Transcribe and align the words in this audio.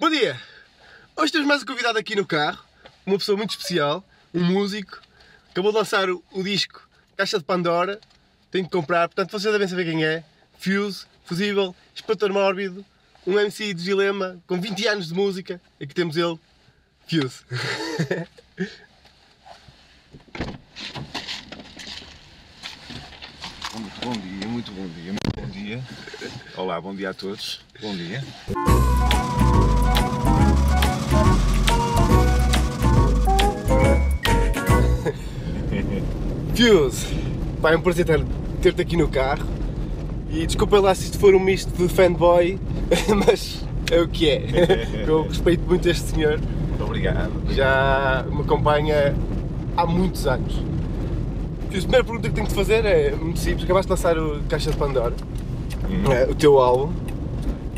Bom 0.00 0.10
dia! 0.10 0.40
Hoje 1.16 1.32
temos 1.32 1.48
mais 1.48 1.60
um 1.64 1.66
convidado 1.66 1.98
aqui 1.98 2.14
no 2.14 2.24
carro, 2.24 2.64
uma 3.04 3.18
pessoa 3.18 3.36
muito 3.36 3.50
especial, 3.50 4.04
um 4.32 4.44
músico, 4.44 5.02
acabou 5.50 5.72
de 5.72 5.78
lançar 5.78 6.08
o, 6.08 6.22
o 6.30 6.40
disco 6.40 6.88
Caixa 7.16 7.36
de 7.36 7.44
Pandora, 7.44 7.98
tem 8.48 8.62
que 8.62 8.70
comprar, 8.70 9.08
portanto 9.08 9.32
vocês 9.32 9.52
devem 9.52 9.66
saber 9.66 9.86
quem 9.86 10.04
é. 10.04 10.22
Fuse, 10.56 11.04
Fusível, 11.24 11.74
Espantor 11.92 12.32
Mórbido, 12.32 12.86
um 13.26 13.40
MC 13.40 13.74
de 13.74 13.82
dilema 13.82 14.38
com 14.46 14.60
20 14.60 14.86
anos 14.86 15.08
de 15.08 15.14
música, 15.14 15.60
aqui 15.82 15.92
temos 15.92 16.16
ele, 16.16 16.38
Fuse. 17.08 17.42
Muito 23.74 24.00
bom 24.00 24.12
dia, 24.12 24.48
muito 24.48 24.72
bom 24.72 24.88
dia, 24.88 25.12
muito 25.12 25.30
bom 25.36 25.46
dia. 25.46 25.82
Olá, 26.56 26.80
bom 26.80 26.94
dia 26.94 27.10
a 27.10 27.14
todos. 27.14 27.60
Bom 27.80 27.94
dia. 27.94 28.24
Fuse, 36.62 37.06
pá, 37.62 37.70
é 37.72 37.76
um 37.76 37.80
prazer 37.80 38.04
ter- 38.04 38.24
ter-te 38.60 38.82
aqui 38.82 38.96
no 38.96 39.06
carro 39.06 39.46
e 40.28 40.44
desculpa 40.44 40.80
lá 40.80 40.92
se 40.92 41.04
isto 41.04 41.16
for 41.16 41.32
um 41.32 41.38
misto 41.38 41.70
de 41.76 41.88
fanboy, 41.88 42.58
mas 43.24 43.64
é 43.92 44.00
o 44.00 44.08
que 44.08 44.28
é. 44.28 44.42
Eu 45.06 45.22
respeito 45.22 45.62
muito 45.68 45.88
este 45.88 46.10
senhor, 46.10 46.40
Obrigado. 46.80 47.30
já 47.54 48.26
me 48.28 48.40
acompanha 48.40 49.14
há 49.76 49.86
muitos 49.86 50.26
anos. 50.26 50.52
Fuse, 51.70 51.78
a 51.78 51.80
primeira 51.82 52.04
pergunta 52.04 52.28
que 52.28 52.34
tenho 52.34 52.48
te 52.48 52.54
fazer 52.54 52.84
é 52.84 53.12
muito 53.14 53.38
simples, 53.38 53.62
acabaste 53.62 53.86
de 53.86 53.90
lançar 53.92 54.18
o 54.18 54.40
Caixa 54.48 54.72
de 54.72 54.76
Pandora, 54.76 55.14
Hum. 55.88 56.30
o 56.32 56.34
teu 56.34 56.58
álbum, 56.58 56.92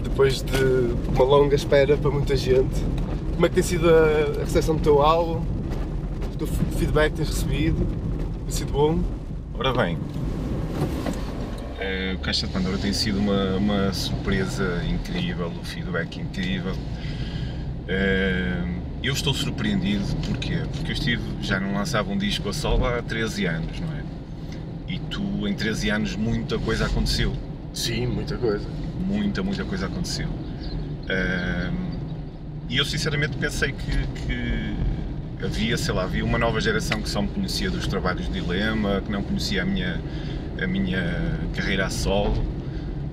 depois 0.03 0.41
de 0.41 0.95
uma 1.15 1.23
longa 1.25 1.55
espera 1.55 1.99
para 1.99 2.11
muita 2.11 2.35
gente. 2.35 2.83
Como 3.35 3.45
é 3.45 3.49
que 3.51 3.57
tem 3.57 3.63
sido 3.63 3.91
a 3.91 4.41
recepção 4.43 4.75
do 4.77 4.81
teu 4.83 5.03
álbum? 5.03 5.43
O 6.41 6.47
feedback 6.79 7.11
que 7.11 7.17
tens 7.19 7.29
recebido? 7.29 7.87
Tem 8.51 8.59
sido 8.59 8.73
bom? 8.73 8.99
Ora 9.55 9.73
bem, 9.73 9.97
eh, 11.79 12.15
o 12.17 12.19
Caixa 12.19 12.49
de 12.49 12.53
Pandora 12.53 12.77
tem 12.79 12.93
sido 12.93 13.21
uma, 13.21 13.55
uma 13.55 13.93
surpresa 13.93 14.83
incrível, 14.89 15.53
o 15.61 15.65
feedback 15.65 16.17
incrível. 16.19 16.75
Eh, 17.87 18.65
Eu 19.05 19.13
estou 19.13 19.33
surpreendido, 19.33 20.05
porquê? 20.27 20.63
Porque 20.73 20.91
eu 20.91 20.95
estive, 20.95 21.23
já 21.41 21.61
não 21.61 21.75
lançava 21.75 22.11
um 22.11 22.19
disco 22.19 22.49
a 22.49 22.53
solo 22.53 22.85
há 22.85 23.01
13 23.01 23.47
anos, 23.47 23.79
não 23.79 23.89
é? 23.97 24.03
E 24.89 24.99
tu, 24.99 25.47
em 25.47 25.55
13 25.55 25.89
anos, 25.91 26.17
muita 26.17 26.59
coisa 26.59 26.87
aconteceu. 26.87 27.33
Sim, 27.73 28.09
muita 28.09 28.37
coisa. 28.37 28.67
muita, 29.07 29.45
muita 29.45 29.65
coisa 29.65 29.87
aconteceu. 29.87 30.27
Ahm, 31.09 31.93
e 32.69 32.77
eu 32.79 32.85
sinceramente 32.85 33.37
pensei 33.37 33.71
que, 33.71 34.07
que 34.27 34.75
havia, 35.43 35.77
sei 35.77 35.95
lá, 35.95 36.05
havia 36.05 36.25
uma 36.25 36.39
nova 36.39 36.61
geração 36.61 37.01
que 37.01 37.09
só 37.09 37.23
me 37.23 37.29
conhecia 37.29 37.71
dos 37.71 37.87
trabalhos 37.87 38.27
de 38.27 38.33
Dilema, 38.41 39.03
que 39.05 39.11
não 39.11 39.23
conhecia 39.23 39.63
a 39.63 39.65
minha, 39.65 40.01
a 40.63 40.67
minha 40.67 41.39
carreira 41.55 41.87
a 41.87 41.91
solo. 41.91 42.45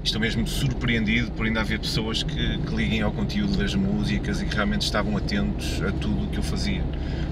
Estou 0.04 0.22
mesmo 0.22 0.48
surpreendido 0.48 1.32
por 1.32 1.46
ainda 1.46 1.60
haver 1.62 1.80
pessoas 1.80 2.24
que, 2.24 2.58
que 2.60 2.76
liguem 2.76 3.02
ao 3.02 3.12
conteúdo 3.12 3.58
das 3.58 3.76
músicas 3.76 4.42
e 4.42 4.46
que 4.46 4.56
realmente 4.56 4.84
estavam 4.84 5.18
atentos 5.18 5.82
a 5.84 5.92
tudo 5.92 6.24
o 6.26 6.28
que 6.28 6.38
eu 6.38 6.44
fazia. 6.44 6.82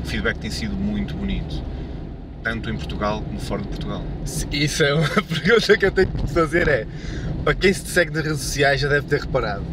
O 0.03 0.07
feedback 0.07 0.37
tem 0.39 0.51
sido 0.51 0.75
muito 0.75 1.13
bonito, 1.15 1.63
tanto 2.43 2.69
em 2.69 2.75
Portugal 2.75 3.21
como 3.21 3.39
fora 3.39 3.61
de 3.61 3.69
Portugal. 3.69 4.03
Isso 4.51 4.83
é 4.83 4.93
uma 4.93 5.07
pergunta 5.23 5.77
que 5.77 5.85
eu 5.85 5.91
tenho 5.91 6.07
que 6.09 6.23
te 6.23 6.33
fazer 6.33 6.67
é, 6.67 6.85
para 7.45 7.53
quem 7.55 7.71
se 7.71 7.83
te 7.83 7.89
segue 7.91 8.11
nas 8.11 8.23
redes 8.25 8.41
sociais 8.41 8.81
já 8.81 8.89
deve 8.89 9.07
ter 9.07 9.21
reparado. 9.21 9.63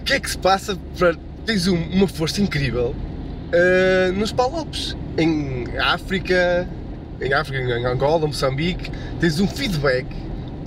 O 0.00 0.04
que 0.04 0.14
é 0.14 0.20
que 0.20 0.28
se 0.30 0.38
passa 0.38 0.76
para 0.98 1.14
tens 1.46 1.68
um- 1.68 1.76
uma 1.90 2.08
força 2.08 2.40
incrível 2.42 2.96
ah, 3.52 4.12
nos 4.12 4.32
Palopes, 4.32 4.96
em 5.18 5.66
África, 5.78 6.68
em 7.20 7.32
África, 7.32 7.58
em 7.58 7.86
Angola, 7.86 8.26
Moçambique, 8.26 8.90
tens 9.20 9.40
um 9.40 9.46
feedback 9.46 10.06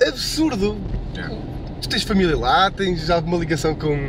absurdo. 0.06 0.76
Já. 1.14 1.28
Tu 1.80 1.88
tens 1.88 2.02
família 2.02 2.36
lá, 2.36 2.70
tens 2.70 3.10
alguma 3.10 3.36
ligação 3.36 3.74
com. 3.74 4.08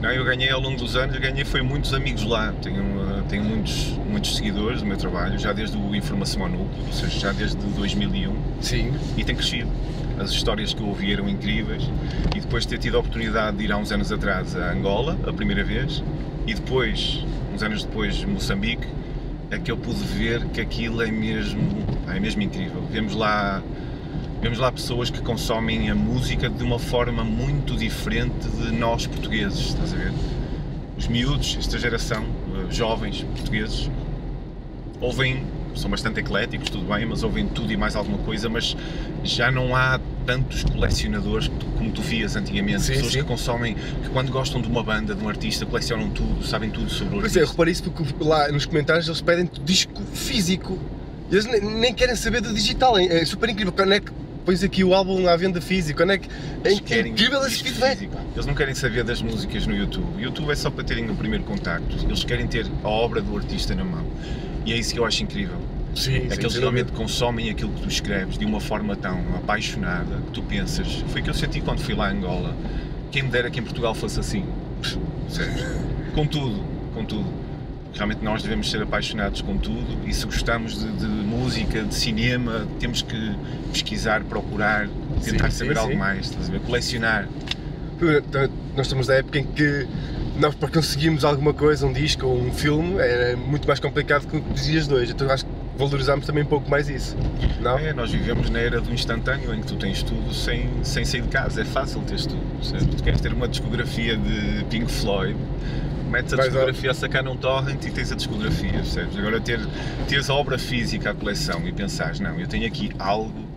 Não, 0.00 0.10
eu 0.10 0.24
ganhei 0.24 0.48
ao 0.50 0.60
longo 0.60 0.78
dos 0.78 0.96
anos, 0.96 1.18
ganhei 1.18 1.44
foi 1.44 1.60
muitos 1.60 1.92
amigos 1.92 2.24
lá. 2.24 2.54
Tenho, 2.62 2.82
uh, 2.82 3.22
tenho 3.28 3.44
muitos, 3.44 3.98
muitos 4.08 4.36
seguidores 4.36 4.80
do 4.80 4.86
meu 4.86 4.96
trabalho, 4.96 5.38
já 5.38 5.52
desde 5.52 5.76
o 5.76 5.94
Informação 5.94 6.42
ao 6.42 6.48
Núcleo, 6.48 6.86
ou 6.86 6.92
seja, 6.92 7.18
já 7.18 7.32
desde 7.32 7.58
2001, 7.58 8.34
Sim. 8.62 8.94
e 9.16 9.24
tem 9.24 9.34
crescido. 9.34 9.68
As 10.18 10.30
histórias 10.30 10.72
que 10.72 10.80
eu 10.80 10.86
ouvi 10.86 11.12
eram 11.12 11.28
incríveis, 11.28 11.82
e 12.34 12.40
depois 12.40 12.64
de 12.64 12.70
ter 12.70 12.78
tido 12.78 12.96
a 12.96 13.00
oportunidade 13.00 13.58
de 13.58 13.64
ir 13.64 13.72
há 13.72 13.76
uns 13.76 13.92
anos 13.92 14.10
atrás 14.10 14.56
a 14.56 14.72
Angola, 14.72 15.18
a 15.26 15.32
primeira 15.32 15.64
vez, 15.64 16.02
e 16.46 16.54
depois, 16.54 17.24
uns 17.60 17.62
anos 17.62 17.84
depois, 17.84 18.24
Moçambique, 18.24 18.86
é 19.50 19.58
que 19.58 19.70
eu 19.70 19.76
pude 19.76 20.02
ver 20.02 20.42
que 20.46 20.62
aquilo 20.62 21.02
é 21.02 21.10
mesmo, 21.10 21.60
é 22.08 22.18
mesmo 22.18 22.40
incrível. 22.40 22.82
Vemos 22.90 23.14
lá 23.14 23.62
Vemos 24.40 24.58
lá 24.58 24.72
pessoas 24.72 25.10
que 25.10 25.20
consomem 25.20 25.90
a 25.90 25.94
música 25.94 26.48
de 26.48 26.64
uma 26.64 26.78
forma 26.78 27.22
muito 27.22 27.76
diferente 27.76 28.48
de 28.48 28.72
nós 28.72 29.06
portugueses, 29.06 29.58
estás 29.66 29.92
a 29.92 29.96
ver? 29.96 30.12
Os 30.96 31.06
miúdos, 31.06 31.58
esta 31.58 31.78
geração, 31.78 32.24
eh, 32.24 32.72
jovens 32.72 33.22
portugueses, 33.22 33.90
ouvem, 34.98 35.44
são 35.74 35.90
bastante 35.90 36.20
ecléticos, 36.20 36.68
tudo 36.70 36.84
bem, 36.92 37.06
mas 37.06 37.22
ouvem 37.22 37.46
tudo 37.46 37.72
e 37.72 37.76
mais 37.76 37.96
alguma 37.96 38.18
coisa, 38.18 38.48
mas 38.48 38.76
já 39.24 39.50
não 39.50 39.74
há 39.74 40.00
tantos 40.26 40.62
colecionadores 40.64 41.50
como 41.76 41.90
tu 41.90 42.02
vias 42.02 42.36
antigamente, 42.36 42.82
Sim, 42.82 42.92
pessoas 42.94 43.12
sim. 43.12 43.18
que 43.20 43.24
consomem, 43.24 43.74
que 43.74 44.08
quando 44.10 44.30
gostam 44.30 44.60
de 44.60 44.68
uma 44.68 44.82
banda, 44.82 45.14
de 45.14 45.24
um 45.24 45.28
artista, 45.28 45.64
colecionam 45.66 46.10
tudo, 46.10 46.44
sabem 46.46 46.70
tudo 46.70 46.90
sobre 46.90 47.16
o 47.16 47.20
Pois 47.20 47.34
é, 47.36 47.40
artista. 47.40 47.52
reparei 47.52 47.72
isso 47.72 47.82
porque 47.90 48.04
lá 48.24 48.48
nos 48.52 48.66
comentários 48.66 49.06
eles 49.06 49.20
pedem 49.20 49.48
disco 49.64 50.02
físico. 50.12 50.78
Eles 51.30 51.46
nem, 51.46 51.60
nem 51.60 51.94
querem 51.94 52.16
saber 52.16 52.40
do 52.40 52.52
digital. 52.52 52.98
É 52.98 53.24
super 53.24 53.48
incrível. 53.48 53.72
Quando 53.72 53.92
é 53.92 54.00
que 54.00 54.10
pões 54.44 54.64
aqui 54.64 54.82
o 54.82 54.92
álbum 54.94 55.28
à 55.28 55.36
venda 55.36 55.60
físico? 55.60 56.00
Quando 56.00 56.10
é 56.10 56.18
que. 56.18 56.28
É 56.64 56.72
incrível 56.72 57.40
esse 57.46 57.62
feedback. 57.62 58.08
Eles 58.34 58.46
não 58.46 58.54
querem 58.54 58.74
saber 58.74 59.04
das 59.04 59.22
músicas 59.22 59.64
no 59.66 59.76
YouTube. 59.76 60.16
O 60.16 60.20
YouTube 60.20 60.50
é 60.50 60.56
só 60.56 60.70
para 60.70 60.82
terem 60.82 61.08
o 61.08 61.14
primeiro 61.14 61.44
contacto. 61.44 61.96
Eles 62.04 62.24
querem 62.24 62.48
ter 62.48 62.66
a 62.82 62.88
obra 62.88 63.20
do 63.22 63.36
artista 63.36 63.74
na 63.76 63.84
mão. 63.84 64.04
E 64.64 64.72
é 64.72 64.76
isso 64.76 64.92
que 64.92 65.00
eu 65.00 65.04
acho 65.04 65.22
incrível. 65.22 65.56
Sim, 65.94 66.28
É 66.30 66.36
que 66.36 66.42
eles 66.42 66.54
realmente 66.56 66.92
consomem 66.92 67.50
aquilo 67.50 67.72
que 67.72 67.82
tu 67.82 67.88
escreves 67.88 68.38
de 68.38 68.44
uma 68.44 68.60
forma 68.60 68.94
tão 68.94 69.18
apaixonada 69.36 70.16
que 70.26 70.30
tu 70.32 70.42
pensas. 70.42 71.02
Foi 71.08 71.20
o 71.20 71.24
que 71.24 71.30
eu 71.30 71.34
senti 71.34 71.60
quando 71.60 71.80
fui 71.80 71.94
lá 71.94 72.06
a 72.06 72.10
Angola. 72.10 72.54
Quem 73.10 73.24
me 73.24 73.28
dera 73.28 73.50
que 73.50 73.58
em 73.58 73.62
Portugal 73.62 73.94
fosse 73.94 74.20
assim. 74.20 74.44
Sério. 75.28 75.52
Com 76.14 76.26
tudo, 76.26 76.62
com 76.94 77.04
tudo. 77.04 77.26
Realmente 77.92 78.22
nós 78.22 78.42
devemos 78.42 78.70
ser 78.70 78.82
apaixonados 78.82 79.42
com 79.42 79.56
tudo 79.58 80.06
e 80.06 80.14
se 80.14 80.24
gostamos 80.24 80.78
de, 80.78 80.92
de 80.92 81.06
música, 81.06 81.82
de 81.82 81.94
cinema, 81.94 82.66
temos 82.78 83.02
que 83.02 83.32
pesquisar, 83.72 84.22
procurar, 84.22 84.88
tentar 85.24 85.50
Sim, 85.50 85.58
saber 85.58 85.74
sim, 85.74 85.80
algo 85.80 85.96
mais, 85.96 86.26
estás 86.26 86.48
a 86.48 86.52
ver? 86.52 86.60
Colecionar. 86.60 87.28
Nós 88.76 88.86
estamos 88.86 89.08
na 89.08 89.14
época 89.14 89.38
em 89.38 89.44
que 89.44 89.86
nós 90.38 90.54
para 90.54 90.68
conseguirmos 90.70 91.24
alguma 91.24 91.52
coisa, 91.52 91.86
um 91.86 91.92
disco 91.92 92.26
ou 92.26 92.38
um 92.38 92.52
filme, 92.52 92.98
era 92.98 93.36
muito 93.36 93.66
mais 93.66 93.78
complicado 93.78 94.26
que 94.26 94.36
os 94.36 94.64
dias 94.64 94.88
de 94.88 94.94
hoje. 94.94 95.12
Então 95.12 95.30
acho 95.30 95.44
que 95.44 95.50
valorizamos 95.76 96.26
também 96.26 96.42
um 96.42 96.46
pouco 96.46 96.70
mais 96.70 96.88
isso. 96.88 97.16
Não? 97.60 97.78
É, 97.78 97.92
nós 97.92 98.10
vivemos 98.10 98.48
na 98.50 98.58
era 98.58 98.80
do 98.80 98.92
instantâneo 98.92 99.54
em 99.54 99.60
que 99.60 99.66
tu 99.66 99.76
tens 99.76 100.02
tudo 100.02 100.32
sem, 100.32 100.68
sem 100.82 101.04
sair 101.04 101.22
de 101.22 101.28
casa, 101.28 101.60
é 101.60 101.64
fácil 101.64 102.00
teres 102.02 102.26
tudo. 102.26 102.64
Certo? 102.64 102.96
Tu 102.96 103.02
queres 103.02 103.20
ter 103.20 103.32
uma 103.32 103.48
discografia 103.48 104.16
de 104.16 104.64
Pink 104.70 104.90
Floyd, 104.90 105.36
metes 106.10 106.32
a 106.32 106.36
Vais 106.36 106.48
discografia 106.48 106.90
a 106.90 106.94
sacar 106.94 107.22
num 107.22 107.36
torrent 107.36 107.84
e 107.84 107.90
tens 107.90 108.10
a 108.12 108.16
discografia, 108.16 108.72
percebes? 108.72 109.16
Agora 109.16 109.40
ter, 109.40 109.60
teres 110.08 110.28
a 110.28 110.34
obra 110.34 110.58
física, 110.58 111.10
a 111.10 111.14
coleção 111.14 111.66
e 111.66 111.72
pensares, 111.72 112.18
não, 112.20 112.38
eu 112.38 112.46
tenho 112.46 112.66
aqui 112.66 112.90
algo 112.98 113.48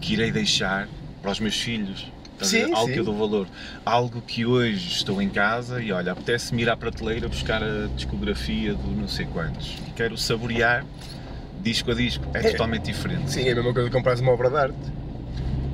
que 0.00 0.14
irei 0.14 0.30
deixar 0.30 0.88
para 1.20 1.30
os 1.30 1.40
meus 1.40 1.56
filhos. 1.56 2.10
Sim, 2.44 2.72
algo 2.72 2.86
sim. 2.88 2.92
que 2.94 2.98
eu 3.00 3.04
dou 3.04 3.16
valor. 3.16 3.46
Algo 3.84 4.20
que 4.22 4.44
hoje 4.46 4.88
estou 4.88 5.20
em 5.22 5.28
casa 5.28 5.82
e 5.82 5.92
olha, 5.92 6.12
apetece-me 6.12 6.62
ir 6.62 6.70
à 6.70 6.76
prateleira 6.76 7.28
buscar 7.28 7.62
a 7.62 7.88
discografia 7.96 8.74
do 8.74 8.90
não 8.90 9.08
sei 9.08 9.26
quantos. 9.26 9.76
E 9.86 9.90
quero 9.92 10.16
saborear 10.16 10.84
disco 11.62 11.90
a 11.90 11.94
disco. 11.94 12.24
É, 12.34 12.38
É. 12.38 12.50
totalmente 12.52 12.84
diferente. 12.84 13.30
Sim, 13.30 13.48
é 13.48 13.52
a 13.52 13.54
mesma 13.54 13.72
coisa 13.72 13.88
que 13.88 13.94
comprares 13.96 14.20
uma 14.20 14.32
obra 14.32 14.50
de 14.50 14.56
arte. 14.56 14.76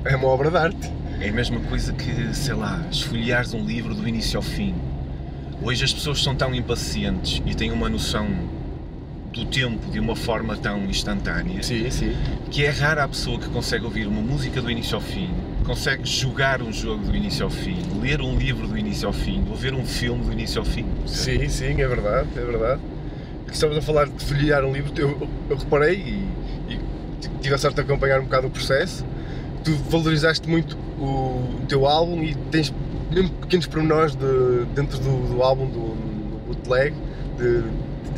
É 0.05 0.15
uma 0.15 0.27
obra 0.27 0.49
de 0.49 0.57
arte. 0.57 0.91
É 1.19 1.29
a 1.29 1.33
mesma 1.33 1.59
coisa 1.61 1.91
que, 1.93 2.33
sei 2.33 2.53
lá, 2.53 2.81
esfolheares 2.89 3.53
um 3.53 3.65
livro 3.65 3.93
do 3.93 4.07
início 4.07 4.37
ao 4.37 4.43
fim. 4.43 4.73
Hoje 5.61 5.83
as 5.83 5.93
pessoas 5.93 6.23
são 6.23 6.33
tão 6.35 6.55
impacientes 6.55 7.41
e 7.45 7.53
têm 7.53 7.71
uma 7.71 7.89
noção 7.89 8.25
do 9.33 9.43
tempo 9.45 9.91
de 9.91 9.99
uma 9.99 10.15
forma 10.15 10.55
tão 10.57 10.85
instantânea 10.85 11.61
Sim, 11.61 11.89
sim. 11.91 12.15
que 12.49 12.63
é 12.63 12.69
rara 12.69 13.03
a 13.03 13.07
pessoa 13.07 13.37
que 13.37 13.47
consegue 13.49 13.83
ouvir 13.85 14.07
uma 14.07 14.21
música 14.21 14.61
do 14.61 14.71
início 14.71 14.95
ao 14.95 15.01
fim, 15.01 15.29
consegue 15.69 16.03
jogar 16.03 16.63
um 16.63 16.73
jogo 16.73 17.03
do 17.03 17.15
início 17.15 17.45
ao 17.45 17.51
fim, 17.51 17.77
ler 18.01 18.21
um 18.21 18.35
livro 18.35 18.67
do 18.67 18.75
início 18.75 19.07
ao 19.07 19.13
fim, 19.13 19.45
ou 19.47 19.55
ver 19.55 19.71
um 19.71 19.85
filme 19.85 20.25
do 20.25 20.31
início 20.31 20.57
ao 20.57 20.65
fim. 20.65 20.83
Sim, 21.05 21.47
sim, 21.47 21.79
é 21.79 21.87
verdade, 21.87 22.27
é 22.35 22.43
verdade. 22.43 22.81
Estavas 23.51 23.77
a 23.77 23.81
falar 23.83 24.07
de 24.07 24.25
folhear 24.25 24.65
um 24.65 24.73
livro, 24.73 24.91
eu, 24.99 25.29
eu 25.47 25.55
reparei 25.55 25.93
e, 25.93 26.73
e 26.73 26.79
tive 27.39 27.53
a 27.53 27.57
sorte 27.59 27.75
de 27.75 27.81
acompanhar 27.81 28.19
um 28.19 28.23
bocado 28.23 28.47
o 28.47 28.49
processo. 28.49 29.05
Tu 29.63 29.71
valorizaste 29.91 30.49
muito 30.49 30.75
o 30.99 31.61
teu 31.67 31.85
álbum 31.85 32.23
e 32.23 32.33
tens 32.49 32.73
mesmo 33.11 33.29
pequenos 33.29 33.67
pormenores 33.67 34.15
de, 34.15 34.65
dentro 34.73 34.97
do, 34.97 35.35
do 35.35 35.43
álbum, 35.43 35.67
do, 35.67 35.93
do 35.93 36.39
bootleg, 36.47 36.95
de 37.37 37.63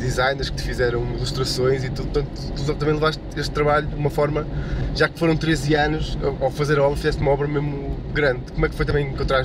designers 0.02 0.50
que 0.50 0.56
te 0.56 0.62
fizeram 0.62 1.02
ilustrações 1.14 1.84
e 1.84 1.90
tu, 1.90 2.02
portanto, 2.02 2.28
tu 2.54 2.74
também 2.74 2.94
levaste 2.94 3.20
este 3.36 3.50
trabalho 3.52 3.86
de 3.86 3.94
uma 3.94 4.10
forma, 4.10 4.46
já 4.94 5.08
que 5.08 5.18
foram 5.18 5.36
13 5.36 5.74
anos, 5.74 6.18
ao- 6.40 6.50
fazer 6.50 6.78
a 6.78 6.82
obra, 6.84 6.96
fizeste 6.96 7.20
uma 7.22 7.30
obra 7.30 7.48
mesmo 7.48 7.96
grande. 8.12 8.52
Como 8.52 8.66
é 8.66 8.68
que 8.68 8.74
foi 8.74 8.84
também 8.84 9.06
encontrar 9.08 9.44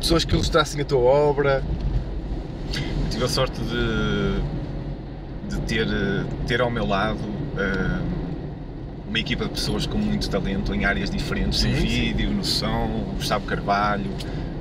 pessoas 0.00 0.24
que 0.24 0.34
ilustrassem 0.34 0.80
a 0.80 0.84
tua 0.84 0.98
obra? 1.00 1.62
Tive 3.10 3.24
a 3.24 3.28
sorte 3.28 3.60
de, 3.60 4.40
de 5.54 5.60
ter, 5.62 5.86
ter 6.46 6.60
ao 6.60 6.70
meu 6.70 6.86
lado 6.86 7.18
eh, 7.56 8.00
uma 9.08 9.18
equipa 9.20 9.44
de 9.44 9.50
pessoas 9.50 9.86
com 9.86 9.96
muito 9.98 10.28
talento 10.28 10.74
em 10.74 10.84
áreas 10.84 11.08
diferentes, 11.10 11.62
no 11.62 11.70
Sim, 11.70 11.76
sim. 11.80 11.86
vídeo, 11.86 12.30
no 12.30 12.44
som, 12.44 12.86
o 13.12 13.14
Gustavo 13.16 13.46
Carvalho, 13.46 14.10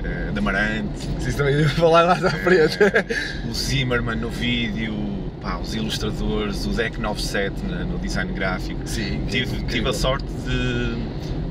eh, 0.04 0.32
da 0.34 0.40
Amarante, 0.40 1.08
isso 1.20 1.38
também 1.38 1.56
ia 1.60 1.70
falar 1.76 2.06
mais 2.08 2.24
à 2.26 2.32
frente. 2.32 2.78
o 3.50 3.54
Zimmerman 3.54 4.16
no 4.18 4.30
vídeo, 4.30 4.94
pá, 5.42 5.58
os 5.58 5.74
ilustradores, 5.76 6.66
o 6.66 6.70
Deck 6.72 7.00
97 7.00 7.66
na- 7.66 7.84
no 7.86 7.98
design 8.00 8.32
gráfico. 8.34 8.80
Sim, 8.86 9.26
Tive, 9.30 9.64
tive 9.66 9.90
a 9.90 9.94
sorte 9.94 10.26
de, 10.46 10.96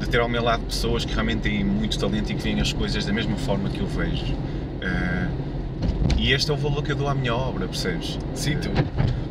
de 0.01 0.09
ter 0.09 0.21
ao 0.21 0.29
meu 0.29 0.43
lado 0.43 0.63
pessoas 0.65 1.05
que 1.05 1.13
realmente 1.13 1.41
têm 1.41 1.65
muito 1.65 1.99
talento 1.99 2.31
e 2.31 2.35
que 2.35 2.43
veem 2.43 2.61
as 2.61 2.73
coisas 2.73 3.05
da 3.05 3.13
mesma 3.13 3.37
forma 3.37 3.69
que 3.71 3.81
eu 3.81 3.87
vejo. 3.87 4.35
Eh, 4.81 5.29
e 6.19 6.33
este 6.33 6.51
é 6.51 6.55
o 6.55 6.57
valor 6.57 6.83
que 6.85 6.93
eu 6.93 6.97
dou 6.97 7.09
à 7.09 7.15
minha 7.15 7.35
obra, 7.35 7.67
percebes? 7.67 8.19
Sim, 8.35 8.57
tu. 8.59 8.69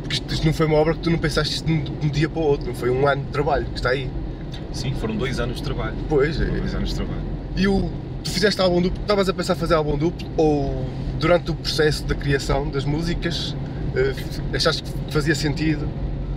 Porque 0.02 0.16
isto, 0.34 0.44
não 0.46 0.52
foi 0.52 0.66
uma 0.66 0.76
obra 0.76 0.92
que 0.94 1.00
tu 1.00 1.10
não 1.10 1.18
pensaste 1.18 1.54
isto 1.54 1.66
de 1.66 1.72
um 1.72 1.82
de 1.82 2.10
dia 2.10 2.28
para 2.28 2.40
o 2.40 2.44
outro, 2.44 2.66
não 2.66 2.74
foi 2.74 2.90
um 2.90 3.06
ano 3.06 3.22
de 3.24 3.30
trabalho 3.30 3.64
que 3.66 3.76
está 3.76 3.90
aí. 3.90 4.10
Sim, 4.72 4.92
foram 5.00 5.16
dois 5.16 5.38
anos 5.40 5.56
de 5.56 5.62
trabalho. 5.62 5.94
Pois, 6.08 6.38
é. 6.40 6.44
Foram 6.44 6.58
dois 6.60 6.74
anos 6.74 6.88
de 6.90 6.94
trabalho. 6.96 7.20
E 7.56 7.66
o, 7.66 7.90
tu 8.22 8.30
fizeste 8.30 8.60
álbum 8.60 8.80
duplo, 8.82 9.00
estavas 9.00 9.28
a 9.28 9.34
pensar 9.34 9.54
fazer 9.54 9.74
álbum 9.74 9.96
duplo 9.96 10.28
ou 10.36 10.86
durante 11.18 11.50
o 11.50 11.54
processo 11.54 12.04
da 12.04 12.14
criação 12.14 12.68
das 12.68 12.84
músicas 12.84 13.54
eh, 13.94 14.14
achaste 14.54 14.82
que 14.82 15.12
fazia 15.12 15.34
sentido? 15.34 15.88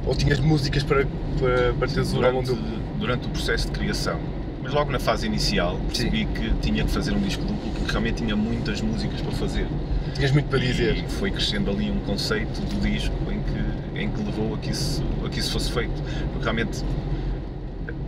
Ou 0.05 0.15
tinhas 0.15 0.39
músicas 0.39 0.83
para, 0.83 1.05
para, 1.39 1.73
para 1.73 1.87
teres 1.87 2.13
um 2.13 2.23
álbum 2.23 2.43
duplo? 2.43 2.63
durante 2.99 3.27
o 3.27 3.29
processo 3.29 3.65
de 3.67 3.71
criação. 3.77 4.19
Mas 4.63 4.73
logo 4.73 4.91
na 4.91 4.99
fase 4.99 5.27
inicial 5.27 5.79
percebi 5.87 6.25
que 6.25 6.49
tinha 6.61 6.83
que 6.83 6.91
fazer 6.91 7.11
um 7.13 7.19
disco 7.19 7.43
duplo 7.43 7.71
porque 7.71 7.91
realmente 7.91 8.23
tinha 8.23 8.35
muitas 8.35 8.81
músicas 8.81 9.21
para 9.21 9.31
fazer. 9.33 9.67
Tinhas 10.15 10.31
muito 10.31 10.47
para 10.47 10.59
dizer. 10.59 10.97
E 10.97 11.03
foi 11.09 11.29
crescendo 11.29 11.69
ali 11.69 11.91
um 11.91 11.99
conceito 11.99 12.61
do 12.61 12.81
disco 12.81 13.13
em 13.31 13.41
que, 13.41 13.99
em 13.99 14.09
que 14.09 14.23
levou 14.23 14.55
a 14.55 14.57
que, 14.57 14.71
isso, 14.71 15.03
a 15.25 15.29
que 15.29 15.39
isso 15.39 15.51
fosse 15.51 15.71
feito. 15.71 15.91
Porque 16.31 16.43
realmente 16.43 16.83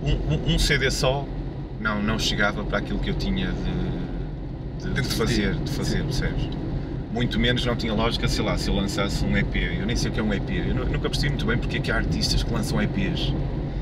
um, 0.04 0.12
um- 0.34 0.56
um 0.56 0.60
CD 0.60 0.90
só 0.90 1.26
não, 1.80 2.02
não 2.02 2.18
chegava 2.20 2.64
para 2.64 2.80
aquilo 2.80 3.00
que 3.00 3.10
eu 3.10 3.16
tinha 3.16 3.48
de, 3.52 4.94
de- 4.94 5.02
de 5.02 5.08
fazer, 5.16 5.56
de 5.56 5.72
fazer, 5.72 6.04
percebes? 6.04 6.50
Muito 7.14 7.40
menos 7.40 7.66
não 7.66 7.76
tinha 7.76 7.94
lógica, 7.94 8.28
sei 8.28 8.44
lá, 8.44 8.58
se 8.58 8.70
eu 8.70 8.76
lançasse 8.76 9.24
um 9.26 9.36
EP. 9.38 9.56
Eu 9.80 9.86
nem 9.86 9.96
sei 9.96 10.12
o 10.12 10.14
que 10.14 10.20
é 10.20 10.24
um 10.24 10.34
EP. 10.34 10.50
Eu 10.50 10.76
nu- 10.76 10.86
nunca 10.86 11.10
percebi 11.10 11.30
muito 11.30 11.46
bem 11.46 11.58
porque 11.58 11.78
é 11.78 11.80
que 11.80 11.92
há 11.92 11.96
artistas 11.96 12.44
que 12.44 12.54
lançam 12.54 12.82
EPs. 12.82 13.30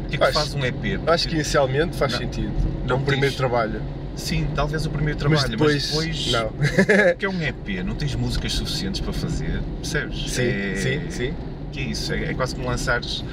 O 0.05 0.07
que 0.09 0.15
é 0.15 0.17
que 0.17 0.23
Acho- 0.23 0.33
faz 0.33 0.53
um 0.53 0.63
EP? 0.63 0.99
Acho 1.07 1.27
que 1.27 1.35
inicialmente 1.35 1.95
faz 1.97 2.11
Não. 2.13 2.19
sentido. 2.19 2.53
Não 2.87 2.97
o 2.97 3.01
primeiro 3.01 3.35
trabalho. 3.35 3.81
Sim, 4.15 4.47
talvez 4.55 4.85
o 4.85 4.89
primeiro 4.89 5.19
trabalho, 5.19 5.41
mas 5.41 5.49
depois, 5.49 5.87
depois 5.87 6.31
não. 6.31 6.49
Que 7.19 7.25
é 7.25 7.29
um 7.29 7.41
EP? 7.41 7.83
Não 7.83 7.95
tens 7.95 8.15
músicas 8.15 8.53
suficientes 8.53 9.01
para 9.01 9.11
fazer, 9.11 9.59
percebes? 9.81 10.31
sim, 10.31 10.43
é, 10.43 10.75
sim, 10.77 11.01
sim. 11.09 11.33
Que 11.73 11.79
é 11.81 11.83
isso? 11.83 12.13
É, 12.13 12.25
é 12.31 12.33
quase 12.33 12.55
como 12.55 12.67
lançares. 12.67 13.25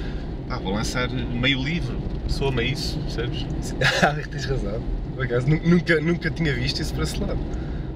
Pá, 0.48 0.56
vou 0.56 0.74
lançar 0.74 1.08
meio 1.08 1.62
livro, 1.62 1.96
soa-me 2.32 2.62
a 2.62 2.64
isso, 2.64 2.98
percebes? 2.98 3.46
Ah, 4.02 4.14
tens 4.30 4.44
razão. 4.44 4.80
Por 5.14 5.24
acaso, 5.24 5.46
nu- 5.48 5.60
nunca, 5.64 6.00
nunca 6.00 6.30
tinha 6.30 6.52
visto 6.54 6.80
isso 6.80 6.94
para 6.94 7.04
esse 7.04 7.20
lado. 7.20 7.38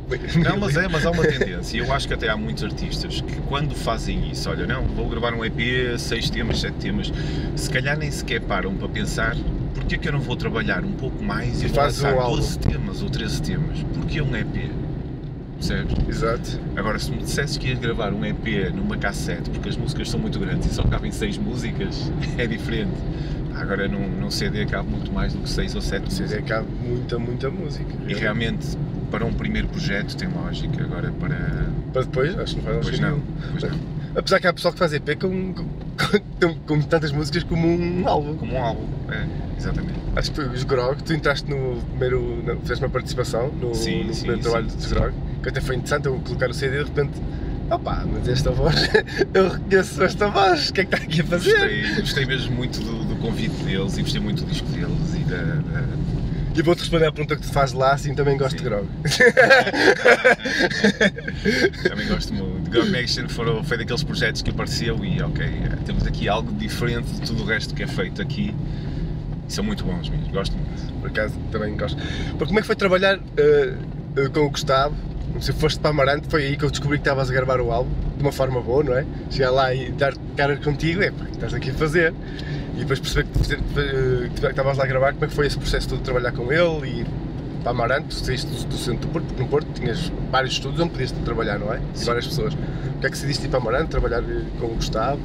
Não, 0.39 0.57
mas 0.59 0.77
é, 0.77 0.87
mas 0.87 1.05
há 1.05 1.11
uma 1.11 1.25
tendência. 1.27 1.79
Eu 1.79 1.93
acho 1.93 2.07
que 2.07 2.15
até 2.15 2.29
há 2.29 2.37
muitos 2.37 2.63
artistas 2.63 3.21
que 3.23 3.41
quando 3.49 3.75
fazem 3.75 4.31
isso, 4.31 4.49
olha, 4.49 4.65
não, 4.65 4.85
vou 4.85 5.09
gravar 5.09 5.35
um 5.35 5.45
EP, 5.45 5.99
seis 5.99 6.31
temas, 6.31 6.61
sete 6.61 6.75
temas, 6.75 7.13
se 7.57 7.69
calhar 7.69 7.99
nem 7.99 8.09
sequer 8.11 8.41
param 8.43 8.73
para 8.77 8.89
pensar 8.89 9.37
porque 9.75 9.97
é 9.97 9.99
que 9.99 10.07
eu 10.09 10.13
não 10.13 10.21
vou 10.21 10.37
trabalhar 10.37 10.85
um 10.85 10.93
pouco 10.93 11.21
mais 11.25 11.61
e, 11.61 11.67
E 11.67 11.69
vou 11.69 11.83
lançar 11.83 12.15
um 12.15 12.21
álbum. 12.21 12.37
12 12.37 12.59
temas 12.61 13.03
ou 13.03 13.11
13 13.11 13.43
temas? 13.43 13.79
Porque 13.95 14.21
é 14.21 14.23
um 14.23 14.37
EP? 14.37 14.71
Percebes? 15.57 16.09
Exato. 16.09 16.61
Agora, 16.77 16.99
se 16.99 17.11
me 17.11 17.19
dissesses 17.19 17.57
que 17.57 17.69
ias 17.69 17.79
gravar 17.79 18.13
um 18.13 18.25
EP 18.25 18.73
numa 18.75 18.97
cassete, 18.97 19.51
porque 19.51 19.69
as 19.69 19.77
músicas 19.77 20.11
são 20.11 20.21
muito 20.21 20.39
grandes 20.39 20.71
e 20.71 20.75
só 20.75 20.83
cabem 20.85 21.11
6 21.11 21.39
músicas, 21.39 22.11
é 22.39 22.47
diferente. 22.47 22.97
Agora, 23.55 23.89
num, 23.89 24.07
num 24.09 24.31
CD 24.31 24.67
cabe 24.67 24.91
muito 24.91 25.11
mais 25.11 25.33
do 25.33 25.41
que 25.41 25.49
6 25.49 25.75
ou 25.75 25.81
7 25.81 26.05
Ou 26.05 26.11
seja, 26.11 26.23
músicas. 26.37 26.49
cabe 26.49 26.69
muita, 26.83 27.19
muita 27.19 27.51
música. 27.51 27.91
E 28.07 28.13
realmente, 28.15 28.77
para 29.11 29.25
um 29.25 29.33
primeiro 29.33 29.69
projeto 29.69 30.15
tem 30.17 30.29
lógica, 30.29 30.83
agora 30.85 31.11
para. 31.13 31.67
Para 31.93 32.03
depois, 32.03 32.39
acho 32.39 32.57
que 32.57 32.63
não 32.63 32.73
faz 32.73 32.87
Pois 32.87 33.01
lógica 33.01 33.11
não, 33.11 33.23
pois 33.53 33.63
não. 33.63 33.97
Apesar 34.17 34.41
que 34.41 34.47
há 34.47 34.53
pessoal 34.53 34.73
que 34.73 34.79
faz 34.79 34.93
EP 34.93 35.19
com, 35.21 35.55
com, 35.55 36.55
com, 36.67 36.81
tantas 36.83 37.13
músicas 37.13 37.45
como 37.45 37.67
um 37.67 38.07
álbum. 38.09 38.37
Como 38.37 38.55
um 38.55 38.63
álbum, 38.63 38.87
é, 39.11 39.27
exatamente. 39.57 39.99
Acho 40.15 40.31
que 40.31 40.37
foi 40.37 40.49
os 40.49 40.65
Grog, 40.65 41.03
tu 41.03 41.13
entraste 41.13 41.49
no 41.51 41.81
primeiro. 41.83 42.43
Fizeste 42.63 42.85
uma 42.85 42.91
participação 42.91 43.49
no, 43.53 43.75
Sim, 43.75 44.05
no 44.05 44.15
sim, 44.15 44.21
primeiro 44.21 44.43
sim, 44.43 44.51
trabalho 44.51 44.67
dos 44.67 44.87
Grog, 44.87 45.15
que 45.43 45.49
até 45.49 45.61
foi 45.61 45.77
interessante 45.77 46.07
eu 46.07 46.19
colocar 46.21 46.51
o 46.51 46.55
CD 46.55 46.77
e 46.81 46.85
de 46.85 46.85
repente. 46.85 47.21
Opá, 47.69 48.05
mas 48.07 48.29
esta 48.29 48.53
voz, 48.53 48.77
eu 49.35 49.49
reconheço 49.49 50.01
esta 50.05 50.29
voz, 50.29 50.69
o 50.69 50.73
que 50.73 50.83
é 50.83 50.85
que 50.85 50.95
está 50.95 51.05
aqui 51.05 51.21
a 51.21 51.25
fazer? 51.25 51.51
Gostei, 51.59 51.95
gostei 52.01 52.25
mesmo 52.27 52.55
muito 52.55 52.79
do, 52.81 53.03
do 53.05 53.17
convite 53.17 53.57
deles 53.65 53.99
e 53.99 54.03
gostei 54.03 54.21
muito 54.21 54.45
do 54.45 54.51
disco 54.53 54.69
deles 54.69 55.15
e 55.15 55.19
da. 55.25 55.37
da- 55.37 55.97
E 56.57 56.63
vou-te 56.63 56.79
responder 56.79 57.07
à 57.07 57.13
pergunta 57.13 57.35
que 57.35 57.43
tu 57.43 57.53
fazes 57.53 57.75
lá, 57.75 57.93
assim 57.93 58.15
também 58.15 58.39
gosto 58.39 58.53
Sim. 58.57 58.59
de 58.59 58.65
Grog. 58.71 58.87
Também 61.89 62.07
gosto 62.09 62.33
muito. 62.35 62.71
Grog 62.71 62.91
Nation 62.91 63.29
foram, 63.29 63.63
foi 63.65 63.79
daqueles 63.79 64.03
projetos 64.03 64.43
que 64.43 64.51
apareceu 64.51 65.05
e 65.05 65.21
ok, 65.23 65.47
temos 65.85 66.07
aqui 66.07 66.29
algo 66.29 66.53
diferente 66.55 67.09
de 67.15 67.21
tudo 67.23 67.43
o 67.43 67.47
resto 67.47 67.75
que 67.75 67.83
é 67.83 67.87
feito 67.87 68.21
aqui. 68.23 68.55
E 69.49 69.53
são 69.53 69.65
muito 69.65 69.85
bons 69.85 70.09
mesmo, 70.09 70.29
gosto 70.33 70.57
muito. 70.57 70.93
Por 71.01 71.11
acaso 71.11 71.35
também 71.53 71.77
gosto. 71.77 71.97
Porque 72.31 72.47
como 72.47 72.59
é 72.59 72.63
que 72.63 72.67
foi 72.67 72.77
trabalhar 72.77 73.19
eh, 73.37 73.75
com 74.33 74.41
o 74.47 74.51
Gustavo? 74.51 74.95
Se 75.41 75.53
foste 75.53 75.79
para 75.81 75.91
Amarante, 75.91 76.29
foi 76.29 76.47
aí 76.47 76.57
que 76.57 76.65
eu 76.65 76.71
descobri 76.71 76.99
que 76.99 77.03
estavas 77.03 77.31
a 77.31 77.33
gravar 77.33 77.61
o 77.61 77.71
álbum 77.71 77.91
de 78.17 78.23
uma 78.23 78.33
forma 78.33 78.61
boa, 78.61 78.83
não 78.83 78.97
é? 78.97 79.05
Chegar 79.31 79.51
lá 79.51 79.75
e 79.75 79.91
dar 79.93 80.15
cara 80.37 80.57
contigo, 80.57 81.03
é 81.03 81.11
pá, 81.11 81.25
o 81.25 81.27
que 81.27 81.33
estás 81.33 81.55
aqui 81.55 81.71
a 81.71 81.75
fazer? 81.75 82.15
E 82.75 82.81
depois 82.81 83.01
perceber 83.01 83.27
que 83.27 83.55
eh, 83.55 84.51
estavas 84.51 84.77
lá 84.77 84.85
a 84.85 84.87
gravar, 84.87 85.13
como 85.13 85.25
é 85.25 85.29
que 85.29 85.35
foi 85.35 85.47
esse 85.47 85.59
processo 85.59 85.89
todo 85.89 85.99
de 85.99 86.05
trabalhar 86.05 86.33
com 86.33 86.53
ele 86.53 87.03
e 87.03 87.07
para 87.63 87.73
Amarante, 87.73 88.09
tu 88.09 88.15
saíste 88.15 88.47
do, 88.47 88.65
do 88.69 88.77
centro 88.77 89.09
do 89.09 89.13
Porto, 89.13 89.27
porque 89.27 89.43
no 89.43 89.49
Porto 89.49 89.67
tinhas 89.75 90.13
vários 90.31 90.53
estudos 90.53 90.79
onde 90.79 90.91
podias 90.91 91.11
trabalhar, 91.11 91.59
não 91.59 91.73
é? 91.73 91.81
E 92.01 92.05
várias 92.05 92.27
pessoas. 92.27 92.55
O 92.55 93.01
que 93.01 93.07
é 93.07 93.11
que 93.11 93.11
decidiste 93.11 93.47
ir 93.47 93.49
para 93.49 93.59
Amarante, 93.59 93.91
trabalhar 93.91 94.23
eh, 94.23 94.45
com 94.61 94.67
o 94.67 94.75
Gustavo? 94.75 95.21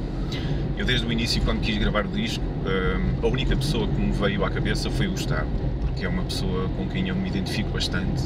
Eu 0.76 0.84
desde 0.84 1.06
o 1.06 1.12
início, 1.12 1.40
quando 1.42 1.60
quis 1.60 1.78
gravar 1.78 2.04
o 2.04 2.08
disco, 2.08 2.42
hum, 2.42 3.18
a 3.22 3.26
única 3.28 3.54
pessoa 3.54 3.86
que 3.86 4.00
me 4.00 4.12
veio 4.12 4.44
à 4.44 4.50
cabeça 4.50 4.90
foi 4.90 5.06
o 5.06 5.12
Gustavo, 5.12 5.46
porque 5.82 6.04
é 6.04 6.08
uma 6.08 6.24
pessoa 6.24 6.68
com 6.70 6.88
quem 6.88 7.08
eu 7.08 7.14
me 7.14 7.28
identifico 7.28 7.70
bastante. 7.70 8.24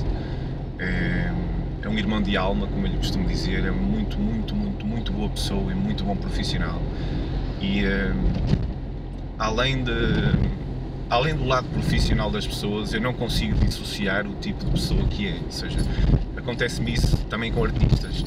É, 0.79 1.31
é 1.87 1.89
um 1.89 1.97
irmão 1.97 2.21
de 2.21 2.37
alma, 2.37 2.67
como 2.67 2.85
eu 2.85 2.91
lhe 2.91 2.99
costumo 2.99 3.29
dizer, 3.29 3.65
é 3.65 3.71
muito, 3.71 4.19
muito, 4.19 4.57
muito, 4.57 4.85
muito 4.85 5.13
boa 5.13 5.29
pessoa 5.29 5.71
e 5.71 5.75
muito 5.75 6.03
bom 6.03 6.17
profissional. 6.17 6.83
E 7.61 7.85
hum, 7.85 8.25
além 9.39 9.85
de 9.85 9.93
além 11.09 11.37
do 11.37 11.45
lado 11.45 11.69
profissional 11.69 12.29
das 12.29 12.45
pessoas, 12.45 12.93
eu 12.93 13.01
não 13.01 13.13
consigo 13.13 13.55
dissociar 13.65 14.27
o 14.27 14.35
tipo 14.35 14.65
de 14.65 14.71
pessoa 14.73 15.05
que 15.05 15.29
é. 15.29 15.39
Ou 15.45 15.53
seja, 15.53 15.79
acontece-me 16.37 16.93
isso 16.93 17.17
também 17.31 17.53
com 17.53 17.63
artistas. 17.63 18.25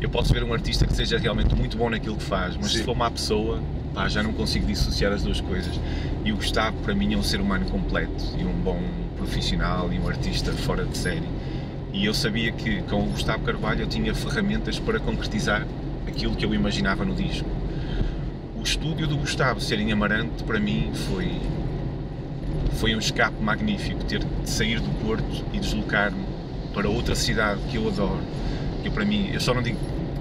Eu 0.00 0.10
posso 0.10 0.34
ver 0.34 0.42
um 0.42 0.52
artista 0.52 0.84
que 0.84 0.94
seja 0.94 1.16
realmente 1.16 1.54
muito 1.54 1.76
bom 1.76 1.88
naquilo 1.88 2.16
que 2.16 2.24
faz, 2.24 2.56
mas 2.56 2.72
Sim. 2.72 2.78
se 2.78 2.84
for 2.84 2.96
má 2.96 3.08
pessoa, 3.08 3.62
pá, 3.94 4.08
já 4.08 4.20
não 4.20 4.32
consigo 4.32 4.66
dissociar 4.66 5.12
as 5.12 5.22
duas 5.22 5.40
coisas. 5.40 5.80
E 6.24 6.32
o 6.32 6.36
Gustavo, 6.36 6.76
para 6.78 6.92
mim, 6.92 7.14
é 7.14 7.16
um 7.16 7.22
ser 7.22 7.40
humano 7.40 7.66
completo 7.66 8.24
e 8.36 8.44
um 8.44 8.52
bom 8.52 8.80
profissional 9.16 9.92
e 9.92 9.98
um 10.00 10.08
artista 10.08 10.52
fora 10.52 10.84
de 10.84 10.98
série. 10.98 11.35
E 11.96 12.04
eu 12.04 12.12
sabia 12.12 12.52
que 12.52 12.82
com 12.82 13.04
o 13.04 13.06
Gustavo 13.06 13.42
Carvalho 13.42 13.80
eu 13.80 13.86
tinha 13.86 14.14
ferramentas 14.14 14.78
para 14.78 15.00
concretizar 15.00 15.66
aquilo 16.06 16.36
que 16.36 16.44
eu 16.44 16.52
imaginava 16.52 17.06
no 17.06 17.14
disco. 17.14 17.48
O 18.54 18.62
estúdio 18.62 19.06
do 19.06 19.16
Gustavo 19.16 19.62
ser 19.62 19.80
em 19.80 19.92
Amarante, 19.92 20.44
para 20.44 20.60
mim, 20.60 20.90
foi, 21.08 21.40
foi 22.74 22.94
um 22.94 22.98
escape 22.98 23.42
magnífico 23.42 24.04
ter 24.04 24.18
de 24.22 24.50
sair 24.50 24.78
do 24.78 24.90
Porto 25.02 25.42
e 25.54 25.58
deslocar-me 25.58 26.22
para 26.74 26.86
outra 26.86 27.14
cidade 27.14 27.62
que 27.70 27.76
eu 27.78 27.88
adoro. 27.88 28.20
Que 28.82 28.90
para 28.90 29.04
mim, 29.06 29.30
eu 29.32 29.40
só 29.40 29.54
não 29.54 29.62
digo 29.62 29.78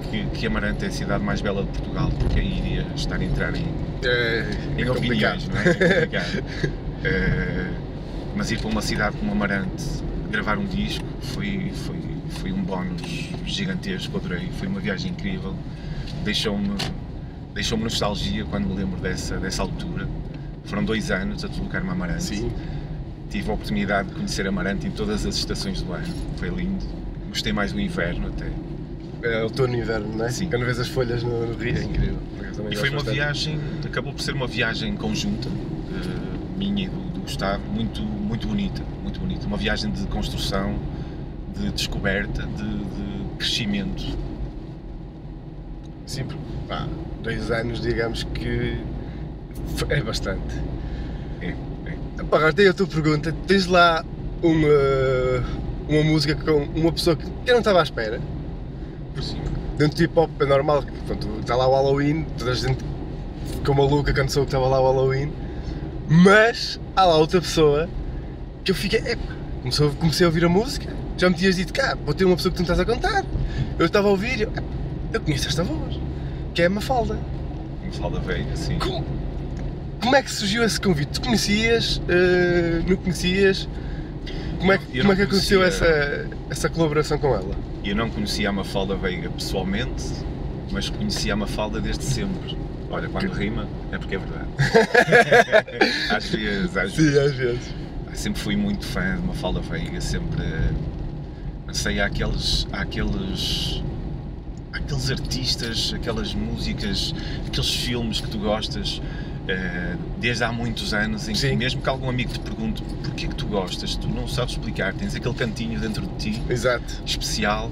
que, 0.09 0.25
que 0.27 0.47
Amarante 0.47 0.85
é 0.85 0.87
a 0.87 0.91
cidade 0.91 1.25
mais 1.25 1.41
bela 1.41 1.61
de 1.61 1.67
Portugal, 1.77 2.09
porque 2.17 2.39
aí 2.39 2.57
iria 2.57 2.85
estar 2.95 3.17
a 3.19 3.23
entrar 3.23 3.53
em, 3.53 3.65
É, 4.01 4.45
em 4.77 4.83
é 4.83 4.91
opiniões, 4.91 5.43
complicado. 5.43 5.49
não 5.49 5.59
é? 5.59 5.69
É 5.69 5.93
complicado. 6.05 6.43
Eh, 7.07 7.67
mas 8.35 8.49
ir 8.49 8.57
para 8.57 8.67
uma 8.67 8.81
cidade 8.81 9.15
como 9.17 9.31
Amarante, 9.31 9.83
gravar 10.29 10.57
um 10.57 10.65
disco, 10.65 11.05
foi, 11.21 11.71
foi, 11.73 11.99
foi 12.29 12.51
um 12.51 12.63
bónus 12.63 13.29
gigantesco, 13.45 14.17
adorei. 14.17 14.49
Foi 14.57 14.67
uma 14.67 14.79
viagem 14.79 15.11
incrível. 15.11 15.55
Deixou-me 16.23 16.75
deixou 17.55 17.77
nostalgia 17.77 18.43
quando 18.45 18.67
me 18.67 18.75
lembro 18.75 18.99
dessa, 18.99 19.37
dessa 19.37 19.61
altura. 19.61 20.07
Foram 20.65 20.83
dois 20.83 21.09
anos 21.09 21.43
a 21.43 21.47
deslocar-me 21.47 21.89
a 21.89 21.93
Amarante. 21.93 22.23
Sim. 22.23 22.51
Tive 23.29 23.49
a 23.49 23.53
oportunidade 23.53 24.09
de 24.09 24.15
conhecer 24.15 24.45
Amarante 24.45 24.85
em 24.85 24.91
todas 24.91 25.25
as 25.25 25.35
estações 25.35 25.81
do 25.81 25.93
ano. 25.93 26.13
Foi 26.37 26.49
lindo. 26.49 26.85
gostei 27.29 27.53
mais 27.53 27.71
do 27.71 27.79
inverno 27.79 28.27
até. 28.27 28.51
É 29.23 29.41
outono 29.41 29.73
e 29.73 29.79
inverno, 29.79 30.17
não 30.17 30.25
é? 30.25 30.29
Sim. 30.29 30.49
Quando 30.49 30.65
vês 30.65 30.79
as 30.79 30.89
folhas 30.89 31.23
no, 31.23 31.47
no 31.47 31.57
rio, 31.57 31.77
é 31.77 31.83
incrível. 31.83 32.19
E 32.69 32.75
foi 32.75 32.89
uma 32.89 32.97
bastante. 32.97 33.15
viagem, 33.15 33.59
acabou 33.85 34.13
por 34.13 34.21
ser 34.21 34.33
uma 34.33 34.47
viagem 34.47 34.95
conjunta, 34.95 35.49
eh, 35.49 36.57
minha 36.57 36.85
e 36.85 36.89
do, 36.89 37.13
do 37.13 37.21
Gustavo, 37.21 37.63
muito, 37.69 38.01
muito 38.01 38.47
bonita, 38.47 38.81
bonita. 39.35 39.47
Uma 39.47 39.57
viagem 39.57 39.91
de 39.91 40.05
construção, 40.07 40.75
de 41.55 41.71
descoberta, 41.71 42.43
de, 42.43 42.77
de 42.77 43.37
crescimento. 43.37 44.17
Sim, 46.05 46.25
pá, 46.67 46.87
dois 47.21 47.51
anos, 47.51 47.81
digamos 47.81 48.23
que 48.23 48.77
é 49.89 50.01
bastante. 50.01 50.55
É, 51.41 51.49
é. 51.49 52.23
Pá, 52.29 52.37
Agora 52.37 52.69
a 52.69 52.73
tua 52.73 52.87
pergunta. 52.87 53.33
Tens 53.47 53.65
lá 53.67 54.03
uma, 54.41 55.43
uma 55.89 56.03
música 56.03 56.35
com 56.35 56.63
uma 56.79 56.91
pessoa 56.91 57.15
que 57.15 57.25
eu 57.25 57.53
não 57.53 57.59
estava 57.59 57.79
à 57.79 57.83
espera. 57.83 58.21
Sim. 59.21 59.41
Dentro 59.77 59.97
do 59.97 60.03
hip 60.03 60.17
hop 60.17 60.29
é 60.41 60.45
normal, 60.45 60.83
que 60.83 60.91
pronto, 61.05 61.39
está 61.41 61.55
lá 61.55 61.67
o 61.67 61.73
Halloween, 61.73 62.25
toda 62.37 62.51
a 62.51 62.55
gente 62.55 62.77
ficou 63.45 63.75
maluca 63.75 64.13
quando 64.13 64.29
soube 64.29 64.49
que 64.49 64.55
estava 64.55 64.69
lá 64.69 64.79
o 64.79 64.85
Halloween. 64.85 65.31
Mas 66.07 66.79
há 66.95 67.03
lá 67.03 67.17
outra 67.17 67.41
pessoa 67.41 67.89
que 68.65 68.71
eu 68.71 68.75
fiquei. 68.75 68.99
Epá, 68.99 69.33
comecei, 69.61 69.87
a- 69.87 69.91
comecei 69.91 70.25
a 70.25 70.27
ouvir 70.29 70.43
a 70.43 70.49
música, 70.49 70.91
já 71.17 71.29
me 71.29 71.35
tinhas 71.35 71.55
dito 71.55 71.71
cá, 71.73 71.97
vou 72.03 72.13
ter 72.13 72.25
uma 72.25 72.35
pessoa 72.35 72.51
que 72.51 72.57
tu 72.57 72.59
me 72.59 72.63
estás 72.69 72.79
a 72.79 72.85
contar. 72.85 73.23
Eu 73.79 73.85
estava 73.85 74.07
a 74.07 74.11
ouvir 74.11 74.39
e 74.39 74.41
eu, 74.43 74.51
eu 75.13 75.21
conheço 75.21 75.47
esta 75.47 75.63
voz, 75.63 75.97
que 76.53 76.61
é 76.61 76.65
a 76.65 76.69
Mafalda. 76.69 77.17
Me 77.83 77.91
fala 77.91 78.19
Veiga, 78.19 78.55
sim. 78.55 78.77
Como, 78.79 79.05
como 80.01 80.15
é 80.15 80.21
que 80.21 80.31
surgiu 80.31 80.63
esse 80.63 80.79
convite? 80.81 81.11
Tu 81.13 81.21
conhecias? 81.21 82.01
eh, 82.09 82.81
não 82.87 82.95
conhecias? 82.97 83.69
Como 84.59 84.71
é, 84.71 84.77
que- 84.77 84.99
como 85.01 85.13
é 85.13 85.15
que 85.15 85.21
aconteceu 85.23 85.59
conhecia. 85.59 85.85
essa, 85.85 86.27
essa 86.49 86.69
colaboração 86.69 87.17
com 87.17 87.27
ela? 87.33 87.55
Eu 87.83 87.95
não 87.95 88.09
conhecia 88.09 88.49
a 88.49 88.51
Mafalda 88.51 88.95
Veiga 88.95 89.29
pessoalmente, 89.29 90.03
mas 90.71 90.89
conhecia 90.89 91.33
a 91.33 91.35
Mafalda 91.35 91.79
desde 91.79 92.03
sempre. 92.03 92.57
Olha, 92.89 93.07
quando 93.09 93.31
rima 93.31 93.67
é 93.91 93.97
porque 93.97 94.15
é 94.15 94.19
verdade. 94.19 94.45
às 96.09 96.25
vezes, 96.29 96.77
às 96.77 96.93
vezes. 96.93 97.13
Sim, 97.13 97.19
às 97.19 97.33
vezes. 97.33 97.73
Sempre 98.15 98.41
fui 98.41 98.55
muito 98.55 98.85
fã 98.85 99.17
de 99.17 99.21
Mafalda 99.27 99.59
Veiga, 99.59 99.99
sempre. 100.01 100.43
Sei, 101.73 101.99
há 101.99 102.05
aqueles. 102.05 102.65
Há 102.71 102.81
aqueles. 102.81 103.83
há 104.73 104.77
aqueles 104.77 105.11
artistas, 105.11 105.93
aquelas 105.93 106.33
músicas, 106.33 107.13
aqueles 107.45 107.69
filmes 107.69 108.21
que 108.21 108.29
tu 108.29 108.39
gostas 108.39 109.01
eh, 109.47 109.95
desde 110.17 110.43
há 110.43 110.51
muitos 110.51 110.93
anos, 110.93 111.27
em 111.27 111.33
que 111.33 111.39
Sim. 111.39 111.55
mesmo 111.55 111.81
que 111.81 111.89
algum 111.89 112.09
amigo 112.09 112.31
te 112.31 112.39
pergunte 112.39 112.81
porquê 112.81 113.27
que 113.27 113.35
tu 113.35 113.45
gostas, 113.45 113.95
tu 113.95 114.07
não 114.07 114.27
sabes 114.27 114.53
explicar, 114.53 114.93
tens 114.93 115.13
aquele 115.13 115.35
cantinho 115.35 115.79
dentro 115.79 116.05
de 116.07 116.15
ti 116.15 116.41
Exato. 116.49 117.01
especial. 117.05 117.71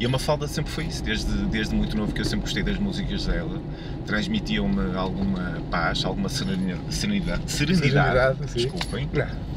E 0.00 0.06
a 0.06 0.08
Mafalda 0.08 0.48
sempre 0.48 0.72
foi 0.72 0.86
isso, 0.86 1.00
desde, 1.04 1.30
desde 1.46 1.74
muito 1.76 1.96
novo 1.96 2.12
que 2.12 2.20
eu 2.20 2.24
sempre 2.24 2.46
gostei 2.46 2.64
das 2.64 2.76
músicas 2.76 3.26
dela. 3.26 3.60
Transmitiam-me 4.04 4.96
alguma 4.96 5.60
paz, 5.70 6.04
alguma 6.04 6.28
serenidade. 6.28 6.80
Serenidade. 6.92 7.42
serenidade, 7.46 8.38
desculpem. 8.52 9.08
Não. 9.12 9.51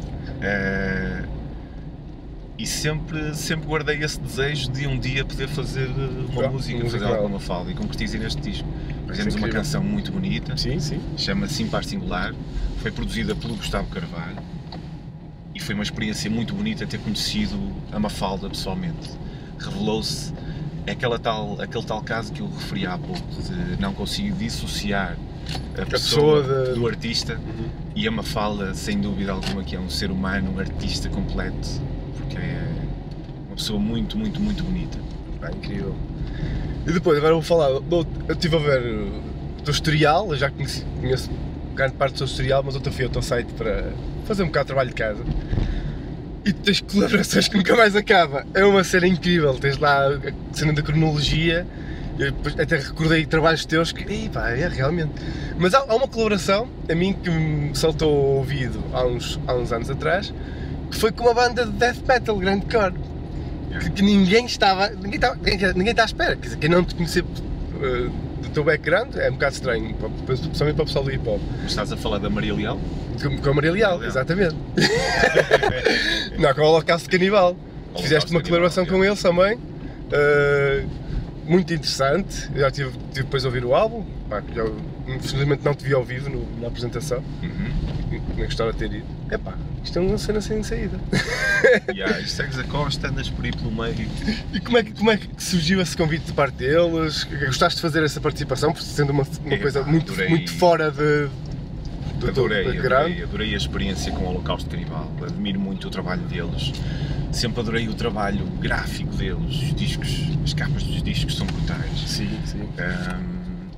Eh, 0.45 1.23
e 2.57 2.65
sempre, 2.65 3.33
sempre 3.35 3.67
guardei 3.67 4.01
esse 4.01 4.19
desejo 4.19 4.71
de 4.71 4.87
um 4.87 4.97
dia 4.97 5.25
poder 5.25 5.47
fazer 5.49 5.89
eh, 5.89 6.31
uma 6.31 6.45
Ah, 6.45 6.49
música, 6.49 6.77
música 6.77 6.83
fazer 6.83 6.99
com 6.99 7.03
ela. 7.05 7.15
alguma 7.17 7.33
Mafalda. 7.39 7.71
E 7.71 7.73
concretizei 7.73 8.19
neste 8.19 8.41
disco. 8.41 8.67
Fizemos 9.07 9.33
uma 9.33 9.39
incrível. 9.41 9.61
canção 9.61 9.83
muito 9.83 10.11
bonita, 10.11 10.55
Sim, 10.55 10.79
sim. 10.79 11.01
chama-se 11.17 11.55
Simpar 11.55 11.83
Singular. 11.83 12.33
Foi 12.77 12.91
produzida 12.91 13.35
pelo 13.35 13.55
Gustavo 13.55 13.87
Carvalho. 13.89 14.37
E 15.53 15.59
foi 15.59 15.73
uma 15.75 15.83
experiência 15.83 16.29
muito 16.29 16.53
bonita 16.53 16.85
ter 16.85 16.99
conhecido 16.99 17.57
a 17.91 17.99
Mafalda 17.99 18.47
pessoalmente. 18.49 19.09
Revelou-se 19.59 20.33
aquela 20.89 21.17
tal, 21.17 21.59
aquele 21.61 21.83
tal 21.85 22.01
caso 22.03 22.31
que 22.31 22.41
eu 22.41 22.47
referi 22.49 22.85
há 22.85 22.97
pouco, 22.97 23.21
de 23.41 23.81
não 23.81 23.93
conseguir 23.93 24.31
dissociar 24.33 25.17
a 25.81 25.85
pessoa, 25.85 26.41
pessoa 26.43 26.65
de- 26.67 26.73
do 26.79 26.87
artista 26.87 27.39
e 27.95 28.07
a 28.07 28.11
Mafalda, 28.11 28.73
sem 28.73 28.99
dúvida 28.99 29.31
alguma, 29.31 29.63
que 29.63 29.75
é 29.75 29.79
um 29.79 29.89
ser 29.89 30.11
humano, 30.11 30.53
um 30.55 30.59
artista 30.59 31.09
completo, 31.09 31.67
porque 32.17 32.37
é 32.37 32.61
uma 33.47 33.55
pessoa 33.55 33.79
muito, 33.79 34.17
muito, 34.17 34.39
muito 34.39 34.63
bonita. 34.63 34.97
Pá, 35.39 35.49
incrível. 35.51 35.95
E 36.87 36.91
depois, 36.91 37.17
agora 37.17 37.33
vou 37.33 37.41
falar, 37.41 37.69
eu 37.69 37.83
estive 38.29 38.55
a 38.55 38.59
ver 38.59 38.81
o 39.59 39.61
teu 39.63 39.71
historial, 39.71 40.27
eu 40.31 40.37
já 40.37 40.49
conheci, 40.49 40.83
conheço 40.99 41.29
grande 41.73 41.93
parte 41.95 42.13
do 42.13 42.17
teu 42.19 42.25
historial, 42.27 42.63
mas 42.63 42.75
outra 42.75 42.91
fui 42.91 43.03
ao 43.05 43.09
teu 43.11 43.21
site 43.21 43.47
para 43.57 43.91
fazer 44.25 44.43
um 44.43 44.47
bocado 44.47 44.65
de 44.65 44.67
trabalho 44.67 44.89
de 44.89 44.95
casa. 44.95 45.23
E 46.45 46.53
tu 46.53 46.61
tens 46.61 46.79
colaborações 46.81 47.47
que 47.47 47.57
nunca 47.57 47.75
mais 47.75 47.95
acaba. 47.95 48.45
É 48.53 48.63
uma 48.63 48.83
cena 48.83 49.07
incrível, 49.07 49.53
tens 49.55 49.77
lá 49.79 50.07
a 50.07 50.19
cena 50.55 50.73
da 50.73 50.81
cronologia, 50.83 51.65
até 52.59 52.77
recordei 52.77 53.25
trabalhos 53.25 53.65
teus 53.65 53.91
que, 53.91 54.03
ei, 54.11 54.29
pá, 54.29 54.49
é 54.49 54.67
realmente. 54.67 55.11
Mas 55.57 55.73
há, 55.73 55.79
há 55.79 55.95
uma 55.95 56.07
colaboração, 56.07 56.67
a 56.89 56.95
mim, 56.95 57.13
que 57.13 57.29
me 57.29 57.75
saltou 57.75 58.09
ao 58.09 58.23
ouvido 58.37 58.83
há 58.93 59.05
uns, 59.05 59.39
há 59.47 59.53
uns 59.53 59.71
anos 59.71 59.89
atrás, 59.89 60.33
que 60.89 60.97
foi 60.97 61.11
com 61.11 61.23
uma 61.23 61.33
banda 61.33 61.65
de 61.65 61.71
death 61.73 61.97
metal, 62.07 62.37
grande 62.37 62.65
que, 62.65 63.89
que 63.91 64.01
ninguém 64.01 64.45
estava. 64.45 64.89
Ninguém 64.89 65.15
estava, 65.15 65.35
ninguém, 65.35 65.73
ninguém 65.73 65.91
está 65.91 66.03
à 66.03 66.05
espera. 66.05 66.35
Quer 66.35 66.43
dizer, 66.43 66.57
quem 66.57 66.69
não 66.69 66.83
te 66.83 66.95
conhecer 66.95 67.23
uh, 67.23 68.09
do 68.41 68.49
teu 68.53 68.63
background 68.63 69.15
é 69.17 69.29
um 69.29 69.33
bocado 69.33 69.55
estranho, 69.55 69.93
para- 69.95 70.09
principalmente 70.25 70.75
para 70.75 70.83
o 70.83 70.85
pessoal 70.85 71.03
do 71.03 71.11
hip 71.11 71.27
hop. 71.27 71.41
Mas 71.61 71.71
estás 71.71 71.91
a 71.91 71.97
falar 71.97 72.19
da 72.19 72.29
Maria 72.29 72.53
Leal? 72.53 72.79
Com, 73.21 73.37
com 73.37 73.49
a 73.49 73.53
Maria 73.53 73.71
Leal, 73.73 73.97
Leal. 73.97 74.09
exatamente. 74.09 74.55
não, 76.39 76.53
com 76.53 76.61
o 76.61 76.65
Holocausto 76.65 77.09
Canibal. 77.09 77.55
Fizeste 77.97 78.31
uma 78.31 78.41
colaboração 78.41 78.85
com 78.85 79.03
eles 79.03 79.21
também. 79.21 79.55
uh, 79.55 80.89
muito 81.45 81.73
interessante. 81.73 82.49
Eu 82.53 82.61
já 82.61 82.71
tive, 82.71 82.91
tive 83.13 83.23
depois 83.23 83.43
a 83.45 83.47
ouvir 83.47 83.63
o 83.65 83.73
álbum. 83.73 84.05
Pá, 84.29 84.41
já, 84.53 84.63
infelizmente 85.07 85.63
não 85.63 85.73
te 85.73 85.85
vi 85.85 85.93
ao 85.93 86.03
vivo 86.03 86.29
no- 86.29 86.59
na 86.61 86.67
apresentação. 86.67 87.23
Uhum. 87.43 88.19
Nem 88.35 88.45
gostava 88.45 88.71
de 88.73 88.79
ter 88.79 88.91
ido. 88.93 89.05
Epá, 89.31 89.53
isto 89.83 89.97
é 89.99 90.01
uma 90.01 90.17
cena 90.17 90.41
sem 90.41 90.61
saída. 90.63 90.99
Yeah, 91.89 92.19
e 92.19 92.27
segues 92.27 92.59
a 92.59 92.63
costa, 92.63 93.07
andas 93.07 93.27
por 93.29 93.43
aí 93.43 93.51
pelo 93.51 93.71
meio. 93.71 94.07
E 94.53 94.59
como 94.59 94.77
é, 94.77 94.83
que, 94.83 94.91
como 94.91 95.09
é 95.09 95.17
que 95.17 95.27
surgiu 95.41 95.81
esse 95.81 95.97
convite 95.97 96.25
de 96.25 96.33
parte 96.33 96.55
deles? 96.57 97.23
Gostaste 97.23 97.77
de 97.77 97.81
fazer 97.81 98.03
essa 98.03 98.21
participação, 98.21 98.71
por 98.71 98.81
sendo 98.83 99.11
uma, 99.11 99.23
uma 99.43 99.53
É, 99.53 99.57
coisa 99.57 99.81
pá, 99.83 99.89
muito, 99.89 100.11
adorei. 100.11 100.29
muito 100.29 100.51
fora 100.53 100.91
de, 100.91 101.27
do 102.19 102.27
Adorei, 102.27 102.65
background? 102.65 103.05
adorei, 103.07 103.23
adorei 103.23 103.53
a 103.55 103.57
experiência 103.57 104.11
com 104.11 104.25
o 104.25 104.29
Holocausto 104.29 104.69
Canibal, 104.69 105.11
admiro 105.23 105.59
muito 105.59 105.87
o 105.87 105.89
trabalho 105.89 106.21
deles, 106.23 106.71
sempre 107.35 107.59
adorei 107.61 107.87
o 107.89 107.93
trabalho 107.93 108.45
gráfico 108.59 109.13
deles, 109.15 109.55
os 109.61 109.73
discos, 109.75 110.09
as 110.43 110.53
capas 110.53 110.83
dos 110.83 111.03
discos 111.03 111.35
são 111.35 111.45
brutais. 111.45 111.99
Sim, 112.07 112.29
sim. 112.45 112.61
Ahm, 112.77 113.69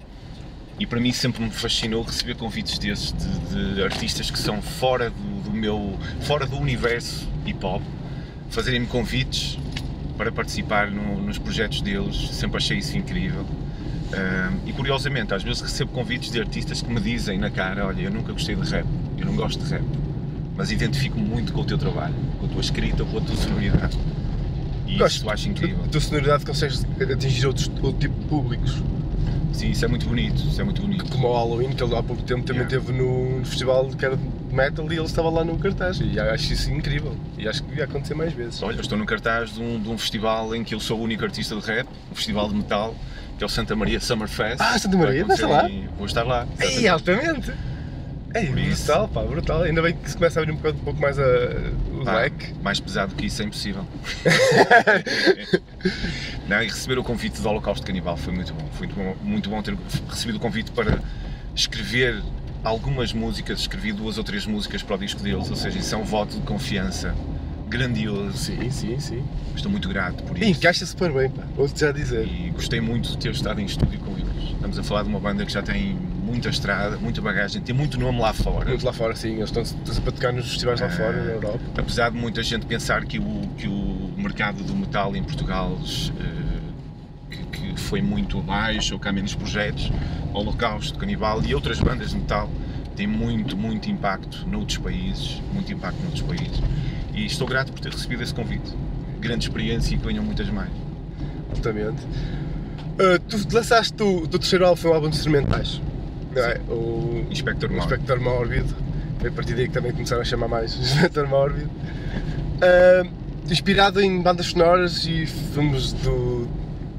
e 0.79 0.85
para 0.85 0.99
mim 0.99 1.11
sempre 1.11 1.43
me 1.43 1.49
fascinou 1.49 2.03
receber 2.03 2.35
convites 2.35 2.77
desses 2.77 3.11
de, 3.13 3.75
de 3.75 3.83
artistas 3.83 4.29
que 4.29 4.37
são 4.37 4.61
fora 4.61 5.09
do, 5.09 5.41
do 5.45 5.51
meu, 5.51 5.97
fora 6.21 6.45
do 6.45 6.55
universo 6.57 7.27
hip 7.45 7.65
hop, 7.65 7.81
fazerem-me 8.51 8.85
convites 8.87 9.57
para 10.17 10.31
participar 10.31 10.89
no- 10.91 11.19
nos 11.21 11.37
projetos 11.37 11.81
deles, 11.81 12.29
sempre 12.31 12.57
achei 12.57 12.77
isso 12.77 12.95
incrível. 12.97 13.45
Ahm, 14.13 14.59
e 14.67 14.71
curiosamente, 14.73 15.33
às 15.33 15.41
vezes 15.43 15.61
recebo 15.61 15.91
convites 15.91 16.31
de 16.31 16.39
artistas 16.39 16.81
que 16.81 16.89
me 16.93 17.01
dizem 17.01 17.37
na 17.39 17.49
cara: 17.49 17.85
Olha, 17.87 18.03
eu 18.03 18.11
nunca 18.11 18.31
gostei 18.31 18.55
de 18.55 18.69
rap, 18.69 18.85
eu 19.17 19.25
não 19.25 19.35
gosto 19.35 19.63
de 19.63 19.69
rap, 19.71 19.83
mas 20.57 20.71
identifico-me 20.71 21.23
muito 21.23 21.53
com 21.53 21.61
o 21.61 21.65
teu 21.65 21.77
trabalho, 21.77 22.15
com 22.39 22.47
a 22.47 22.49
tua 22.49 22.61
escrita, 22.61 23.05
com 23.05 23.17
a 23.19 23.21
tua 23.21 23.35
sonoridade. 23.35 23.97
E 24.87 24.97
Gosto. 24.97 25.17
isso 25.17 25.29
acho 25.29 25.49
incrível. 25.49 25.83
A 25.85 25.87
tua 25.87 26.01
sonoridade 26.01 26.45
consegues 26.45 26.85
atingir 26.99 27.45
outros, 27.45 27.69
outro 27.81 27.99
tipo 27.99 28.19
de 28.19 28.25
públicos. 28.25 28.81
Sim, 29.53 29.71
isso 29.71 29.85
é 29.85 29.87
muito 29.87 30.07
bonito, 30.07 30.35
isso 30.47 30.59
é 30.59 30.63
muito 30.63 30.81
bonito. 30.81 31.05
Como 31.11 31.27
o 31.27 31.33
Halloween, 31.33 31.71
que 31.71 31.83
ele 31.83 31.95
há 31.95 32.03
pouco 32.03 32.21
tempo 32.23 32.43
também 32.43 32.61
Yeah. 32.63 32.77
esteve 32.77 32.97
no, 32.97 33.39
no 33.39 33.45
festival 33.45 33.87
que 33.87 34.05
era 34.05 34.15
de 34.17 34.23
metal 34.53 34.85
e 34.91 34.95
ele 34.95 35.05
estava 35.05 35.29
lá 35.29 35.43
no 35.43 35.57
cartaz. 35.57 35.99
E 35.99 36.19
acho 36.19 36.53
isso 36.53 36.71
incrível. 36.71 37.15
E 37.37 37.47
acho 37.47 37.63
que 37.63 37.75
ia 37.75 37.83
acontecer 37.85 38.13
mais 38.13 38.33
vezes. 38.33 38.61
Olha, 38.61 38.75
eu 38.75 38.81
estou 38.81 38.97
no 38.97 39.05
cartaz 39.05 39.53
de 39.53 39.61
um, 39.61 39.79
de 39.79 39.89
um 39.89 39.97
festival 39.97 40.55
em 40.55 40.63
que 40.63 40.73
eu 40.75 40.79
sou 40.79 40.99
o 40.99 41.03
único 41.03 41.23
artista 41.23 41.55
de 41.55 41.61
rap, 41.65 41.87
um 42.11 42.15
festival 42.15 42.49
de 42.49 42.55
metal, 42.55 42.95
que 43.37 43.43
é 43.43 43.47
o 43.47 43.49
Santa 43.49 43.75
Maria 43.75 43.99
Summer 43.99 44.27
Fest. 44.27 44.57
Ah, 44.59 44.77
Santa 44.77 44.97
Maria, 44.97 45.25
Vai 45.25 45.37
lá? 45.41 45.69
Vou 45.97 46.05
estar 46.05 46.23
lá. 46.23 46.47
Ei, 46.59 46.87
altamente! 46.87 47.51
Isso. 48.41 48.85
brutal, 48.85 49.07
pá, 49.07 49.21
brutal. 49.23 49.61
Ainda 49.63 49.81
bem 49.81 49.95
que 49.95 50.09
se 50.09 50.15
começa 50.15 50.39
a 50.39 50.43
abrir 50.43 50.53
um, 50.53 50.57
bocado, 50.57 50.77
um 50.77 50.83
pouco 50.83 51.01
mais 51.01 51.17
a, 51.19 51.23
o 51.93 52.05
Pá, 52.05 52.15
leque. 52.17 52.53
Mais 52.61 52.79
pesado 52.79 53.15
que 53.15 53.25
isso 53.25 53.41
é 53.41 53.45
impossível. 53.45 53.85
Não, 56.47 56.61
e 56.61 56.67
receber 56.67 56.97
o 56.97 57.03
convite 57.03 57.41
do 57.41 57.49
Holocausto 57.49 57.85
Canibal 57.85 58.17
foi 58.17 58.33
muito 58.33 58.53
bom. 58.53 58.67
Foi 58.73 58.87
muito 58.87 58.95
bom, 58.95 59.15
muito 59.23 59.49
bom 59.49 59.61
ter 59.61 59.75
recebido 60.09 60.35
o 60.35 60.39
convite 60.39 60.71
para 60.71 60.99
escrever 61.55 62.21
algumas 62.63 63.13
músicas. 63.13 63.59
Escrevi 63.59 63.91
duas 63.91 64.17
ou 64.17 64.23
três 64.23 64.45
músicas 64.45 64.83
para 64.83 64.95
o 64.95 64.99
disco 64.99 65.21
deles, 65.21 65.49
ou 65.49 65.55
seja, 65.55 65.77
isso 65.77 65.93
é 65.93 65.97
um 65.97 66.03
voto 66.03 66.35
de 66.35 66.41
confiança 66.41 67.13
grandioso. 67.67 68.37
Sim, 68.37 68.69
sim, 68.69 68.99
sim. 68.99 69.23
Estou 69.55 69.71
muito 69.71 69.87
grato 69.89 70.23
por 70.23 70.37
E 70.37 70.41
isso. 70.41 70.59
encaixa 70.59 70.85
super 70.85 71.11
bem, 71.11 71.29
pá. 71.29 71.43
Vou-te 71.55 71.79
já 71.79 71.91
dizer. 71.91 72.25
E 72.27 72.49
gostei 72.51 72.79
muito 72.81 73.09
de 73.11 73.17
ter 73.17 73.31
estado 73.31 73.59
em 73.59 73.65
estúdio 73.65 73.99
com 73.99 74.11
eles. 74.17 74.51
Estamos 74.53 74.79
a 74.79 74.83
falar 74.83 75.03
de 75.03 75.09
uma 75.09 75.19
banda 75.19 75.45
que 75.45 75.51
já 75.51 75.61
tem 75.61 75.93
muita 75.95 76.49
estrada, 76.49 76.97
muita 76.97 77.21
bagagem, 77.21 77.61
tem 77.61 77.73
muito 77.75 77.99
nome 77.99 78.19
lá 78.19 78.33
fora. 78.33 78.65
Muito 78.69 78.85
lá 78.85 78.91
fora, 78.93 79.15
sim. 79.15 79.35
Eles 79.35 79.45
estão, 79.49 79.63
estão 79.63 79.93
sempre 79.93 80.09
a 80.09 80.13
tocar 80.13 80.33
nos 80.33 80.47
festivais 80.49 80.79
lá 80.81 80.87
Ah. 80.87 80.91
fora, 80.91 81.23
na 81.23 81.31
Europa. 81.31 81.59
Apesar 81.77 82.09
de 82.11 82.17
muita 82.17 82.43
gente 82.43 82.65
pensar 82.65 83.05
que 83.05 83.17
o, 83.19 83.41
que 83.57 83.67
o 83.67 84.11
mercado 84.17 84.63
do 84.63 84.75
metal 84.75 85.15
em 85.15 85.23
Portugal 85.23 85.77
eh, 86.19 87.31
que, 87.31 87.43
que 87.73 87.79
foi 87.79 88.01
muito 88.01 88.39
abaixo, 88.39 88.93
ou 88.95 88.99
que 88.99 89.07
há 89.07 89.11
menos 89.11 89.33
projetos, 89.35 89.91
Holocausto, 90.33 90.97
Canibal 90.99 91.41
e 91.45 91.55
outras 91.55 91.79
bandas 91.79 92.09
de 92.11 92.17
metal 92.17 92.49
têm 92.95 93.07
muito, 93.07 93.55
muito 93.55 93.89
impacto 93.89 94.45
noutros 94.47 94.77
países, 94.79 95.41
muito 95.53 95.71
impacto 95.71 95.99
noutros 96.01 96.21
países. 96.23 96.61
E 97.17 97.25
estou 97.25 97.47
grato 97.47 97.73
por 97.73 97.81
ter 97.81 97.91
recebido 97.91 98.21
esse 98.21 98.33
convite. 98.33 98.71
Grande 99.19 99.45
experiência 99.45 99.95
e 99.95 99.97
que 99.97 100.05
venham 100.05 100.23
muitas 100.23 100.47
mais. 100.51 100.69
Exatamente. 101.51 102.03
Uh, 102.03 103.19
tu 103.27 103.55
lançaste 103.55 104.03
o, 104.03 104.27
teu 104.27 104.37
terceiro 104.37 104.65
álbum, 104.65 104.79
foi 104.79 104.91
um 104.91 104.93
álbum 104.93 105.09
de 105.09 105.15
instrumentais. 105.15 105.81
Não 106.35 106.43
é? 106.43 106.59
O 106.69 107.25
Inspector 107.31 107.71
o 107.71 107.73
Moore. 107.73 107.85
Inspector 107.85 108.21
Morbid. 108.21 108.67
Foi 109.19 109.29
a 109.29 109.31
partir 109.31 109.55
daí 109.55 109.67
que 109.67 109.73
também 109.73 109.91
começaram 109.93 110.21
a 110.21 110.25
chamar 110.25 110.47
mais 110.47 110.75
Inspector 110.77 111.27
Morbid. 111.27 111.65
Uh, 111.65 113.09
inspirado 113.49 113.99
em 113.99 114.21
bandas 114.21 114.45
sonoras 114.47 115.03
e 115.07 115.25
filmes 115.25 115.93
do, 115.93 116.47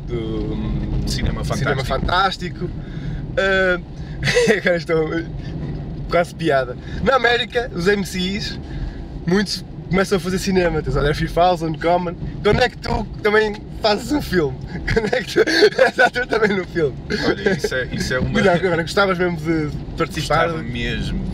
do 0.09 1.09
Cinema 1.09 1.45
cinema 1.45 1.85
fantástico. 1.85 1.85
fantástico. 1.85 2.65
Uh, 2.65 3.85
agora 4.59 4.77
estou 4.77 5.11
quase 6.11 6.35
piada. 6.35 6.77
Na 7.05 7.15
América, 7.15 7.71
os 7.73 7.87
MCs, 7.87 8.59
muitos 9.25 9.65
começam 9.89 10.17
a 10.17 10.21
fazer 10.21 10.39
cinema. 10.39 10.83
Tens 10.83 10.95
o 10.95 10.99
André 10.99 11.13
3000, 11.13 11.79
Common. 11.81 12.15
Quando 12.43 12.61
é 12.61 12.69
que 12.69 12.79
tu 12.79 13.05
também 13.23 13.57
fazes 13.83 14.13
um 14.13 14.23
filme? 14.23 14.57
Quando 14.93 15.15
é 15.15 15.23
que 15.23 15.43
tu 15.43 15.45
és 15.81 15.99
ator 15.99 16.27
também 16.27 16.57
no 16.57 16.65
filme? 16.67 16.95
Olha, 17.27 17.53
isso 17.53 17.75
é, 17.75 17.89
isso 17.93 18.15
é 18.15 18.19
uma. 18.19 18.41
Não, 18.41 18.53
agora 18.53 18.83
gostavas 18.83 19.19
mesmo 19.19 19.37
de 19.39 19.71
participar? 19.97 20.47
Gostava 20.47 20.63
mesmo. 20.63 21.25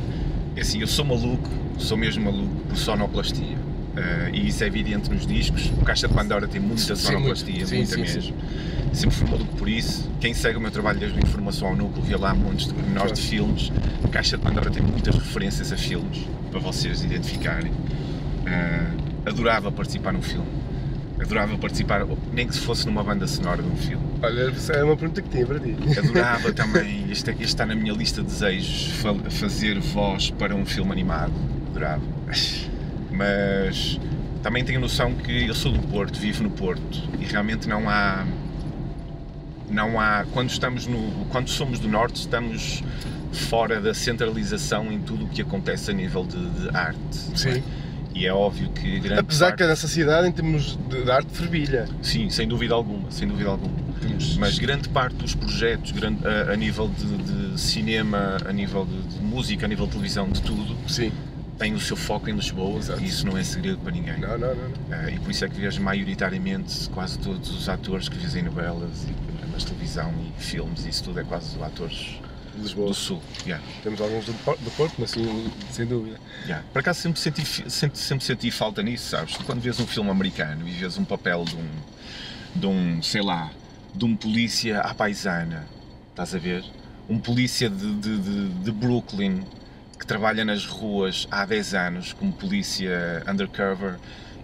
É 0.56 0.60
assim, 0.60 0.80
eu 0.80 0.86
sou 0.86 1.04
maluco, 1.04 1.48
sou 1.78 1.96
mesmo 1.96 2.24
maluco 2.24 2.54
por 2.68 2.76
sonoplastia. 2.76 3.56
Eh, 3.96 4.30
e 4.32 4.48
isso 4.48 4.62
é 4.64 4.66
evidente 4.66 5.10
nos 5.10 5.26
discos. 5.26 5.70
O 5.80 5.84
Caixa 5.84 6.08
de 6.08 6.14
Pandora 6.14 6.48
tem 6.48 6.60
muita 6.60 6.96
Sim, 6.96 6.96
sonoplastia. 6.96 7.66
Sim, 7.66 7.76
muita 7.76 7.94
sim, 7.94 8.00
mesmo. 8.00 8.36
Sempre 8.92 9.16
fui 9.16 9.28
maluco 9.28 9.56
por 9.56 9.68
isso. 9.68 10.08
Quem 10.20 10.34
segue 10.34 10.56
o 10.56 10.60
meu 10.60 10.70
trabalho 10.70 10.98
desde 10.98 11.18
a 11.18 11.22
informação 11.22 11.68
ao 11.68 11.76
núcleo 11.76 12.02
vê 12.02 12.16
lá 12.16 12.34
montes 12.34 12.66
de 12.66 12.74
pormenores 12.74 13.12
de 13.12 13.22
filmes. 13.22 13.72
O 14.04 14.08
Caixa 14.08 14.36
de 14.36 14.42
Pandora 14.42 14.70
tem 14.70 14.82
muitas 14.82 15.14
referências 15.14 15.72
a 15.72 15.76
filmes 15.76 16.26
para 16.50 16.60
vocês 16.60 17.02
identificarem. 17.02 17.72
Eh, 18.46 18.86
adorava 19.26 19.70
participar 19.72 20.12
num 20.12 20.22
filme. 20.22 20.46
Adorava 21.20 21.56
participar, 21.56 22.04
nem 22.32 22.46
que 22.46 22.54
se 22.54 22.60
fosse 22.60 22.84
numa 22.86 23.02
banda 23.02 23.26
sonora 23.26 23.62
de 23.62 23.68
um 23.68 23.76
filme. 23.76 24.04
Olha, 24.22 24.52
é 24.72 24.84
uma 24.84 24.96
pergunta 24.96 25.22
que 25.22 25.28
tinha 25.28 25.46
para 25.46 25.60
ti. 25.60 25.76
Adorava 25.98 26.52
também, 26.54 27.10
este, 27.10 27.30
este 27.30 27.44
está 27.44 27.64
na 27.64 27.74
minha 27.74 27.92
lista 27.94 28.20
de 28.20 28.26
desejos, 28.26 28.86
fa- 29.00 29.14
fazer 29.30 29.78
voz 29.78 30.30
para 30.30 30.54
um 30.54 30.66
filme 30.66 30.90
animado. 30.92 31.32
Adorava. 31.70 32.02
Mas 33.10 33.98
também 34.42 34.64
tenho 34.64 34.80
noção 34.80 35.14
que 35.14 35.46
eu 35.46 35.54
sou 35.54 35.72
do 35.72 35.78
Porto, 35.88 36.18
vivo 36.18 36.42
no 36.42 36.50
Porto 36.50 37.02
e 37.20 37.24
realmente 37.24 37.68
não 37.68 37.88
há. 37.88 38.26
Não 39.70 39.98
há. 40.00 40.24
Quando, 40.32 40.50
estamos 40.50 40.86
no, 40.86 41.24
quando 41.30 41.48
somos 41.48 41.78
do 41.78 41.88
Norte, 41.88 42.16
estamos 42.16 42.82
fora 43.32 43.80
da 43.80 43.94
centralização 43.94 44.92
em 44.92 45.00
tudo 45.00 45.24
o 45.24 45.28
que 45.28 45.42
acontece 45.42 45.90
a 45.90 45.94
nível 45.94 46.24
de, 46.24 46.36
de 46.50 46.76
arte. 46.76 46.98
não 47.46 47.52
é? 47.52 47.62
E 48.14 48.26
é 48.26 48.32
óbvio 48.32 48.70
que 48.70 49.00
grande 49.00 49.20
Apesar 49.20 49.46
parte, 49.46 49.56
que 49.58 49.62
a 49.64 49.68
nossa 49.68 49.88
cidade, 49.88 50.28
em 50.28 50.32
termos 50.32 50.78
de, 50.88 51.10
arte, 51.10 51.30
fervilha. 51.32 51.88
Sim, 52.00 52.30
sem 52.30 52.46
dúvida 52.46 52.72
alguma, 52.74 53.10
sem 53.10 53.26
dúvida 53.26 53.50
alguma. 53.50 53.74
Temos- 54.00 54.36
Mas 54.36 54.58
grande 54.58 54.88
parte 54.88 55.16
dos 55.16 55.34
projetos, 55.34 55.90
grande, 55.90 56.24
a, 56.26 56.52
a 56.52 56.56
nível 56.56 56.88
de, 56.88 57.52
de 57.52 57.60
cinema, 57.60 58.36
a 58.46 58.52
nível 58.52 58.84
de, 58.86 59.16
de 59.16 59.20
música, 59.20 59.66
a 59.66 59.68
nível 59.68 59.86
de 59.86 59.92
televisão, 59.92 60.28
de 60.30 60.40
tudo, 60.42 60.76
Sim. 60.88 61.10
tem 61.58 61.74
o 61.74 61.80
seu 61.80 61.96
foco 61.96 62.30
em 62.30 62.34
Lisboa 62.34 62.78
Exato. 62.78 63.02
e 63.02 63.06
isso 63.06 63.26
não 63.26 63.36
é 63.36 63.42
segredo 63.42 63.78
para 63.78 63.90
ninguém. 63.92 64.18
Não, 64.20 64.38
não, 64.38 64.54
não. 64.54 64.54
não. 64.54 64.72
Ah, 64.92 65.10
e 65.10 65.18
por 65.18 65.30
isso 65.32 65.44
é 65.44 65.48
que 65.48 65.58
vejo 65.60 65.82
maioritariamente 65.82 66.88
quase 66.90 67.18
todos 67.18 67.50
os 67.50 67.68
atores 67.68 68.08
que 68.08 68.16
fazem 68.16 68.44
novelas 68.44 69.06
e 69.08 69.12
programas 69.32 69.62
de 69.62 69.66
televisão 69.68 70.12
e 70.38 70.40
filmes, 70.42 70.86
isso 70.86 71.02
tudo 71.04 71.18
é 71.20 71.24
quase 71.24 71.60
atores 71.60 72.20
Lisboa. 72.58 72.88
do 72.88 72.94
Sul. 72.94 73.20
Yeah, 73.46 73.64
Temos 73.82 74.00
alguns 74.00 74.24
do, 74.26 74.32
Por- 74.44 74.58
do 74.58 74.70
Porto, 74.72 74.94
mas 74.98 75.10
sim, 75.10 75.50
sem 75.70 75.86
dúvida. 75.86 76.18
yeah. 76.44 76.64
Por 76.72 76.78
acaso 76.80 77.00
sempre 77.00 77.20
senti, 77.20 77.44
sempre, 77.70 77.98
sempre 77.98 78.24
senti 78.24 78.50
falta 78.50 78.82
nisso, 78.82 79.10
sabes? 79.10 79.36
Quando 79.38 79.60
vês 79.60 79.78
um 79.80 79.86
filme 79.86 80.10
americano 80.10 80.66
e 80.68 80.72
vês 80.72 80.96
um 80.98 81.04
papel 81.04 81.44
de 81.44 81.56
um, 81.56 81.68
de 82.54 82.66
um 82.66 83.02
sei 83.02 83.22
lá, 83.22 83.50
de 83.94 84.04
um 84.04 84.16
polícia 84.16 84.80
à 84.80 84.94
paisana, 84.94 85.66
estás 86.10 86.34
a 86.34 86.38
ver? 86.38 86.64
Um 87.08 87.18
polícia 87.18 87.68
de, 87.68 87.94
de, 87.96 88.18
de, 88.18 88.48
de 88.48 88.72
Brooklyn 88.72 89.44
que 89.98 90.06
trabalha 90.06 90.44
nas 90.44 90.66
ruas 90.66 91.26
há 91.30 91.44
10 91.44 91.74
anos 91.74 92.12
como 92.12 92.32
polícia 92.32 93.22
undercover 93.28 93.96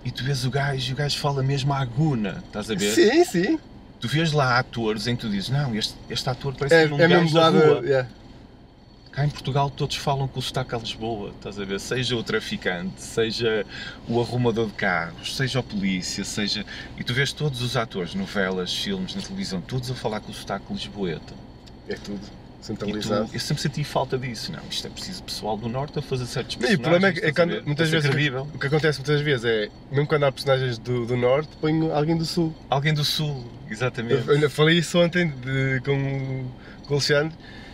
e 0.04 0.11
tu 0.11 0.22
vês 0.24 0.44
o 0.44 0.50
gajo 0.50 0.90
e 0.90 0.92
o 0.92 0.96
gajo 0.96 1.18
fala 1.18 1.42
mesmo 1.42 1.72
à 1.72 1.78
aguna, 1.80 2.42
estás 2.46 2.70
a 2.70 2.74
ver? 2.74 2.94
Sim, 2.94 3.24
sim. 3.24 3.58
Tu 4.00 4.08
vês 4.08 4.32
lá 4.32 4.58
atores 4.58 5.06
em 5.06 5.14
que 5.14 5.22
tu 5.22 5.28
dizes, 5.28 5.50
não, 5.50 5.74
este, 5.74 5.94
este 6.08 6.28
ator 6.28 6.54
parece 6.54 6.74
É, 6.74 6.92
um 6.92 6.98
é 6.98 7.06
gajo 7.06 7.34
da 7.34 7.48
rua. 7.50 7.80
yeah. 7.84 8.08
Cá 9.12 9.24
em 9.24 9.28
Portugal 9.28 9.68
todos 9.68 9.96
falam 9.96 10.28
com 10.28 10.38
o 10.38 10.42
sotaque 10.42 10.74
a 10.74 10.78
Lisboa, 10.78 11.30
estás 11.30 11.58
a 11.58 11.64
ver? 11.64 11.80
Seja 11.80 12.14
o 12.16 12.22
traficante, 12.22 13.02
seja 13.02 13.66
o 14.08 14.20
arrumador 14.20 14.68
de 14.68 14.72
carros, 14.72 15.36
seja 15.36 15.58
o 15.58 15.62
polícia, 15.62 16.24
seja... 16.24 16.64
E 16.96 17.02
tu 17.02 17.12
vês 17.12 17.32
todos 17.32 17.60
os 17.60 17.76
atores, 17.76 18.14
novelas, 18.14 18.72
filmes, 18.72 19.14
na 19.14 19.20
televisão, 19.20 19.60
todos 19.60 19.90
a 19.90 19.94
falar 19.94 20.20
com 20.20 20.30
o 20.30 20.34
sotaque 20.34 20.72
lisboeta. 20.72 21.34
É 21.88 21.94
tudo 21.94 22.39
E 22.60 22.62
tu, 22.62 22.66
centralizado. 22.66 23.30
eu 23.32 23.40
sempre 23.40 23.62
senti 23.62 23.82
falta 23.84 24.18
disso. 24.18 24.52
Não, 24.52 24.60
isto 24.70 24.86
é 24.86 24.90
preciso 24.90 25.22
pessoal 25.22 25.56
do 25.56 25.68
Norte 25.68 25.98
a 25.98 26.02
fazer 26.02 26.26
certos 26.26 26.54
E 26.54 26.58
o 26.58 26.60
personagens, 26.60 26.82
problema 26.88 27.08
é 27.08 27.12
que- 27.12 27.26
é 27.26 27.32
quando 27.32 27.66
muitas 27.66 27.88
vezes- 27.90 28.10
credível. 28.10 28.46
O 28.54 28.58
que 28.58 28.66
acontece 28.66 28.98
muitas 28.98 29.20
vezes 29.22 29.44
é, 29.44 29.68
mesmo 29.90 30.06
quando 30.06 30.24
há 30.24 30.32
personagens 30.32 30.78
do, 30.78 31.06
do 31.06 31.16
Norte, 31.16 31.48
põe 31.60 31.90
alguém 31.90 32.16
do 32.16 32.24
Sul. 32.24 32.54
Alguém 32.68 32.92
do 32.94 33.04
Sul, 33.04 33.44
exatamente. 33.70 34.28
Eu, 34.28 34.38
eu 34.38 34.50
falei 34.50 34.78
isso 34.78 34.98
ontem 34.98 35.28
de- 35.28 35.80
com, 35.84 36.44
com 36.86 36.90
o 36.90 36.96
Alexandre. 36.96 37.32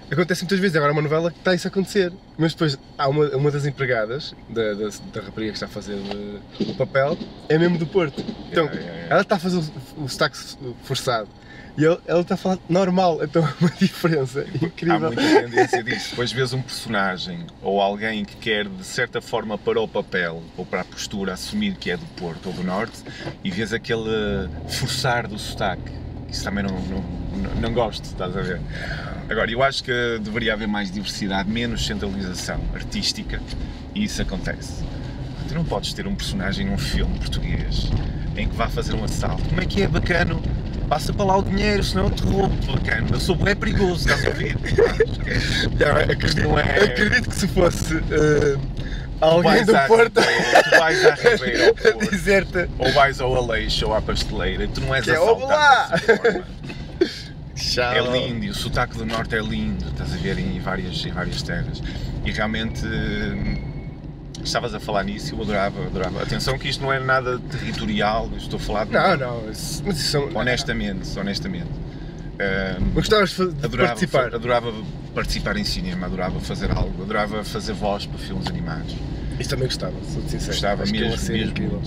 Acontece 0.09 0.43
muitas 0.43 0.61
vezes, 0.61 0.77
agora 0.77 0.93
é 0.93 0.95
uma 0.95 1.03
novela 1.03 1.33
que 1.33 1.39
está 1.39 1.53
isso 1.53 1.67
a 1.67 1.71
acontecer. 1.71 2.13
Mas 2.39 2.53
depois 2.53 2.79
há 2.97 3.09
uma, 3.09 3.27
uma 3.31 3.51
das 3.51 3.67
empregadas, 3.67 4.37
da, 4.49 4.73
da, 4.75 4.89
da 5.13 5.21
rapariga 5.21 5.51
que 5.51 5.57
está 5.57 5.67
a 5.67 5.69
fazer 5.69 5.95
eh, 5.97 6.63
o 6.63 6.75
papel, 6.75 7.19
é 7.49 7.59
mesmo 7.59 7.77
do 7.77 7.89
Porto. 7.89 8.21
Então, 8.21 8.67
Yeah, 8.67 8.73
yeah, 8.75 8.93
yeah. 8.93 9.13
ela 9.13 9.23
está 9.23 9.35
a 9.35 9.39
fazer 9.41 9.57
o, 9.97 10.05
o 10.05 10.09
sotaque 10.09 10.39
forçado. 10.85 11.29
E 11.79 11.85
ele, 11.85 11.99
ela 12.07 12.21
está 12.23 12.35
a 12.35 12.39
falar 12.39 12.59
normal, 12.69 13.23
então 13.23 13.43
é 13.47 13.53
uma 13.61 13.71
diferença 13.71 14.41
Há 14.41 14.65
incrível. 14.65 15.01
muita 15.13 15.23
tendência 15.23 15.83
disso. 15.85 16.11
Depois 16.11 16.33
vês 16.33 16.53
um 16.53 16.63
personagem 16.63 17.47
ou 17.63 17.81
alguém 17.81 18.25
que 18.25 18.37
quer, 18.37 18.67
de 18.67 18.85
certa 18.85 19.21
forma, 19.21 19.59
para 19.59 19.81
o 19.81 19.87
papel 19.87 20.43
ou 20.57 20.65
para 20.65 20.81
a 20.81 20.85
postura, 20.85 21.35
assumir 21.35 21.77
que 21.77 21.91
é 21.91 21.97
do 21.97 22.07
Porto 22.17 22.47
ou 22.47 22.53
do 22.53 22.65
Norte 22.65 23.03
e 23.45 23.51
vês 23.51 23.73
aquele 23.73 24.49
forçar 24.69 25.27
do 25.29 25.39
sotaque. 25.39 25.93
Isso 26.31 26.43
também 26.45 26.65
não, 26.65 26.73
não, 26.81 27.05
não, 27.43 27.55
não 27.61 27.73
gosto, 27.73 28.05
estás 28.05 28.37
a 28.37 28.41
ver? 28.41 28.61
Agora, 29.29 29.51
eu 29.51 29.63
acho 29.63 29.83
que 29.83 30.19
deveria 30.21 30.53
haver 30.53 30.69
mais 30.69 30.91
diversidade, 30.91 31.51
menos 31.51 31.85
centralização 31.87 32.61
artística 32.75 33.41
e 33.95 34.05
isso 34.05 34.23
acontece. 34.23 34.85
Tu 35.49 35.55
não 35.55 35.65
podes 35.65 35.93
ter 35.93 36.07
um 36.07 36.15
personagem 36.15 36.67
num 36.67 36.79
filme 36.79 37.19
português 37.19 37.89
em 38.37 38.49
que 38.49 38.55
vá 38.55 38.69
fazer 38.69 38.95
um 38.95 39.05
assalto. 39.05 39.43
Como 39.49 39.61
é 39.61 39.67
que 39.67 39.83
é 39.83 39.89
bacano? 39.89 40.43
Passa 40.89 41.13
para 41.13 41.25
lá 41.25 41.37
o 41.39 41.43
dinheiro, 41.43 41.83
senão 41.83 42.05
eu 42.05 42.11
te 42.11 42.23
roubo, 42.23 42.55
bacano. 42.73 43.09
Eu 43.13 43.21
sou 43.21 43.37
é 43.47 43.55
perigoso, 43.55 44.09
estás 44.09 44.25
a 44.25 44.29
ouvir? 44.29 44.57
Já, 45.79 45.99
acredito, 46.01 46.43
não 46.43 46.59
é- 46.59 46.85
acredito 46.85 47.29
que 47.29 47.35
se 47.37 47.49
fosse 47.49 48.01
Tu 48.01 49.25
alguém 49.25 49.65
do 49.65 49.73
Porto 49.89 50.21
Ribeira, 50.21 50.63
tu 50.63 50.79
vais 50.79 51.07
à 51.07 51.15
Ribeira 51.15 51.75
Porto, 51.75 52.69
ou 52.79 52.93
vais 52.93 53.21
ao 53.21 53.35
Aleixo 53.35 53.87
ou 53.87 53.95
à 53.95 54.01
pasteleira 54.03 54.65
e 54.65 54.69
tu 54.69 54.81
não 54.81 54.95
és 54.95 55.05
Que 55.05 55.11
é, 55.11 55.15
assaltado. 55.15 56.03
Tchau. 57.55 57.93
É 57.95 58.01
lindo, 58.01 58.45
e 58.45 58.51
o 58.51 58.55
sotaque 58.55 58.99
do 58.99 59.07
Norte 59.07 59.35
é 59.35 59.41
lindo, 59.41 59.87
estás 59.89 60.13
a 60.13 60.17
ver 60.19 60.39
em 60.39 60.61
várias, 60.61 61.05
em 61.07 61.11
várias 61.11 61.41
terras. 61.41 61.83
E 62.23 62.31
realmente 62.31 62.83
estavas 64.47 64.75
a 64.75 64.81
falar 64.81 65.05
nisso 65.05 65.35
eu 65.35 65.43
adorava, 65.43 65.81
adorava. 65.85 66.23
Atenção 66.23 66.59
que 66.59 66.69
isto 66.69 66.83
não 66.83 66.93
é 66.93 66.99
nada 66.99 67.39
territorial, 67.51 68.31
estou 68.37 68.59
a 68.59 68.61
falar 68.61 68.85
de 68.87 68.93
Não, 68.93 69.17
não, 69.17 69.43
mas 69.47 69.99
isso 69.99 70.11
são. 70.11 70.29
honestamente, 70.35 71.19
honestamente. 71.19 71.69
Mas 72.95 72.95
gostavas 72.95 73.31
de 73.31 73.43
adorava, 73.65 73.89
participar. 73.89 74.35
adorava 74.35 74.73
participar 75.15 75.57
em 75.57 75.65
cinema, 75.65 76.07
adorava 76.07 76.39
fazer 76.41 76.71
algo, 76.71 77.03
adorava 77.03 77.43
fazer 77.45 77.73
voz 77.73 78.05
para 78.07 78.19
filmes 78.19 78.47
animados. 78.47 78.95
Isso 79.41 79.51
também 79.51 79.67
gostava, 79.67 79.95
sou 80.13 80.23
sincero. 80.23 80.47
Gostava 80.53 80.83
Acho 80.83 80.93
que 80.93 80.99
é 80.99 81.03
mesmo, 81.03 81.19
cena 81.19 81.39
mesmo. 81.39 81.51
incrível. 81.53 81.83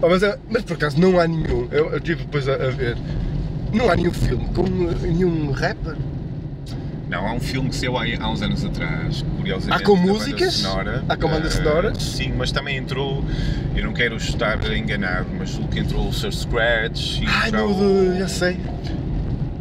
Oh, 0.00 0.08
mas, 0.08 0.22
é- 0.22 0.38
mas 0.48 0.62
por 0.64 0.74
acaso 0.74 0.98
não 1.00 1.18
há 1.18 1.26
nenhum, 1.26 1.68
eu, 1.70 1.90
eu 1.92 2.00
tive 2.00 2.22
depois 2.24 2.48
a, 2.48 2.54
a 2.54 2.70
ver, 2.70 2.96
não 3.72 3.88
há 3.90 3.96
nenhum 3.96 4.12
filme 4.12 4.44
com 4.54 4.64
eh, 4.64 5.06
nenhum 5.06 5.50
rapper. 5.52 5.96
Não, 7.12 7.28
há 7.28 7.34
um 7.34 7.40
filme 7.40 7.68
que 7.68 7.76
saiu 7.76 7.98
há, 7.98 8.04
há 8.20 8.30
uns 8.30 8.40
anos 8.40 8.64
atrás, 8.64 9.22
curiosamente. 9.36 9.82
Há 9.82 9.84
com 9.84 9.96
músicas? 9.96 10.54
Sonora, 10.54 11.04
Há 11.06 11.14
com 11.14 11.28
banda 11.28 11.46
eh, 11.46 11.50
sonora? 11.50 11.94
Sim, 11.94 12.32
mas 12.38 12.50
também 12.50 12.78
entrou, 12.78 13.22
eu 13.76 13.84
não 13.84 13.92
quero 13.92 14.16
estar 14.16 14.58
enganado, 14.72 15.26
mas 15.38 15.50
julgo 15.50 15.68
que 15.68 15.80
entrou 15.80 16.08
o 16.08 16.12
Sir 16.12 16.32
Scratch, 16.32 17.20
Ai, 17.26 17.50
entrou, 17.50 17.68
no, 17.76 18.12
de, 18.14 18.18
já 18.18 18.28
sei. 18.28 18.56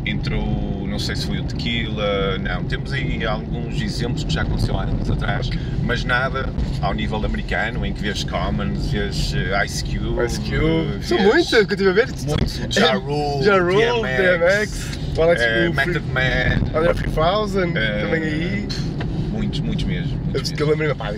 entrou 0.05 0.71
não 0.91 0.99
sei 0.99 1.15
se 1.15 1.25
foi 1.25 1.39
o 1.39 1.43
Tequila, 1.43 2.37
não. 2.37 2.65
Temos 2.65 2.91
aí 2.91 3.25
alguns 3.25 3.81
exemplos 3.81 4.25
que 4.25 4.33
já 4.33 4.41
aconteceu 4.41 4.77
há 4.77 4.83
anos 4.83 5.09
atrás, 5.09 5.49
mas 5.83 6.03
nada 6.03 6.49
ao 6.81 6.93
nível 6.93 7.23
americano, 7.23 7.85
em 7.85 7.93
que 7.93 8.01
vês 8.01 8.25
Commons, 8.25 8.91
vês 8.91 9.33
eh, 9.33 9.65
Ice 9.65 9.83
Cube. 9.85 10.25
Ice 10.25 10.39
Cube. 10.41 11.03
São 11.03 11.17
muitos 11.17 11.49
que 11.49 11.55
eu 11.55 11.61
estive 11.61 11.89
a 11.89 11.93
ver. 11.93 12.09
Muitos. 12.27 12.59
Ja 12.75 12.93
Rule, 12.95 13.45
Ja 13.45 13.57
Rule, 13.57 14.01
DMX, 14.01 14.97
DMX, 14.97 14.99
o 15.17 15.21
Alex 15.23 15.41
eh, 15.41 15.69
o 15.69 15.73
Method 15.73 15.99
Free- 15.99 16.11
Man. 16.13 16.79
André 16.79 16.93
3000, 16.93 17.77
eh, 17.77 18.01
também 18.01 18.23
aí. 18.23 18.67
Muitos, 19.31 19.59
muitos 19.59 19.83
mesmo. 19.85 20.13
Eu 20.25 20.31
muitos 20.31 20.51
que 20.51 20.61
eu 20.63 20.69
lembro-me, 20.69 20.95
pá, 20.95 21.11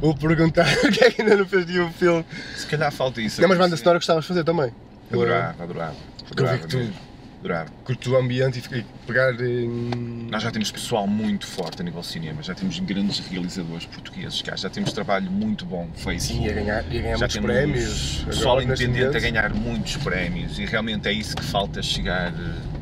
vou 0.00 0.14
perguntar 0.16 0.66
o 0.84 0.90
que 0.92 1.04
é 1.04 1.10
que 1.10 1.22
ainda 1.22 1.36
não 1.36 1.46
fez 1.46 1.66
nenhum 1.66 1.90
filme. 1.92 2.24
Se 2.56 2.66
calhar 2.66 2.90
falta 2.92 3.20
isso. 3.20 3.40
Não, 3.40 3.48
mas 3.48 3.58
banda 3.58 3.76
sonora 3.76 3.98
gostavas 3.98 4.24
de 4.24 4.28
fazer 4.28 4.44
também. 4.44 4.72
Adorava, 5.12 5.62
adorava. 5.62 5.94
Porque 6.26 6.42
eu 6.42 6.48
vi 6.48 6.58
que 6.58 6.66
tu-. 6.68 6.90
Adorava. 7.40 7.70
Curto 7.84 8.10
o 8.12 8.16
ambiente 8.16 8.58
e 8.58 8.62
fiquei- 8.62 8.84
pegar 9.06 9.32
em. 9.40 10.26
Nós 10.30 10.42
já 10.42 10.50
temos 10.50 10.72
pessoal 10.72 11.06
muito 11.06 11.46
forte 11.46 11.80
a 11.80 11.84
nível 11.84 12.02
cinema, 12.02 12.42
já 12.42 12.54
temos 12.54 12.78
grandes 12.80 13.20
realizadores 13.20 13.84
portugueses, 13.86 14.42
cá, 14.42 14.56
já 14.56 14.68
temos 14.68 14.92
trabalho 14.92 15.30
muito 15.30 15.64
bom 15.64 15.88
feito. 15.94 16.22
Sim, 16.24 16.44
ia 16.44 16.52
ganhar, 16.54 16.84
ia 16.90 17.02
ganhar 17.02 17.16
já 17.16 17.18
muitos 17.20 17.36
prémios. 17.38 18.24
pessoal 18.26 18.60
independente 18.62 19.16
a 19.16 19.20
ganhar 19.20 19.54
muitos 19.54 19.96
prémios 19.98 20.58
e 20.58 20.64
realmente 20.64 21.06
é 21.08 21.12
isso 21.12 21.36
que 21.36 21.44
falta 21.44 21.80
chegar 21.82 22.32
eh, 22.32 22.75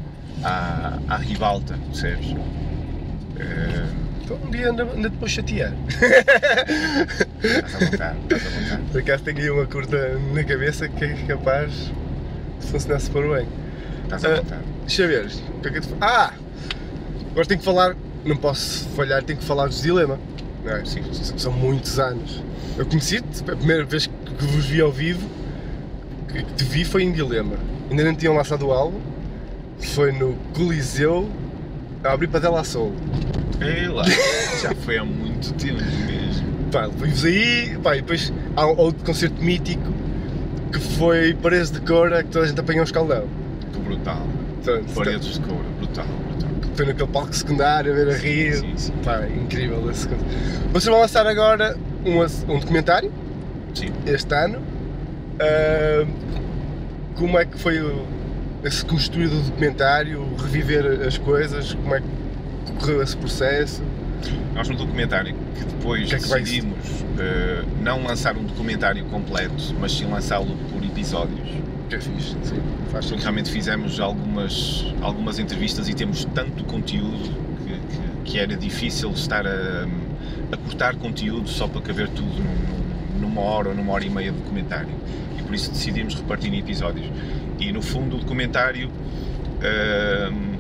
à, 0.44 0.98
à 1.09 1.16
ribalta, 1.16 1.78
percebes? 1.90 2.35
Eh, 3.38 3.85
Então, 4.24 4.38
um 4.42 4.50
dia 4.50 4.70
anda, 4.70 4.85
anda 4.85 5.09
depois 5.11 5.33
chatear. 5.33 5.72
Estás 7.42 7.74
à 7.74 7.78
vontade, 7.78 8.18
estás 8.22 8.46
à 8.46 8.61
vontade. 8.61 8.83
Por 8.92 9.00
acaso 9.00 9.22
tenho 9.24 9.38
aí 9.38 9.50
uma 9.50 9.66
curta 9.66 10.18
na 10.33 10.44
cabeça 10.44 10.88
que 10.88 11.04
é 11.04 11.14
capaz 11.26 11.92
se 12.61 12.68
funcionasse 12.68 13.11
por 13.11 13.22
bem. 13.37 13.46
Estás 14.04 14.24
à 14.24 14.28
Ah, 14.28 14.37
vontade. 14.37 14.62
Deixa 14.87 15.07
ver. 15.07 15.26
O 15.26 15.61
que 15.61 15.68
é. 15.68 15.80
Ah! 16.00 16.33
Agora 17.33 17.46
tenho 17.46 17.59
que 17.61 17.64
falar. 17.66 17.94
Não 18.24 18.37
posso 18.38 18.88
falhar, 18.96 19.22
tenho 19.22 19.38
que 19.38 19.44
falar 19.44 19.66
dos 19.66 19.83
Dilema. 19.83 20.18
Não 20.64 20.72
é? 20.72 20.85
Sim, 20.87 21.02
sim. 21.12 21.37
São 21.37 21.52
muitos 21.52 21.98
anos. 21.98 22.42
Eu 22.78 22.87
conheci-te, 22.87 23.42
a 23.42 23.54
primeira 23.54 23.85
vez 23.85 24.07
que 24.07 24.44
vos 24.46 24.64
vi 24.64 24.80
ao 24.80 24.90
vivo, 24.90 25.28
que 26.28 26.42
que 26.42 26.52
te 26.54 26.64
vi 26.64 26.85
foi 26.87 27.02
em 27.02 27.12
Dilema. 27.12 27.57
Ainda 27.90 28.02
não 28.04 28.14
tinham 28.14 28.35
lançado 28.35 28.66
o 28.66 28.72
álbum. 28.72 28.98
Foi 29.85 30.11
no 30.12 30.35
Coliseu 30.55 31.31
a 32.03 32.12
abrir 32.12 32.29
para 32.29 32.40
Della 32.40 32.64
Soul. 32.64 32.92
Ei 33.61 33.87
lá, 33.88 34.05
já 34.61 34.75
foi 34.75 34.99
há 34.99 35.05
muito 35.05 35.53
tempo 35.55 35.81
mesmo. 36.07 36.47
Pá, 36.73 36.88
vi-vos 36.88 37.25
aí, 37.25 37.79
pá, 37.83 37.97
e 37.97 38.01
depois 38.01 38.33
há 38.57 38.66
outro 38.66 39.05
concerto 39.05 39.40
mítico 39.42 39.92
que 40.73 40.81
foi 40.81 41.35
Paredes 41.35 41.70
de 41.70 41.81
Cora 41.81 42.23
que 42.25 42.31
toda 42.31 42.44
a 42.44 42.49
gente 42.49 42.59
apanhou 42.59 42.81
um 42.81 42.85
escaldão. 42.85 43.29
Que 43.73 43.79
brutal. 43.79 44.27
Portanto, 44.64 44.94
Paredes 44.94 45.35
de 45.35 45.40
couro, 45.40 45.64
brutal, 45.79 46.07
brutal. 46.07 46.51
Foi 46.75 46.87
naquele 46.87 47.09
palco 47.09 47.35
secundário 47.35 47.92
a 47.92 47.94
ver 47.94 48.09
a 48.09 48.16
rir. 48.16 48.55
Sim, 48.55 48.73
sim. 48.77 48.92
Pá, 49.05 49.27
incrível 49.29 49.88
esse 49.90 50.09
concerto. 50.09 50.35
Vocês 50.73 50.87
vão 50.87 51.01
lançar 51.01 51.27
agora 51.27 51.77
um, 52.05 52.20
um 52.53 52.59
documentário 52.59 53.12
Sim. 53.75 53.92
este 54.07 54.35
ano. 54.35 54.61
Ah, 55.38 56.05
como 57.14 57.38
é 57.38 57.44
que 57.44 57.57
foi 57.59 57.81
o, 57.81 58.05
esse 58.64 58.85
construir 58.85 59.29
do 59.29 59.40
documentário, 59.42 60.27
reviver 60.38 61.07
as 61.07 61.18
coisas, 61.18 61.74
como 61.74 61.94
é 61.94 62.00
que 62.00 62.72
correu 62.79 63.03
esse 63.03 63.16
processo? 63.16 63.83
Nós 64.55 64.68
no 64.68 64.77
documentário 64.77 65.35
que 65.57 65.64
depois 65.64 66.09
que 66.09 66.14
é 66.14 66.18
que 66.18 66.29
decidimos 66.29 66.79
eh, 67.18 67.62
não 67.83 68.03
lançar 68.05 68.37
um 68.37 68.44
documentário 68.44 69.05
completo, 69.07 69.74
mas 69.79 69.92
sim 69.92 70.07
lançá-lo 70.07 70.57
por 70.72 70.83
episódios. 70.85 71.46
Que 71.90 71.96
é 71.96 72.00
fixe, 72.00 72.35
sim, 72.42 72.61
faz 72.90 73.07
Porque 73.07 73.20
realmente 73.22 73.50
fizemos 73.50 74.00
algumas, 74.00 74.87
algumas 75.03 75.38
entrevistas 75.38 75.88
e 75.88 75.94
temos 75.94 76.24
tanto 76.35 76.64
conteúdo 76.64 77.31
que, 77.66 77.74
que- 77.74 78.33
que 78.33 78.38
era 78.38 78.57
difícil 78.57 79.11
estar 79.11 79.46
a, 79.46 79.87
a 80.53 80.57
cortar 80.57 80.96
conteúdo 80.96 81.46
só 81.48 81.68
para 81.68 81.83
caber 81.83 82.09
tudo 82.09 82.29
num- 82.29 82.84
numa 83.24 83.40
hora 83.40 83.70
ou 83.70 83.74
numa 83.74 83.92
hora 83.92 84.04
e 84.04 84.10
meia 84.10 84.30
de 84.32 84.38
documentário. 84.38 84.88
E 85.38 85.42
por 85.42 85.54
isso 85.54 85.70
decidimos 85.70 86.14
repartir 86.14 86.52
em 86.52 86.58
episódios. 86.58 87.06
E 87.58 87.72
no 87.72 87.82
fundo 87.82 88.16
o 88.16 88.18
documentário 88.20 88.90
hum, 88.90 90.54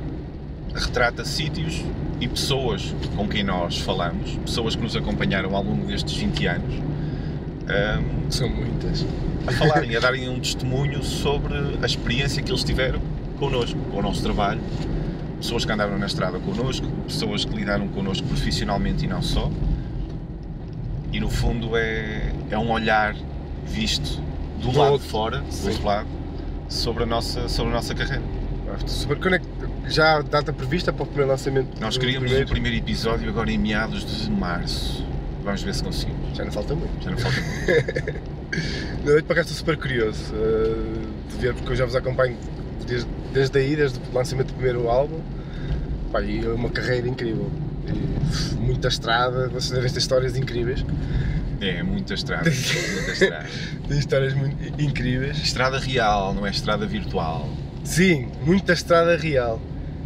retrata 0.74 1.24
sítios 1.24 1.82
e 2.20 2.28
pessoas 2.28 2.94
com 3.16 3.28
quem 3.28 3.44
nós 3.44 3.78
falamos, 3.78 4.36
pessoas 4.44 4.74
que 4.76 4.82
nos 4.82 4.96
acompanharam 4.96 5.54
ao 5.54 5.62
longo 5.62 5.86
destes 5.86 6.14
20 6.16 6.46
anos. 6.46 6.74
hum, 6.74 8.30
São 8.30 8.48
muitas. 8.48 9.04
a 9.46 9.52
falarem, 9.52 9.94
a 9.96 10.00
darem 10.00 10.28
um 10.28 10.38
testemunho 10.40 11.02
sobre 11.02 11.54
a 11.82 11.86
experiência 11.86 12.42
que 12.42 12.50
eles 12.50 12.64
tiveram 12.64 13.00
connosco, 13.38 13.78
com 13.90 13.98
o 13.98 14.02
nosso 14.02 14.22
trabalho. 14.22 14.60
Pessoas 15.38 15.64
que 15.66 15.72
andaram 15.72 15.98
na 15.98 16.06
estrada 16.06 16.38
connosco, 16.38 16.86
pessoas 17.06 17.44
que 17.44 17.54
lidaram 17.54 17.86
connosco 17.88 18.26
profissionalmente 18.26 19.04
e 19.04 19.08
não 19.08 19.20
só. 19.20 19.50
E 21.12 21.20
no 21.20 21.28
fundo 21.28 21.76
é, 21.76 22.32
é 22.54 22.58
um 22.58 22.70
olhar 22.70 23.14
visto 23.66 24.20
do 24.60 24.70
Do 24.70 24.78
lado 24.78 24.92
outro, 24.92 25.06
de 25.06 25.10
fora, 25.12 25.38
do 25.40 25.68
outro 25.68 25.84
lado, 25.84 26.08
sobre 26.68 27.02
a 27.02 27.06
nossa, 27.06 27.48
sobre 27.48 27.72
a 27.72 27.74
nossa 27.74 27.94
carreira. 27.94 28.22
Super 28.86 29.18
quando 29.18 29.34
é 29.34 29.38
que- 29.38 29.46
Já 29.88 30.16
há 30.16 30.22
data 30.22 30.52
prevista 30.52 30.92
para 30.92 31.02
o 31.02 31.06
primeiro 31.06 31.30
lançamento? 31.30 31.78
Nós 31.80 31.98
queríamos 31.98 32.22
primeiro? 32.24 32.46
o 32.48 32.50
primeiro 32.50 32.76
episódio 32.78 33.28
agora 33.28 33.50
em 33.50 33.58
meados 33.58 34.04
de 34.24 34.30
março. 34.30 35.04
Vamos 35.44 35.62
ver 35.62 35.74
se 35.74 35.84
conseguimos. 35.84 36.34
Já 36.36 36.44
não 36.44 36.52
falta 36.52 36.74
muito. 36.74 37.04
Já 37.04 37.10
não 37.10 37.18
falta 37.18 37.40
muito. 37.40 38.34
Na 39.04 39.12
noite 39.12 39.24
para 39.26 39.34
cá 39.36 39.40
estou 39.42 39.56
super 39.56 39.76
curioso 39.76 40.32
eh, 40.34 41.30
de 41.30 41.36
ver, 41.36 41.54
porque 41.54 41.72
eu 41.72 41.76
já 41.76 41.84
vos 41.84 41.94
acompanho 41.94 42.36
desde, 42.86 43.06
desde 43.32 43.58
aí, 43.58 43.76
desde 43.76 43.98
o 43.98 44.14
lançamento 44.14 44.48
do 44.48 44.54
primeiro 44.54 44.88
álbum. 44.88 45.20
Pá, 46.10 46.22
e 46.22 46.44
é 46.44 46.48
uma 46.48 46.70
carreira 46.70 47.06
incrível. 47.08 47.50
E, 47.86 48.54
muita 48.54 48.88
estrada, 48.88 49.48
vocês 49.48 49.70
devem 49.70 49.92
ter 49.92 49.98
histórias 49.98 50.36
incríveis. 50.36 50.84
É, 51.60 51.82
muita 51.82 52.14
estrada. 52.14 52.50
Muita 52.50 53.12
estrada. 53.12 53.46
Tem 53.88 53.98
histórias 53.98 54.34
muito 54.34 54.82
incríveis. 54.82 55.38
Estrada 55.38 55.78
real, 55.78 56.34
não 56.34 56.46
é 56.46 56.50
estrada 56.50 56.86
virtual. 56.86 57.48
Sim, 57.84 58.28
muita 58.44 58.72
estrada 58.72 59.16
real. 59.16 59.60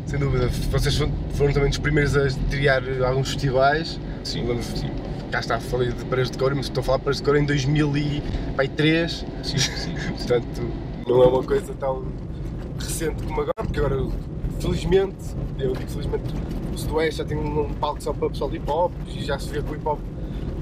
Sem 0.07 0.19
dúvida. 0.19 0.49
Vocês 0.49 0.97
foram, 0.97 1.53
também 1.53 1.69
dos 1.69 1.79
primeiros 1.79 2.17
a 2.17 2.29
triar 2.51 2.83
alguns 3.05 3.31
festivais. 3.33 3.99
Sim, 4.25 4.47
Lembro- 4.47 4.63
sim. 4.63 4.91
Cá 5.31 5.41
está, 5.41 5.61
falei 5.61 5.93
de 5.93 6.05
Paredes 6.07 6.31
de 6.31 6.39
Coura, 6.39 6.55
mas 6.55 6.67
estou 6.67 6.81
a 6.81 6.85
falar 6.85 6.99
de 6.99 7.05
Paredes 7.05 7.21
de 7.21 7.25
Coura 7.25 7.39
em 7.41 7.45
2003. 7.45 9.25
Sim, 9.43 9.59
sim. 9.59 9.95
Portanto, 10.17 10.63
não 11.07 11.23
é 11.23 11.27
uma 11.27 11.43
coisa 11.43 11.75
tão 11.75 12.07
recente 12.79 13.23
como 13.25 13.41
agora, 13.43 13.53
porque 13.59 13.79
agora, 13.79 14.07
felizmente, 14.61 15.17
eu 15.59 15.73
digo 15.75 15.91
felizmente, 15.91 16.25
o 16.73 16.79
Sudoeste 16.79 17.19
já 17.19 17.25
tem 17.25 17.37
um, 17.37 17.61
um 17.67 17.75
palco 17.75 18.03
só 18.03 18.13
para 18.13 18.27
o 18.27 18.31
pessoal 18.31 18.49
de 18.51 18.57
hip 18.57 18.71
hop 18.71 18.93
e 19.15 19.23
já 19.25 19.39
se 19.39 19.49
vê 19.51 19.63
que 19.63 19.71
o 19.71 19.75
hip 19.75 19.87
hop 19.87 19.99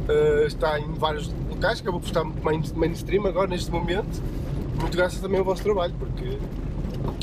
eh, 0.08 0.44
está 0.46 0.78
em 0.80 0.92
vários 0.94 1.32
locais, 1.48 1.80
acabou 1.80 2.00
por 2.00 2.06
estar 2.06 2.24
main, 2.24 2.62
mainstream 2.74 3.26
agora 3.26 3.48
neste 3.48 3.70
momento, 3.70 4.22
muito 4.80 4.96
graças 4.96 5.20
também 5.20 5.38
ao 5.38 5.44
vosso 5.44 5.62
trabalho, 5.62 5.94
porque 5.98 6.38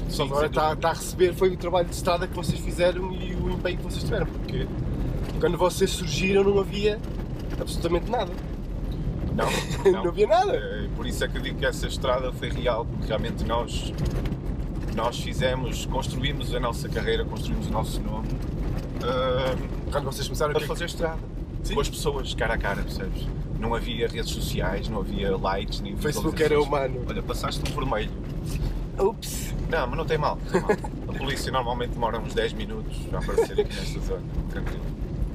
só 0.10 0.24
agora 0.24 0.48
está, 0.48 0.74
está 0.74 0.90
a 0.90 0.94
receber 0.94 1.34
foi 1.34 1.50
o 1.50 1.58
trabalho 1.58 1.88
de 1.88 1.96
estrada 1.96 2.28
que 2.28 2.36
vocês 2.36 2.60
fizeram 2.60 3.12
e 3.14 3.34
o 3.36 3.50
empenho 3.50 3.78
que 3.78 3.84
vocês 3.84 4.04
tiveram, 4.04 4.26
porque 4.28 4.68
quando 5.40 5.58
vocês 5.58 5.90
surgiram 5.92 6.44
não 6.44 6.60
havia 6.60 7.00
absolutamente 7.60 8.10
nada. 8.10 8.32
Não, 9.36 9.48
Não, 9.92 10.08
havia 10.10 10.28
nada. 10.28 10.56
Eh, 10.56 10.88
Por 10.96 11.08
isso 11.08 11.24
é 11.24 11.28
que 11.28 11.38
eu 11.38 11.42
digo 11.42 11.58
que 11.58 11.66
essa 11.66 11.88
estrada 11.88 12.32
foi 12.34 12.50
real, 12.50 12.86
porque 12.86 13.08
realmente 13.08 13.44
nós, 13.46 13.92
nós 14.96 15.20
fizemos, 15.20 15.88
construímos 15.88 16.54
a 16.54 16.60
nossa 16.60 16.88
carreira, 16.88 17.26
construímos 17.26 17.66
o 17.68 17.72
nosso 17.72 18.00
nome 18.02 18.28
eh, 19.04 19.56
Quando 19.92 20.06
vocês 20.06 20.28
começaram 20.28 20.54
que- 20.54 20.68
fazer 20.68 20.86
estrada. 20.86 21.18
Sim. 21.64 21.74
Com 21.76 21.82
as 21.82 21.90
pessoas, 21.90 22.34
cara 22.34 22.54
a 22.56 22.58
cara, 22.58 22.82
percebes? 22.84 23.28
Não 23.60 23.74
havia 23.74 24.08
redes 24.08 24.32
sociais, 24.32 24.90
não 24.90 25.00
havia 25.00 25.36
likes, 25.38 25.80
nem 25.80 25.96
Facebook 25.96 26.42
era 26.44 26.62
humano. 26.62 27.02
Olha, 27.08 27.24
passaste 27.24 27.62
um 27.72 27.76
vermelho. 27.76 28.12
Ups! 29.00 29.54
Não, 29.70 29.88
mas 29.88 29.98
não 29.98 30.06
tem 30.06 30.18
mal, 30.18 30.38
tem 30.52 30.62
mal. 30.62 30.72
A 31.08 31.14
polícia 31.18 31.52
normalmente 31.52 31.92
demora 31.92 32.20
uns 32.20 32.34
10 32.34 32.54
minutos 32.54 32.98
a 33.14 33.18
aparecer 33.20 33.60
aqui 33.62 33.76
nesta 33.76 34.00
zona. 34.02 34.22
Tranquilo. 34.50 34.82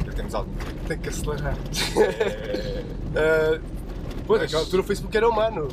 Já 0.06 0.12
temos 0.12 0.34
algum 0.34 0.52
tempo. 0.54 0.74
Tem 0.86 0.98
que 0.98 1.08
acelerar. 1.08 1.56
Eh, 1.96 2.84
Uh, 3.08 3.60
pois, 4.26 4.40
Mas- 4.42 4.52
naquela 4.52 4.62
altura 4.62 4.82
o 4.82 4.84
Facebook 4.84 5.16
era 5.16 5.26
humano. 5.28 5.68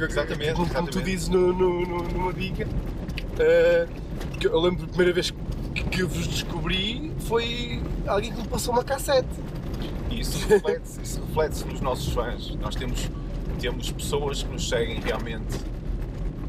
Exatamente, 0.00 0.54
Como, 0.54 0.68
como 0.68 0.88
tu 0.88 0.98
exatamente. 0.98 1.04
dizes 1.04 1.28
no, 1.28 1.52
no, 1.52 1.86
no- 1.86 2.02
numa 2.08 2.32
dica. 2.32 2.66
Uh, 2.66 3.88
eu 4.42 4.60
lembro 4.60 4.82
da 4.82 4.88
primeira 4.88 5.12
vez 5.12 5.30
que, 5.74 5.82
que 5.84 6.00
eu 6.02 6.08
vos 6.08 6.26
descobri 6.26 7.12
foi 7.20 7.80
alguém 8.08 8.32
que 8.32 8.42
me 8.42 8.48
passou 8.48 8.74
uma 8.74 8.82
cassete. 8.82 9.28
E 10.14 10.20
isso 10.20 10.46
reflete-se 10.48 11.20
reflete 11.20 11.64
nos 11.66 11.80
nossos 11.80 12.12
fãs. 12.12 12.54
Nós 12.60 12.74
temos, 12.74 13.08
temos 13.60 13.90
pessoas 13.92 14.42
que 14.42 14.52
nos 14.52 14.68
seguem 14.68 15.00
realmente 15.00 15.58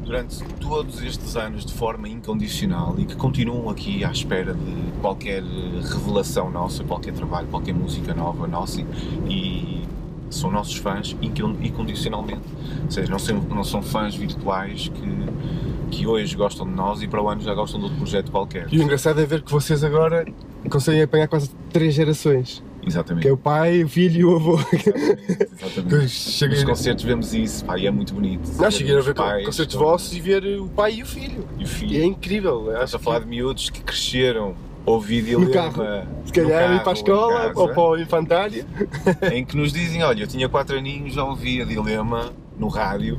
durante 0.04 0.42
todos 0.60 1.00
estes 1.02 1.36
anos 1.36 1.64
de 1.64 1.72
forma 1.72 2.08
incondicional 2.08 2.94
e 2.98 3.04
que 3.04 3.14
continuam 3.14 3.70
aqui 3.70 4.04
à 4.04 4.10
espera 4.10 4.52
de 4.52 4.92
qualquer 5.00 5.42
revelação 5.44 6.50
nossa, 6.50 6.82
qualquer 6.82 7.12
trabalho, 7.14 7.46
qualquer 7.48 7.72
música 7.72 8.12
nova 8.12 8.48
nossa 8.48 8.80
e, 9.28 9.82
são 10.28 10.50
nossos 10.50 10.76
fãs 10.76 11.14
incon- 11.22 11.56
incondicionalmente. 11.62 12.40
Ou 12.84 12.90
seja, 12.90 13.10
não 13.10 13.18
são, 13.18 13.36
não 13.42 13.62
são 13.64 13.82
fãs 13.82 14.14
virtuais 14.16 14.88
que, 14.88 15.96
que 15.96 16.06
hoje 16.06 16.34
gostam 16.34 16.66
de 16.66 16.72
nós 16.72 17.02
e 17.02 17.06
para 17.06 17.22
o 17.22 17.28
ano 17.28 17.42
já 17.42 17.54
gostam 17.54 17.78
de 17.78 17.84
outro 17.84 17.98
projeto 17.98 18.30
qualquer. 18.30 18.66
E 18.72 18.78
o 18.78 18.82
engraçado 18.82 19.20
é 19.20 19.26
ver 19.26 19.42
que 19.42 19.52
vocês 19.52 19.84
agora 19.84 20.24
conseguem 20.70 21.02
apanhar 21.02 21.28
quase 21.28 21.50
três 21.70 21.94
gerações. 21.94 22.62
Exatamente. 22.86 23.22
Que 23.22 23.28
é 23.28 23.32
o 23.32 23.36
pai, 23.36 23.84
o 23.84 23.88
filho 23.88 24.20
e 24.20 24.24
o 24.24 24.36
avô. 24.36 24.58
Exatamente, 24.58 25.94
eu 25.94 26.02
Nos 26.02 26.10
cheguei, 26.10 26.64
concertos 26.64 27.04
vemos 27.04 27.32
isso, 27.32 27.64
pá, 27.64 27.78
e 27.78 27.86
é 27.86 27.90
muito 27.90 28.12
bonito. 28.14 28.50
não, 28.58 28.70
cheguei 28.70 28.96
a 28.96 29.00
ver 29.00 29.14
pais 29.14 29.46
concertos 29.46 29.76
vossos 29.76 30.12
e 30.14 30.20
ver 30.20 30.44
o 30.60 30.68
pai 30.68 30.94
e 30.96 31.02
o 31.02 31.06
filho. 31.06 31.46
E 31.58 31.64
o 31.64 31.68
filho. 31.68 31.92
E 31.92 32.00
é 32.00 32.04
incrível. 32.04 32.66
Estás 32.68 32.82
Acho 32.84 32.96
a 32.96 32.98
falar 32.98 33.20
de 33.20 33.26
miúdos 33.26 33.70
que 33.70 33.82
cresceram 33.82 34.54
ouvindo 34.84 35.38
No 35.38 35.46
Dilema 35.46 35.72
carro. 35.72 35.84
no 35.84 36.26
Se 36.26 36.32
calhar 36.32 36.74
ir 36.74 36.80
para 36.80 36.90
a 36.90 36.94
escola 36.94 37.40
casa, 37.48 37.60
ou 37.60 37.68
para 37.68 37.82
o 37.82 37.98
infantário. 37.98 38.64
em 39.32 39.44
que 39.44 39.56
nos 39.56 39.72
dizem, 39.72 40.02
olha, 40.02 40.24
eu 40.24 40.26
tinha 40.26 40.48
4 40.48 40.76
aninhos, 40.76 41.14
já 41.14 41.24
ouvia 41.24 41.64
Dilema 41.64 42.32
no 42.58 42.68
rádio 42.68 43.18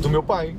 do 0.00 0.08
meu 0.08 0.22
pai. 0.22 0.56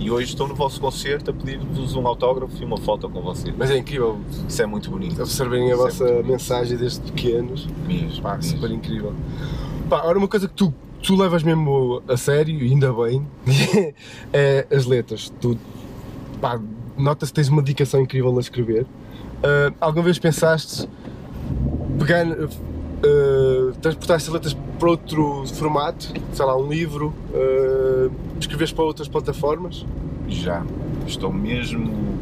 E 0.00 0.10
hoje 0.10 0.28
estou 0.30 0.48
no 0.48 0.54
vosso 0.54 0.80
concerto 0.80 1.30
a 1.30 1.34
pedir-vos 1.34 1.94
um 1.94 2.06
autógrafo 2.06 2.54
e 2.60 2.64
uma 2.64 2.78
foto 2.78 3.06
com 3.08 3.20
vocês. 3.20 3.54
Mas 3.56 3.70
é 3.70 3.76
incrível 3.76 4.18
Isso 4.48 4.62
é 4.62 4.66
muito 4.66 4.90
bonito. 4.90 5.20
observarem 5.20 5.70
a 5.70 5.74
Isso 5.74 5.82
é 5.82 5.84
vossa 5.84 6.04
bonito. 6.06 6.26
mensagem 6.26 6.76
desde 6.78 7.00
pequenos. 7.12 7.68
Mesmo, 7.86 8.22
Pá, 8.22 8.36
mesmo. 8.36 8.50
super 8.56 8.70
incrível. 8.70 9.12
Pá, 9.90 10.02
ora, 10.04 10.16
uma 10.16 10.26
coisa 10.26 10.48
que 10.48 10.54
tu, 10.54 10.72
tu 11.02 11.14
levas 11.14 11.42
mesmo 11.42 12.02
a 12.08 12.16
sério, 12.16 12.58
e 12.58 12.72
ainda 12.72 12.90
bem, 12.94 13.26
é 14.32 14.66
as 14.74 14.86
letras. 14.86 15.30
Tu, 15.38 15.58
pá, 16.40 16.58
nota-se 16.96 17.30
que 17.30 17.36
tens 17.36 17.48
uma 17.50 17.60
dedicação 17.60 18.00
incrível 18.00 18.34
a 18.34 18.40
escrever. 18.40 18.86
Ah, 19.42 19.70
alguma 19.82 20.04
vez 20.04 20.18
pensaste 20.18 20.88
pegar, 21.98 22.24
ah, 22.26 23.72
transportar 23.82 24.16
essas 24.16 24.32
letras 24.32 24.56
para 24.78 24.88
outro 24.90 25.44
formato, 25.46 26.10
sei 26.32 26.44
lá, 26.46 26.56
um 26.56 26.66
livro, 26.68 27.12
uh, 27.34 28.10
escreveres 28.40 28.72
para 28.72 28.84
outras 28.84 29.08
plataformas? 29.08 29.84
Já. 30.28 30.64
Estou 31.06 31.32
mesmo 31.32 32.18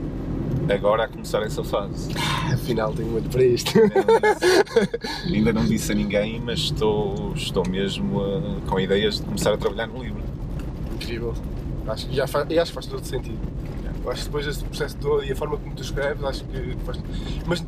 agora 0.72 1.04
a 1.04 1.09
começar 1.09 1.42
essa 1.42 1.62
fase. 1.64 2.11
Afinal, 2.52 2.92
tenho 2.92 3.14
olho 3.14 3.28
para 3.31 3.42
isto. 3.44 3.72
Ainda 3.78 3.92
não 4.02 4.20
disse- 4.20 5.35
Ainda 5.35 5.52
não 5.52 5.64
disse 5.64 5.92
a 5.92 5.94
ninguém, 5.94 6.40
mas 6.44 6.59
estou, 6.61 7.33
estou 7.35 7.66
mesmo 7.68 8.20
a- 8.20 8.68
com 8.68 8.78
ideias 8.81 9.16
de 9.16 9.22
começar 9.22 9.52
a 9.52 9.57
trabalhar 9.57 9.87
no 9.87 10.02
livro. 10.02 10.20
Incrível. 10.94 11.35
Acho, 11.87 12.07
que 12.07 12.14
já 12.16 12.26
faz, 12.26 12.46
e 12.50 12.59
acho 12.59 12.70
que 12.70 12.74
faz 12.74 12.87
todo 12.87 13.04
sentido. 13.04 13.38
Eu 14.04 14.11
Acho 14.11 14.20
que 14.22 14.26
depois 14.28 14.46
desse 14.46 14.64
processo 14.64 14.96
todo 14.98 15.24
e 15.24 15.33
a 15.33 15.37
forma 15.37 15.57
como 15.57 15.74
tu 15.74 15.83
escreves, 15.83 16.22
acho 16.24 16.44
que 16.44 16.76
faz. 16.85 16.98
Mas 17.46 17.64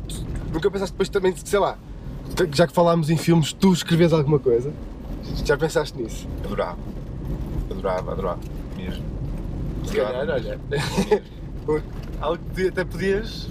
nunca 0.53 0.69
pensaste 0.71 0.93
depois 0.93 1.09
também, 1.09 1.33
sei 1.35 1.59
lá, 1.59 1.77
já 2.53 2.65
que 2.67 2.73
falámos 2.73 3.09
em 3.09 3.17
filmes, 3.17 3.51
tu 3.53 3.73
escreves 3.73 4.13
alguma 4.13 4.39
coisa? 4.39 4.71
Já 5.45 5.57
pensaste 5.57 5.97
nisso? 6.01 6.27
Adorava. 6.45 6.77
Adorava, 7.81 8.11
adorava. 8.11 8.39
Mesmo. 8.77 9.03
Se 9.85 9.95
calhar, 9.95 10.29
olha. 10.29 10.59
Algo 12.21 12.43
que 12.53 12.67
até 12.67 12.85
podias. 12.85 13.47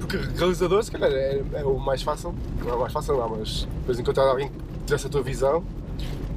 Porque 0.00 0.16
realizador, 0.16 0.82
se 0.82 0.90
calhar, 0.90 1.12
é, 1.12 1.40
é 1.52 1.64
o 1.64 1.78
mais 1.78 2.02
fácil. 2.02 2.34
Não 2.60 2.70
é 2.70 2.74
o 2.74 2.80
mais 2.80 2.92
fácil, 2.92 3.16
não, 3.16 3.28
mas 3.28 3.68
depois 3.80 3.98
encontrar 4.00 4.24
alguém 4.24 4.48
que 4.48 4.58
tivesse 4.84 5.06
a 5.06 5.10
tua 5.10 5.22
visão. 5.22 5.62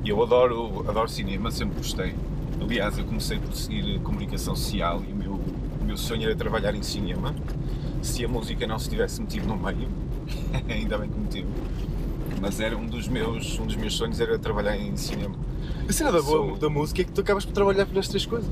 E 0.04 0.10
eu 0.10 0.22
adoro, 0.22 0.88
adoro 0.88 1.10
cinema, 1.10 1.50
sempre 1.50 1.78
gostei. 1.78 2.16
Aliás, 2.62 2.98
eu 2.98 3.06
comecei 3.06 3.40
por 3.40 3.56
seguir 3.56 4.00
comunicação 4.02 4.56
social 4.56 5.02
e 5.08 5.12
o 5.12 5.16
meu, 5.16 5.34
o 5.34 5.84
meu 5.84 5.98
sonho 5.98 6.24
era 6.24 6.36
trabalhar 6.36 6.76
em 6.76 6.84
cinema. 6.84 7.34
Se 8.04 8.24
a 8.24 8.28
música 8.28 8.68
não 8.68 8.78
se 8.78 8.90
tivesse 8.90 9.20
metido 9.20 9.48
no 9.48 9.58
meio, 9.58 9.90
ainda 10.70 10.98
bem 11.00 11.10
que 11.10 11.20
meteu. 11.20 11.46
Mas 12.42 12.60
era 12.60 12.76
um 12.76 12.88
dos 12.88 13.08
meus, 13.08 13.60
um 13.60 13.66
dos 13.68 13.76
meus 13.76 13.94
sonhos 13.94 14.20
era 14.20 14.38
trabalhar 14.40 14.76
em 14.76 14.98
cinema. 14.98 15.36
A 15.88 15.94
cena 15.94 16.12
da, 16.12 16.22
boa, 16.22 16.48
Sou- 16.50 16.58
da 16.58 16.70
música 16.70 17.02
é 17.02 17.06
que 17.06 17.12
tu 17.12 17.22
acabas 17.22 17.46
por 17.46 17.52
trabalhar 17.54 17.88
nas 17.94 18.08
três 18.08 18.26
coisas. 18.26 18.50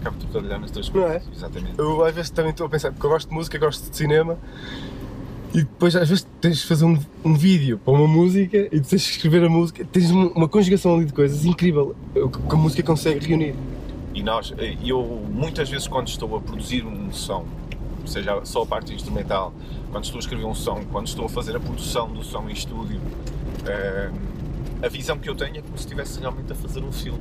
Acabo 0.00 0.16
por 0.16 0.26
trabalhar 0.26 0.58
nas 0.58 0.70
três 0.72 0.88
Não 0.90 1.02
coisas. 1.02 1.22
é? 1.22 1.30
Exatamente. 1.36 1.78
Eu 1.78 2.04
às 2.04 2.14
vezes 2.14 2.30
também 2.30 2.50
estou 2.50 2.66
a 2.66 2.68
pensar, 2.68 2.90
porque 2.90 3.06
eu 3.06 3.10
gosto 3.10 3.28
de 3.28 3.34
música, 3.34 3.56
gosto 3.58 3.88
de 3.90 3.96
cinema, 3.96 4.36
e 5.54 5.58
depois 5.58 5.94
às 5.94 6.08
vezes 6.08 6.26
tens 6.40 6.58
de 6.58 6.66
fazer 6.66 6.84
um, 6.84 6.98
um 7.24 7.34
vídeo 7.34 7.78
para 7.78 7.94
uma 7.94 8.06
música 8.08 8.56
e 8.56 8.80
tens 8.80 8.88
de 8.88 8.96
escrever 8.96 9.44
a 9.44 9.48
música, 9.48 9.84
tens 9.84 10.10
uma, 10.10 10.26
uma 10.32 10.48
conjugação 10.48 10.96
ali 10.96 11.04
de 11.06 11.12
coisas 11.12 11.44
incrível 11.44 11.94
o 12.16 12.28
que 12.28 12.38
que 12.42 12.54
a 12.54 12.58
música 12.58 12.82
consegue 12.82 13.24
reunir. 13.26 13.54
E 14.14 14.22
nós, 14.22 14.52
eu 14.84 15.02
muitas 15.30 15.70
vezes 15.70 15.86
quando 15.86 16.08
estou 16.08 16.36
a 16.36 16.40
produzir 16.40 16.84
um 16.84 17.12
som, 17.12 17.46
seja 18.08 18.44
só 18.44 18.62
a 18.62 18.66
parte 18.66 18.92
instrumental, 18.94 19.52
quando 19.90 20.04
estou 20.04 20.18
a 20.18 20.20
escrever 20.20 20.44
um 20.44 20.54
som, 20.54 20.82
quando 20.90 21.06
estou 21.06 21.26
a 21.26 21.28
fazer 21.28 21.56
a 21.56 21.60
produção 21.60 22.08
do 22.12 22.22
som 22.24 22.48
em 22.48 22.52
estúdio, 22.52 23.00
eh, 23.66 24.10
a 24.82 24.88
visão 24.88 25.18
que 25.18 25.28
eu 25.28 25.34
tenho 25.34 25.56
é 25.58 25.62
como 25.62 25.76
se 25.76 25.84
estivesse 25.84 26.20
realmente 26.20 26.52
a 26.52 26.54
fazer 26.54 26.82
um 26.82 26.92
filme, 26.92 27.20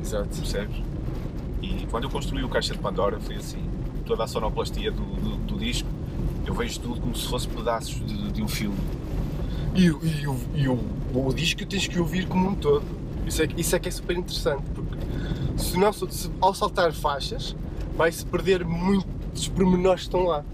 Exato. 0.00 0.28
percebes? 0.38 0.76
E 1.60 1.86
quando 1.90 2.04
eu 2.04 2.10
construí 2.10 2.42
o 2.42 2.48
Caixa 2.48 2.72
de 2.74 2.80
Pandora 2.80 3.20
foi 3.20 3.36
assim, 3.36 3.62
toda 4.06 4.24
a 4.24 4.26
sonoplastia 4.26 4.90
do, 4.90 5.02
do, 5.02 5.36
do 5.36 5.58
disco, 5.58 5.88
eu 6.46 6.54
vejo 6.54 6.80
tudo 6.80 7.00
como 7.00 7.14
se 7.14 7.28
fosse 7.28 7.46
pedaços 7.48 7.94
de, 8.04 8.32
de 8.32 8.42
um 8.42 8.48
filme. 8.48 8.76
E, 9.74 9.90
o- 9.90 10.00
e, 10.04 10.26
o, 10.26 10.36
e 10.54 10.68
o, 10.68 10.78
o 11.14 11.32
disco 11.32 11.64
tens 11.64 11.86
que 11.86 11.98
ouvir 11.98 12.26
como 12.26 12.48
um 12.50 12.54
todo. 12.54 12.84
Isso 13.26 13.42
é, 13.42 13.46
que- 13.46 13.60
isso 13.60 13.76
é 13.76 13.78
que 13.78 13.88
é 13.88 13.92
super 13.92 14.16
interessante, 14.16 14.64
porque 14.74 14.96
se 15.56 15.78
não, 15.78 15.92
se, 15.92 16.30
ao 16.40 16.52
saltar 16.52 16.92
faixas, 16.92 17.54
vai-se 17.96 18.26
perder 18.26 18.64
muitos 19.32 19.48
pormenores 19.48 20.00
que 20.02 20.06
estão 20.08 20.24
lá. 20.24 20.44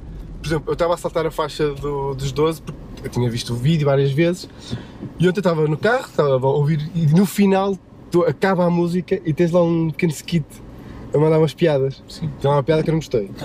Por 0.40 0.46
exemplo, 0.48 0.70
eu 0.70 0.72
estava 0.74 0.94
a 0.94 0.96
saltar 0.96 1.26
a 1.26 1.30
faixa 1.30 1.68
do- 1.74 2.14
dos 2.14 2.30
12, 2.32 2.62
porque 2.62 2.78
eu 3.04 3.10
tinha 3.10 3.28
visto 3.28 3.52
o 3.52 3.56
vídeo 3.56 3.86
várias 3.86 4.12
vezes, 4.12 4.48
e 5.18 5.28
ontem 5.28 5.40
estava 5.40 5.66
no 5.66 5.76
carro, 5.76 6.06
estava 6.06 6.46
a 6.46 6.50
ouvir, 6.50 6.88
e 6.94 7.06
no 7.06 7.26
final 7.26 7.76
tu- 8.10 8.22
acaba 8.24 8.64
a 8.64 8.70
música 8.70 9.20
e 9.24 9.32
tens 9.34 9.50
lá 9.50 9.62
um 9.62 9.90
pequeno 9.90 10.12
skit 10.12 10.46
a 11.12 11.18
mandar 11.18 11.38
umas 11.38 11.52
piadas. 11.54 12.02
Sim. 12.08 12.30
Tem 12.40 12.48
lá 12.50 12.56
uma 12.58 12.62
piada 12.62 12.82
que 12.84 12.90
eu 12.90 12.92
não 12.92 13.00
gostei. 13.00 13.30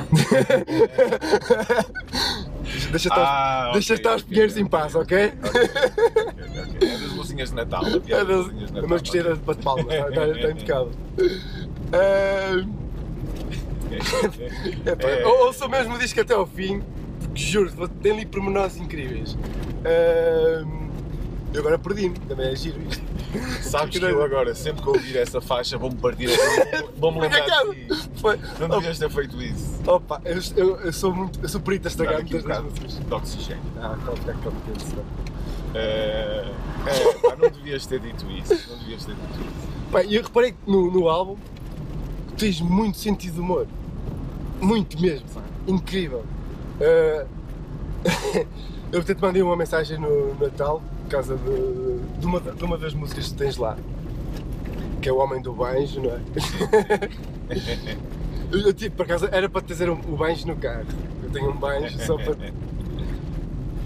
deixa 2.92 3.08
estar, 3.10 3.22
Ah, 3.22 3.72
deixa 3.74 3.94
ok, 3.94 4.02
estar 4.02 4.16
os 4.16 4.22
ok, 4.22 4.30
pinheiros 4.30 4.54
ok, 4.54 4.64
em 4.64 4.68
paz, 4.68 4.96
ok, 4.96 5.18
ok? 5.28 5.34
ok, 5.50 5.62
ok, 5.62 6.62
ok. 6.76 6.90
É 6.90 6.98
das 6.98 7.12
luzinhas 7.14 7.50
de 7.50 7.56
Natal, 7.56 7.84
É 7.86 7.90
das 7.90 8.28
das- 8.28 8.38
luzinhas 8.38 8.68
de 8.70 8.74
Natal. 8.76 8.90
mas 8.90 9.02
gostei 9.02 9.24
da 9.24 9.34
de 9.34 9.40
bate 9.40 9.64
palmas, 9.64 9.86
está, 9.94 10.10
está, 10.10 10.28
está 10.28 10.52
impecável. 10.52 10.92
Ah, 14.02 14.90
epá, 14.92 15.08
É. 15.10 15.26
ou- 15.26 15.48
Ouça 15.48 15.68
mesmo 15.68 15.96
o 15.96 16.00
disco 16.00 16.20
até 16.22 16.34
ao 16.34 16.46
fim, 16.48 16.82
porque 17.20 17.42
juro, 17.42 17.88
tem 17.88 18.12
ali 18.14 18.26
pormenores 18.26 18.78
incríveis. 18.78 19.38
Ah, 19.86 20.64
eu 21.54 21.60
agora 21.60 21.78
perdi-me, 21.78 22.18
também 22.20 22.52
é 22.52 22.56
giro 22.56 22.82
isto. 22.90 23.04
Sabes 23.64 23.98
que 23.98 24.06
eu 24.06 24.22
agora, 24.24 24.54
sempre 24.54 24.84
que 24.84 24.90
ouvir 24.90 25.18
essa 25.18 25.42
faixa, 25.42 25.78
vou-me 25.78 25.96
partir 25.98 26.28
a 26.30 26.84
vou-me 26.98 27.20
lembrar 27.22 27.42
de 27.66 27.86
ti. 27.88 28.10
Foi- 28.16 28.40
Não 28.60 28.70
devias 28.70 29.00
ter 29.00 29.10
feito 29.10 29.42
isso. 29.42 29.80
Opa, 29.88 30.22
eu, 30.26 30.40
eu- 30.56 30.76
eu 30.82 30.94
sou 30.94 31.14
muito, 31.14 31.40
eu 31.42 31.50
sou 31.50 31.60
perito 31.62 31.88
a 31.88 31.90
estragar 31.90 32.22
muitas 32.22 32.44
das 32.44 32.64
músicas. 32.64 33.00
de 33.00 33.14
oxigênio. 33.14 33.64
Ah, 33.82 33.98
a 34.08 34.12
atenção. 34.12 35.04
É, 35.76 36.46
é, 36.86 37.14
pá, 37.28 37.36
não 37.36 37.50
devias 37.50 37.86
ter 37.88 38.00
dito 38.00 38.30
isso. 38.30 38.54
Não 38.72 38.78
devias 38.80 39.06
ter 39.06 39.16
dito 39.16 39.40
isso. 39.42 39.92
Pá, 39.92 40.04
e 40.04 40.16
eu 40.16 40.22
reparei 40.24 40.52
que 40.52 40.58
no, 40.68 40.92
no 40.92 41.10
álbum 41.10 41.36
que 42.30 42.36
tens 42.36 42.62
muito 42.62 42.98
sentido 43.00 43.34
de 43.36 43.40
humor. 43.40 43.68
Muito 44.62 45.00
mesmo. 45.02 45.28
pá. 45.34 45.42
Incrível. 45.68 46.24
Ah, 46.82 47.26
eu 48.92 49.00
até 49.02 49.14
te 49.16 49.22
mandei 49.22 49.42
uma 49.42 49.56
mensagem 49.56 49.98
no 50.00 50.36
Natal 50.40 50.82
por 51.04 51.10
causa 51.10 51.36
de, 51.38 52.20
de, 52.20 52.26
uma, 52.26 52.40
de 52.40 52.64
uma 52.64 52.78
das 52.78 52.94
músicas 52.94 53.28
que 53.30 53.34
tens 53.36 53.58
lá. 53.58 53.78
Que 55.02 55.10
é 55.10 55.12
o 55.12 55.18
Homem 55.18 55.42
do 55.42 55.54
Banjo, 55.54 56.02
não 56.02 56.12
é? 56.12 56.20
Eu, 58.52 58.72
tipo, 58.74 58.96
por 58.98 59.04
acaso 59.04 59.28
era 59.32 59.50
para 59.50 59.62
trazer 59.62 59.90
um- 59.90 60.00
o 60.00 60.16
banjo 60.16 60.46
no 60.48 60.56
carro. 60.56 60.86
Eu 61.24 61.30
tenho 61.32 61.50
um 61.50 61.56
banjo 61.58 61.98
só 62.06 62.16
para. 62.18 62.36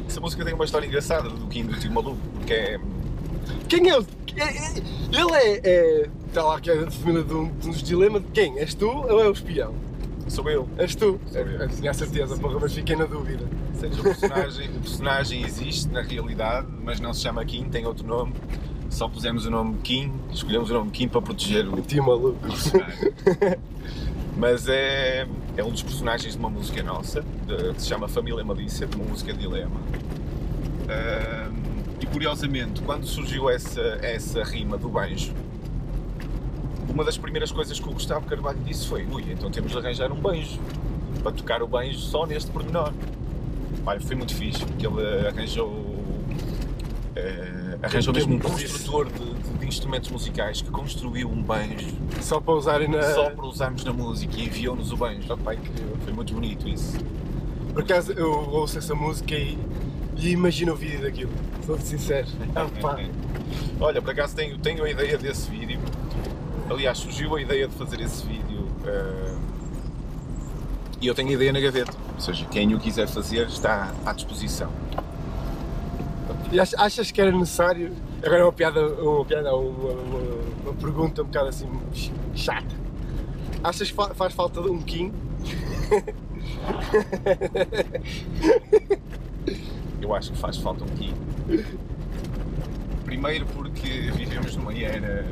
Essa 0.07 0.19
música 0.19 0.43
tem 0.43 0.53
uma 0.53 0.65
história 0.65 0.85
engraçada 0.85 1.29
do 1.29 1.47
Kim 1.47 1.65
do 1.65 1.73
Tio 1.79 1.91
Maluco, 1.91 2.17
porque 2.33 2.53
é. 2.53 2.79
Quem 3.69 3.87
é 3.89 3.97
o. 3.97 4.01
é- 4.35 4.43
é- 4.43 4.73
Ele 5.11 5.31
é. 5.33 5.61
é 5.63 6.09
está 6.27 6.43
lá 6.43 6.59
que 6.59 6.69
é 6.69 6.75
da 6.83 6.91
família 6.91 7.23
de 7.23 7.33
um, 7.33 7.47
de 7.49 7.67
um 7.67 7.71
dos 7.71 7.81
dilemas. 7.81 8.23
Quem? 8.33 8.59
És 8.59 8.73
tu 8.73 8.87
ou 8.89 9.21
é 9.23 9.27
o 9.27 9.31
espião? 9.31 9.73
Sou 10.27 10.49
eu. 10.49 10.67
És 10.77 10.93
tu? 10.95 11.19
Sou 11.31 11.41
eu. 11.41 11.67
Tinha 11.69 11.91
a 11.91 11.93
certeza, 11.93 12.35
porra, 12.37 12.59
mas 12.59 12.73
fiquei 12.73 12.95
na 12.95 13.05
dúvida. 13.05 13.45
Seja, 13.73 13.99
o 13.99 14.03
personagem, 14.03 14.69
o 14.69 14.79
personagem 14.79 15.43
existe 15.43 15.87
na 15.89 16.01
realidade, 16.01 16.67
mas 16.83 16.99
não 16.99 17.13
se 17.13 17.21
chama 17.21 17.43
Kim, 17.45 17.65
tem 17.69 17.85
outro 17.85 18.05
nome. 18.05 18.33
Só 18.89 19.07
pusemos 19.07 19.45
o 19.45 19.51
nome 19.51 19.77
Kim, 19.83 20.11
escolhemos 20.31 20.69
o 20.69 20.73
nome 20.73 20.91
Kim 20.91 21.07
para 21.07 21.21
proteger 21.21 21.67
o 21.67 21.81
Tio 21.81 22.03
maluco. 22.05 22.39
personagem. 22.39 23.11
Mas 24.37 24.67
é, 24.67 25.27
é 25.57 25.63
um 25.63 25.71
dos 25.71 25.81
personagens 25.81 26.33
de 26.33 26.39
uma 26.39 26.49
música 26.49 26.83
nossa, 26.83 27.21
de- 27.47 27.73
que 27.73 27.81
se 27.81 27.87
chama 27.87 28.07
Família 28.07 28.43
Malícia, 28.43 28.85
de 28.85 28.95
uma 28.95 29.03
música 29.05 29.33
Dilema. 29.33 29.81
Ahm, 30.87 31.55
e 31.99 32.05
curiosamente, 32.05 32.81
quando 32.81 33.05
surgiu 33.07 33.49
essa, 33.49 33.81
essa 34.01 34.43
rima 34.43 34.77
do 34.77 34.87
banjo, 34.89 35.33
uma 36.97 37.03
das 37.03 37.15
primeiras 37.17 37.51
coisas 37.51 37.79
que 37.79 37.87
o 37.87 37.91
Gustavo 37.93 38.25
Carvalho 38.25 38.57
disse 38.65 38.87
foi: 38.87 39.05
ui, 39.05 39.23
então 39.31 39.51
temos 39.51 39.71
de 39.71 39.77
arranjar 39.77 40.11
um 40.11 40.15
banjo 40.19 40.59
para 41.21 41.31
tocar 41.31 41.61
o 41.61 41.67
banjo 41.67 41.99
só 41.99 42.25
neste 42.25 42.49
pormenor. 42.49 42.91
Pá, 43.85 43.99
foi 43.99 44.15
muito 44.15 44.33
fixe, 44.33 44.65
porque 44.65 44.85
ele 44.87 45.27
arranjou 45.27 45.95
eh, 47.15 47.77
Arranjou 47.83 48.13
Que- 48.13 48.19
mesmo 48.19 48.35
um 48.35 48.39
construtor 48.39 49.05
de, 49.05 49.19
de- 49.19 49.57
de 49.59 49.67
instrumentos 49.67 50.09
musicais 50.09 50.61
que 50.61 50.69
construiu 50.71 51.29
um 51.29 51.41
banjo 51.41 51.95
Só 52.21 52.39
para 52.41 52.53
usarem 52.55 52.87
na. 52.87 53.01
só 53.13 53.29
para 53.29 53.45
usarmos 53.45 53.83
na 53.83 53.93
música 53.93 54.33
e 54.35 54.45
enviou-nos 54.45 54.91
o 54.91 54.97
banjo. 54.97 55.31
Opa, 55.31 55.53
incrível. 55.53 55.95
Foi 56.03 56.13
muito 56.13 56.33
bonito 56.33 56.67
isso. 56.67 56.97
Por 57.73 57.83
acaso 57.83 58.11
eu 58.13 58.31
ouço 58.49 58.77
essa 58.79 58.95
música 58.95 59.35
e, 59.35 59.57
e 60.17 60.29
imagino 60.31 60.73
o 60.73 60.75
vídeo 60.75 61.01
daquilo. 61.01 61.31
Sou 61.65 61.77
sincero. 61.79 62.27
Ah, 62.55 62.67
pá. 62.81 62.99
Olha, 63.79 64.01
por 64.01 64.09
acaso 64.11 64.35
tenho, 64.35 64.57
tenho 64.57 64.83
a 64.83 64.89
ideia 64.89 65.17
desse 65.17 65.49
vídeo. 65.51 65.66
Aliás, 66.69 66.97
surgiu 66.97 67.35
a 67.35 67.41
ideia 67.41 67.67
de 67.67 67.73
fazer 67.75 68.01
esse 68.01 68.25
vídeo 68.25 68.67
eh, 68.85 69.35
e 71.01 71.07
eu 71.07 71.15
tenho 71.15 71.29
a 71.29 71.33
ideia 71.33 71.53
na 71.53 71.59
gaveta. 71.59 71.93
Ou 72.15 72.19
seja, 72.21 72.45
quem 72.45 72.73
o 72.75 72.79
quiser 72.79 73.07
fazer 73.07 73.47
está 73.47 73.93
à 74.05 74.11
disposição. 74.13 74.69
E 76.51 76.59
ach- 76.59 76.73
achas 76.77 77.09
que 77.11 77.21
era 77.21 77.31
necessário? 77.31 77.93
Agora 78.23 78.41
é 78.41 78.43
uma 78.43 78.51
piada, 78.53 78.85
uma, 79.01 79.23
piada 79.25 79.55
uma, 79.55 79.91
uma, 79.91 80.19
uma 80.65 80.73
pergunta 80.73 81.21
um 81.21 81.25
bocado 81.25 81.47
assim 81.49 81.67
ch- 81.93 82.11
chata. 82.35 82.75
Achas 83.63 83.89
que 83.89 83.95
fa- 83.95 84.13
faz 84.13 84.33
falta 84.33 84.61
de 84.61 84.69
um 84.69 84.81
Kim? 84.81 85.13
Eu 90.01 90.13
acho 90.15 90.31
que 90.31 90.37
faz 90.37 90.57
falta 90.57 90.83
um 90.83 90.87
pouquinho. 90.87 91.15
Primeiro 93.05 93.45
porque 93.47 94.11
vivemos 94.15 94.55
numa 94.55 94.73
era 94.73 95.25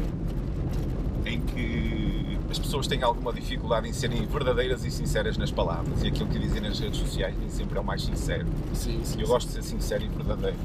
que 1.56 2.38
as 2.52 2.60
pessoas 2.60 2.86
têm 2.86 3.02
alguma 3.02 3.32
dificuldade 3.32 3.88
em 3.88 3.94
serem 3.94 4.26
verdadeiras 4.26 4.84
e 4.84 4.92
sinceras 4.92 5.38
nas 5.38 5.50
palavras 5.50 6.04
e 6.04 6.08
aquilo 6.08 6.28
que 6.28 6.38
dizem 6.38 6.62
nas 6.62 6.80
redes 6.80 7.00
sociais 7.00 7.36
nem 7.40 7.50
sempre 7.50 7.78
é 7.78 7.82
o 7.82 7.84
mais 7.84 8.04
sincero. 8.04 8.46
Sim, 8.74 9.02
sim. 9.04 9.22
Eu 9.22 9.28
gosto 9.28 9.48
de 9.48 9.54
ser 9.54 9.64
sincero 9.64 10.04
e 10.04 10.10
verdadeiro. 10.10 10.58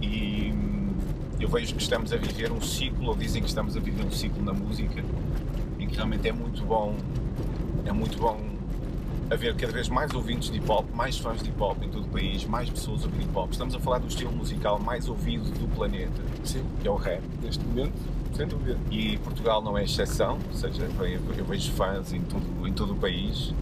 E 0.00 0.52
hum, 0.52 0.90
eu 1.40 1.48
vejo 1.48 1.74
que 1.74 1.82
estamos 1.82 2.12
a 2.12 2.16
viver 2.16 2.50
um 2.50 2.60
ciclo, 2.60 3.08
ou 3.08 3.16
dizem 3.16 3.40
que 3.40 3.48
estamos 3.48 3.76
a 3.76 3.80
viver 3.80 4.04
um 4.04 4.10
ciclo 4.10 4.42
na 4.42 4.52
música, 4.52 5.02
em 5.78 5.86
que 5.86 5.94
realmente 5.94 6.28
é 6.28 6.32
muito 6.32 6.64
bom, 6.64 6.96
é 7.86 7.92
muito 7.92 8.18
bom 8.18 8.51
haver 9.32 9.54
cada 9.56 9.72
vez 9.72 9.88
mais 9.88 10.12
ouvintes 10.14 10.50
de 10.50 10.58
hip 10.58 10.70
hop, 10.70 10.86
mais 10.94 11.18
fãs 11.18 11.42
de 11.42 11.48
hip 11.48 11.60
hop 11.60 11.82
em 11.82 11.88
todo 11.88 12.04
o 12.04 12.08
país, 12.08 12.44
mais 12.44 12.68
pessoas 12.68 13.02
a 13.02 13.06
ouvir 13.06 13.22
hip 13.22 13.36
hop. 13.36 13.50
Estamos 13.50 13.74
a 13.74 13.80
falar 13.80 13.98
do 13.98 14.06
estilo 14.08 14.32
musical 14.32 14.78
mais 14.78 15.08
ouvido 15.08 15.44
do 15.58 15.66
planeta, 15.74 16.20
Sim, 16.44 16.64
que 16.80 16.86
é 16.86 16.90
o 16.90 16.96
rap. 16.96 17.22
neste 17.42 17.64
momento, 17.64 17.94
sem 18.34 18.46
dúvida. 18.46 18.78
E 18.90 19.16
Portugal 19.18 19.62
não 19.62 19.76
é 19.76 19.84
exceção, 19.84 20.38
ou 20.50 20.56
seja, 20.56 20.82
eu 20.82 21.20
eu 21.38 21.44
vejo 21.44 21.72
fãs 21.72 22.12
em 22.12 22.20
todo, 22.20 22.68
em 22.68 22.72
todo 22.72 22.92
o 22.92 22.96
país. 22.96 23.54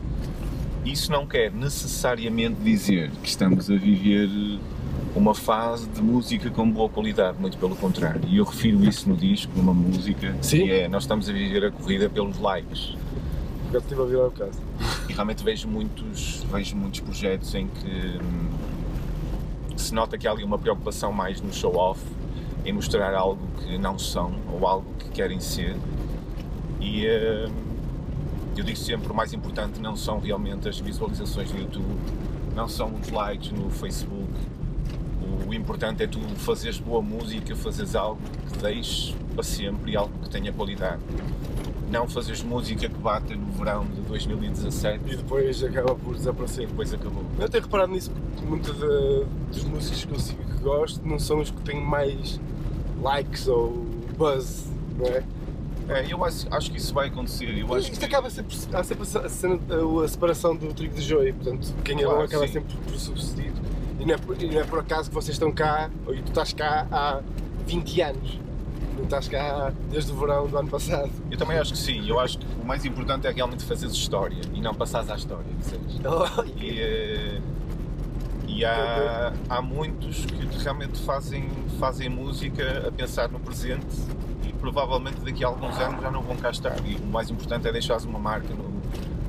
Isso 0.85 1.12
não 1.12 1.26
quer 1.26 1.52
necessariamente 1.52 2.56
dizer 2.62 3.11
que 3.22 3.28
estamos 3.28 3.70
a 3.70 3.76
viver 3.76 4.28
uma 5.14 5.35
fase 5.35 5.87
de 5.88 6.00
música 6.00 6.50
com 6.50 6.68
boa 6.70 6.88
qualidade, 6.88 7.38
muito 7.38 7.59
pelo 7.59 7.76
contrário. 7.76 8.22
E 8.26 8.38
eu 8.38 8.44
refiro 8.44 8.83
isso 8.85 9.09
no 9.09 9.16
disco, 9.16 9.52
numa 9.56 9.74
música, 9.74 10.35
Sim. 10.40 10.64
que 10.64 10.70
é 10.72 10.88
nós 10.88 11.02
estamos 11.02 11.28
a 11.28 11.33
viver 11.33 11.64
a 11.64 11.70
corrida 11.70 12.09
pelos 12.09 12.38
likes. 12.38 12.96
Já 13.72 13.78
estive 13.78 14.00
a 14.00 14.04
lá 14.18 14.26
o 14.26 14.30
caso. 14.30 14.59
E 15.10 15.12
realmente 15.12 15.42
vejo 15.42 15.66
muitos, 15.66 16.44
vejo 16.52 16.76
muitos 16.76 17.00
projetos 17.00 17.52
em 17.56 17.66
que 17.66 18.20
hum, 18.22 19.76
se 19.76 19.92
nota 19.92 20.16
que 20.16 20.28
há 20.28 20.30
ali 20.30 20.44
uma 20.44 20.56
preocupação 20.56 21.12
mais 21.12 21.40
no 21.40 21.52
show-off, 21.52 22.00
em 22.64 22.72
mostrar 22.72 23.12
algo 23.12 23.44
que 23.58 23.76
não 23.76 23.98
são 23.98 24.32
ou 24.52 24.64
algo 24.68 24.86
que 25.00 25.08
querem 25.08 25.40
ser. 25.40 25.76
E 26.80 27.08
hum, 27.08 27.52
eu 28.56 28.62
digo 28.62 28.78
sempre: 28.78 29.10
o 29.10 29.14
mais 29.14 29.32
importante 29.32 29.80
não 29.80 29.96
são 29.96 30.20
realmente 30.20 30.68
as 30.68 30.78
visualizações 30.78 31.50
no 31.52 31.58
YouTube, 31.58 31.98
não 32.54 32.68
são 32.68 32.94
os 32.94 33.10
likes 33.10 33.50
no 33.50 33.68
Facebook. 33.68 34.32
O 35.44 35.52
importante 35.52 36.04
é 36.04 36.06
tu 36.06 36.20
fazeres 36.36 36.78
boa 36.78 37.02
música, 37.02 37.56
fazeres 37.56 37.96
algo 37.96 38.20
que 38.52 38.58
deixes 38.58 39.16
para 39.34 39.42
sempre 39.42 39.90
e 39.90 39.96
algo 39.96 40.16
que 40.22 40.30
tenha 40.30 40.52
qualidade. 40.52 41.02
Não 41.90 42.09
fazeres 42.09 42.42
música 42.42 42.88
que 42.88 42.98
bata 42.98 43.35
no 43.35 43.50
verão 43.53 43.85
de 43.87 44.00
2017 44.03 45.00
E 45.12 45.16
depois 45.16 45.62
acaba 45.64 45.94
por 45.94 46.14
desaparecer. 46.14 46.66
depois 46.68 46.92
acabou. 46.94 47.24
Eu 47.38 47.48
tenho 47.48 47.64
reparado 47.64 47.92
nisso 47.92 48.11
porque 48.11 48.46
muitos 48.46 48.74
de- 48.74 49.24
dos 49.50 49.64
músicos 49.64 50.05
que 50.05 50.12
eu 50.14 50.20
sigo 50.20 50.44
que 50.44 50.62
gosto 50.62 51.07
não 51.07 51.18
são 51.18 51.40
os 51.40 51.50
que 51.50 51.61
têm 51.62 51.81
mais 51.85 52.40
likes 53.03 53.48
ou 53.48 53.87
buzz, 54.16 54.66
não 54.98 55.07
é? 55.07 55.24
É, 55.88 56.07
eu 56.12 56.24
acho, 56.24 56.46
acho 56.55 56.70
que 56.70 56.76
isso 56.79 56.94
vai 56.94 57.09
acontecer. 57.09 57.46
Eu 57.59 57.66
acho 57.74 57.90
Isto 57.90 57.98
que, 57.98 58.05
acaba 58.05 58.31
sempre, 58.31 58.57
há 58.72 58.85
sempre 58.85 59.03
a, 59.03 59.29
cena- 59.29 59.59
a- 59.68 60.05
a 60.05 60.09
separação 60.09 60.55
do 60.55 60.72
trigo 60.72 60.94
do 60.94 61.00
joio, 61.00 61.35
portanto, 61.35 61.74
quem 61.85 61.98
é 61.98 62.03
Claro, 62.05 62.18
bom 62.18 62.24
acaba 62.24 62.46
sim. 62.46 62.53
sempre 62.53 62.76
por 62.76 62.94
subsidir. 62.96 63.50
E 63.98 64.05
não, 64.07 64.14
é 64.14 64.18
por, 64.18 64.40
e 64.40 64.46
não 64.48 64.61
é 64.61 64.64
por 64.64 64.79
acaso 64.79 65.09
que 65.09 65.14
vocês 65.14 65.35
estão 65.35 65.50
cá, 65.50 65.90
ou 66.07 66.14
tu 66.14 66.22
estás 66.29 66.53
cá 66.53 66.87
há 66.92 67.20
20 67.66 68.00
anos. 68.00 68.38
Estás 69.10 69.26
cá 69.26 69.72
desde 69.90 70.12
o 70.12 70.14
verão 70.14 70.46
do 70.46 70.56
ano 70.56 70.68
passado. 70.68 71.10
Eu 71.28 71.36
também 71.36 71.58
acho 71.58 71.72
que 71.72 71.78
sim. 71.80 72.08
Eu 72.08 72.20
acho 72.20 72.38
que 72.38 72.46
o 72.62 72.64
mais 72.64 72.84
importante 72.84 73.26
é 73.26 73.32
realmente 73.32 73.64
fazeres 73.64 73.96
história 73.96 74.40
e 74.54 74.60
não 74.60 74.72
passares 74.72 75.10
à 75.10 75.16
história. 75.16 75.46
percebes? 75.58 75.98
E, 76.56 76.80
eh, 76.80 77.40
e 78.46 78.64
há, 78.64 79.32
há 79.48 79.60
muitos 79.60 80.26
que 80.26 80.62
realmente 80.62 80.96
fazem, 81.00 81.48
fazem 81.80 82.08
música 82.08 82.86
a 82.86 82.92
pensar 82.92 83.28
no 83.28 83.40
presente 83.40 83.96
e 84.46 84.52
provavelmente 84.52 85.20
daqui 85.22 85.44
a 85.44 85.48
alguns 85.48 85.76
anos 85.80 86.00
já 86.00 86.10
não 86.12 86.22
vão 86.22 86.36
cá 86.36 86.50
estar. 86.50 86.76
E 86.86 86.94
o 86.94 87.06
mais 87.06 87.28
importante 87.30 87.66
é 87.66 87.72
deixares 87.72 88.04
uma 88.04 88.20
marca 88.20 88.54
no, 88.54 88.70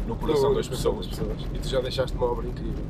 no 0.07 0.15
coração 0.15 0.49
No 0.49 0.57
das 0.57 0.67
coração 0.67 0.97
pessoas. 0.97 1.47
E 1.55 1.57
tu 1.57 1.67
já 1.67 1.81
deixaste 1.81 2.15
uma 2.15 2.27
obra 2.27 2.47
incrível. 2.47 2.83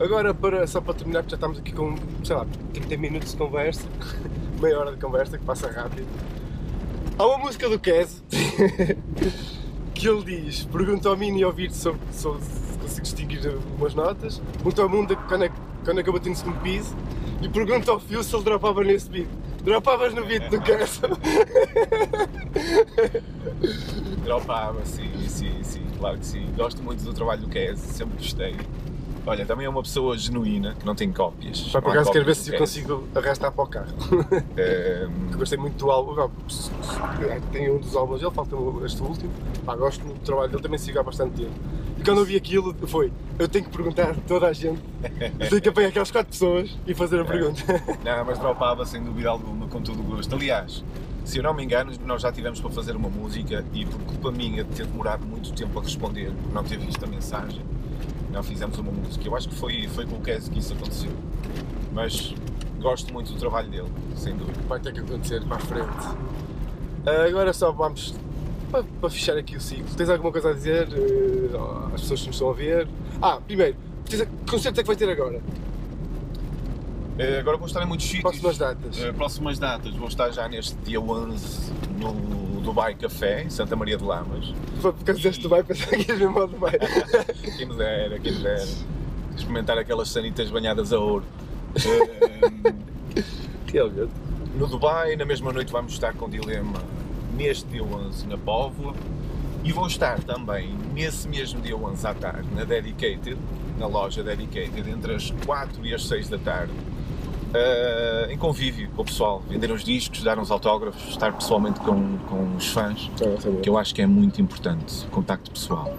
Agora, 0.00 0.34
para, 0.34 0.66
só 0.66 0.80
para 0.80 0.94
terminar, 0.94 1.22
porque 1.22 1.30
já 1.30 1.36
estamos 1.36 1.58
aqui 1.60 1.72
com, 1.72 1.94
sei 2.24 2.34
lá, 2.34 2.44
30 2.72 2.96
minutos 2.96 3.30
de 3.30 3.36
conversa, 3.36 3.86
meia 4.64 4.80
hora 4.80 4.92
de 4.92 4.98
conversa, 4.98 5.36
que 5.36 5.44
passa 5.44 5.70
rápido. 5.70 6.06
Há 7.18 7.26
uma 7.26 7.38
música 7.38 7.68
do 7.68 7.78
Kes 7.78 8.24
que 9.94 10.08
ele 10.08 10.24
diz: 10.24 10.64
pergunta 10.64 11.08
ao 11.10 11.16
Mini 11.16 11.44
ouvir 11.44 11.70
sobre, 11.70 12.00
sobre 12.10 12.42
se 12.42 12.78
consigo 12.78 13.02
distinguir 13.02 13.58
umas 13.78 13.94
notas, 13.94 14.38
pergunta 14.54 14.82
ao 14.82 14.88
Mundo 14.88 15.14
quando 15.28 15.44
é, 15.44 15.52
quando 15.84 16.00
é 16.00 16.02
eu 16.06 16.12
bati 16.12 16.30
no 16.30 16.34
segundo 16.34 16.60
piso 16.62 16.96
e 17.42 17.48
pergunta 17.48 17.90
ao 17.90 18.00
Fio 18.00 18.22
se 18.22 18.34
ele 18.34 18.44
dropava 18.44 18.82
nesse 18.82 19.10
beat. 19.10 19.28
Dropavas 19.62 20.12
no 20.12 20.24
beat 20.26 20.50
do 20.50 20.60
Kes? 20.60 21.00
Dropava, 24.22 24.84
sim, 24.84 25.10
sim, 25.26 25.62
sim, 25.62 25.82
claro 25.98 26.18
que 26.18 26.26
sim. 26.26 26.46
Gosto 26.54 26.82
muito 26.82 27.02
do 27.02 27.14
trabalho 27.14 27.40
do 27.42 27.48
Kes, 27.48 27.78
sempre 27.80 28.16
gostei. 28.18 28.54
Olha, 29.26 29.46
também 29.46 29.64
é 29.64 29.68
uma 29.68 29.82
pessoa 29.82 30.16
genuína, 30.18 30.74
que 30.74 30.84
não 30.84 30.94
tem 30.94 31.10
cópias. 31.10 31.60
Pá, 31.72 31.80
por 31.80 31.90
acaso 31.92 32.12
quero 32.12 32.24
ver 32.26 32.36
se 32.36 32.52
eu 32.52 32.58
consigo 32.58 33.08
arrastar 33.14 33.50
para 33.52 33.64
o 33.64 33.66
carro. 33.66 33.86
Ehm, 34.56 35.32
Eu 35.32 35.38
gostei 35.38 35.58
muito 35.58 35.76
do 35.78 35.90
álbum. 35.90 36.14
Tem 37.50 37.70
um 37.70 37.78
dos 37.78 37.96
álbuns 37.96 38.20
dele, 38.20 38.32
falta 38.32 38.54
este 38.84 39.02
último. 39.02 39.30
Pá, 39.64 39.74
gosto 39.76 40.04
muito 40.04 40.18
do 40.20 40.24
trabalho 40.24 40.50
dele, 40.50 40.62
também 40.62 40.78
sigo 40.78 40.98
há 40.98 41.02
bastante 41.02 41.36
tempo. 41.42 41.52
E 41.98 42.02
quando 42.04 42.18
eu 42.18 42.24
vi 42.24 42.36
aquilo, 42.36 42.74
foi: 42.86 43.12
eu 43.38 43.48
tenho 43.48 43.64
que 43.64 43.70
perguntar 43.70 44.10
a 44.10 44.14
toda 44.14 44.46
a 44.46 44.52
gente, 44.52 44.80
eu 45.40 45.48
tenho 45.48 45.62
que 45.62 45.68
apanhar 45.68 45.88
aquelas 45.88 46.10
quatro 46.10 46.30
pessoas 46.30 46.76
e 46.86 46.92
fazer 46.94 47.20
a 47.20 47.24
pergunta. 47.24 47.62
Não, 48.04 48.24
mas 48.26 48.38
dropava 48.38 48.84
sem 48.84 49.02
dúvida 49.02 49.30
alguma, 49.30 49.66
com 49.68 49.80
todo 49.80 50.00
o 50.00 50.02
gosto. 50.02 50.34
Aliás, 50.34 50.84
se 51.24 51.38
eu 51.38 51.42
não 51.42 51.54
me 51.54 51.64
engano, 51.64 51.92
nós 52.04 52.20
já 52.20 52.30
tivemos 52.30 52.60
para 52.60 52.70
fazer 52.70 52.94
uma 52.94 53.08
música 53.08 53.64
e 53.72 53.86
por 53.86 53.98
culpa 54.00 54.30
minha 54.30 54.62
de 54.64 54.70
ter 54.74 54.86
demorado 54.86 55.24
muito 55.24 55.52
tempo 55.54 55.78
a 55.78 55.82
responder, 55.82 56.30
por 56.42 56.52
não 56.52 56.62
ter 56.62 56.78
visto 56.78 57.02
a 57.04 57.06
mensagem, 57.08 57.62
não 58.34 58.42
fizemos 58.42 58.76
uma 58.78 58.90
música. 58.92 59.26
Eu 59.26 59.34
acho 59.36 59.48
que 59.48 59.54
foi, 59.54 59.88
foi 59.88 60.04
com 60.06 60.16
o 60.16 60.20
Kes 60.20 60.48
que 60.48 60.58
isso 60.58 60.72
aconteceu. 60.74 61.12
Mas 61.92 62.34
gosto 62.80 63.12
muito 63.12 63.32
do 63.32 63.38
trabalho 63.38 63.70
dele, 63.70 63.88
sem 64.16 64.36
dúvida. 64.36 64.58
Vai 64.68 64.80
ter 64.80 64.92
que 64.92 65.00
acontecer 65.00 65.42
para 65.44 65.56
a 65.56 65.60
frente. 65.60 66.18
Ah, 67.06 67.24
agora 67.26 67.52
só 67.52 67.70
vamos 67.72 68.14
para, 68.70 68.82
para 68.82 69.10
fechar 69.10 69.36
aqui 69.38 69.56
o 69.56 69.60
ciclo. 69.60 69.86
Tens 69.96 70.10
alguma 70.10 70.32
coisa 70.32 70.50
a 70.50 70.52
dizer 70.52 70.88
eh, 70.92 71.94
às 71.94 72.00
pessoas 72.02 72.20
que 72.20 72.26
nos 72.26 72.36
estão 72.36 72.50
a 72.50 72.52
ver? 72.52 72.88
Ah, 73.22 73.38
primeiro, 73.46 73.76
que 74.04 74.26
concerto 74.50 74.80
é 74.80 74.82
que 74.82 74.86
vai 74.86 74.96
ter 74.96 75.08
agora? 75.08 75.40
Eh, 77.18 77.38
Agora 77.38 77.56
vou 77.56 77.66
estar 77.68 77.82
em 77.82 77.86
muitos 77.86 78.06
sítios. 78.06 78.22
Próximas 78.22 78.58
datas. 78.58 78.98
Eh, 78.98 79.12
próximas 79.12 79.58
datas. 79.58 79.94
Vou 79.94 80.08
estar 80.08 80.30
já 80.32 80.48
neste 80.48 80.74
dia 80.78 81.00
11 81.00 81.72
no 82.00 82.12
Dubai 82.64 82.94
Café, 82.94 83.42
em 83.42 83.50
Santa 83.50 83.76
Maria 83.76 83.96
de 83.96 84.04
Lamas. 84.04 84.52
Porque 84.80 85.12
disseste 85.12 85.42
Dubai, 85.42 85.62
pensava 85.62 85.96
que 85.96 86.10
ias 86.10 86.18
mesmo 86.18 86.38
ao 86.38 86.48
Dubai. 86.48 86.72
Quem 87.56 87.66
me 87.66 87.76
dera, 87.76 88.18
quem 88.18 88.32
me 88.32 88.42
dera. 88.42 88.68
Experimentar 89.36 89.78
aquelas 89.78 90.08
sanitas 90.08 90.50
banhadas 90.50 90.92
a 90.92 90.98
ouro. 90.98 91.24
Realmente. 93.70 94.12
no 94.56 94.66
Dubai, 94.66 95.16
na 95.16 95.24
mesma 95.24 95.52
noite 95.52 95.72
vamos 95.72 95.92
estar 95.92 96.14
com 96.14 96.30
Dilema 96.30 96.80
neste 97.36 97.66
dia 97.66 97.82
11 97.82 98.28
na 98.28 98.38
Póvoa 98.38 98.94
e 99.64 99.72
vou 99.72 99.86
estar 99.86 100.22
também 100.22 100.72
nesse 100.94 101.28
mesmo 101.28 101.60
dia 101.60 101.76
11 101.76 102.06
à 102.06 102.14
tarde 102.14 102.48
na 102.54 102.62
Dedicated, 102.64 103.36
na 103.78 103.86
loja 103.86 104.22
Dedicated, 104.22 104.88
entre 104.88 105.14
as 105.14 105.32
4 105.44 105.84
e 105.84 105.92
as 105.92 106.06
6 106.06 106.28
da 106.28 106.38
tarde, 106.38 106.72
eh, 107.54 108.28
em 108.30 108.36
convívio 108.36 108.90
com 108.90 109.02
o 109.02 109.04
pessoal, 109.04 109.42
vender 109.48 109.70
os 109.70 109.84
discos, 109.84 110.22
dar 110.22 110.38
uns 110.38 110.50
autógrafos, 110.50 111.08
estar 111.08 111.32
pessoalmente 111.32 111.80
com, 111.80 112.18
com 112.28 112.56
os 112.56 112.66
fãs, 112.68 113.10
que 113.62 113.68
eu 113.68 113.78
acho 113.78 113.94
que 113.94 114.02
é 114.02 114.06
muito 114.06 114.42
importante, 114.42 115.06
contacto 115.10 115.50
pessoal. 115.50 115.96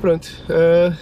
Pronto. 0.00 0.28
ah, 0.50 0.96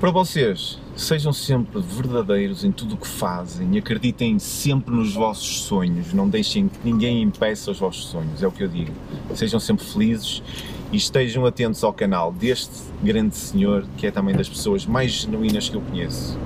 Para 0.00 0.10
vocês, 0.10 0.78
Sejam 0.98 1.32
sempre 1.32 1.80
verdadeiros 1.80 2.64
em 2.64 2.72
tudo 2.72 2.96
o 2.96 2.98
que 2.98 3.06
fazem, 3.06 3.78
acreditem 3.78 4.36
sempre 4.40 4.92
nos 4.92 5.14
vossos 5.14 5.60
sonhos, 5.60 6.12
não 6.12 6.28
deixem 6.28 6.66
que 6.66 6.76
ninguém 6.82 7.22
impeça 7.22 7.70
os 7.70 7.78
vossos 7.78 8.06
sonhos, 8.06 8.42
é 8.42 8.48
o 8.48 8.50
que 8.50 8.64
eu 8.64 8.68
digo. 8.68 8.90
Sejam 9.32 9.60
sempre 9.60 9.84
felizes 9.84 10.42
e 10.90 10.96
estejam 10.96 11.46
atentos 11.46 11.84
ao 11.84 11.92
canal 11.92 12.32
deste 12.32 12.82
grande 13.00 13.36
senhor, 13.36 13.86
que 13.96 14.08
é 14.08 14.10
também 14.10 14.34
das 14.34 14.48
pessoas 14.48 14.84
mais 14.84 15.12
genuínas 15.12 15.68
que 15.68 15.76
eu 15.76 15.80
conheço. 15.80 16.36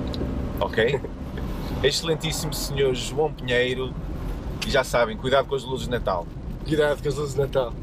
Ok? 0.59 1.01
Excelentíssimo 1.83 2.53
senhor 2.53 2.95
João 2.95 3.33
Pinheiro, 3.33 3.93
e 4.65 4.71
já 4.71 4.83
sabem, 4.83 5.17
cuidado 5.17 5.47
com 5.47 5.55
as 5.55 5.63
luzes 5.63 5.85
de 5.85 5.91
Natal. 5.91 6.25
Cuidado 6.65 7.03
com 7.03 7.09
as 7.09 7.15
luzes 7.15 7.33
de 7.33 7.41
Natal. 7.41 7.73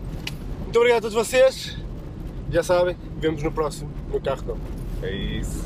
Muito 0.63 0.77
obrigado 0.77 0.99
a 0.99 1.11
todos 1.11 1.15
vocês. 1.15 1.77
Já 2.51 2.63
sabem, 2.63 2.97
vemos 3.19 3.43
no 3.43 3.53
próximo, 3.53 3.91
no 4.11 4.21
carro 4.21 4.43
não. 4.47 5.07
É 5.07 5.13
isso. 5.13 5.65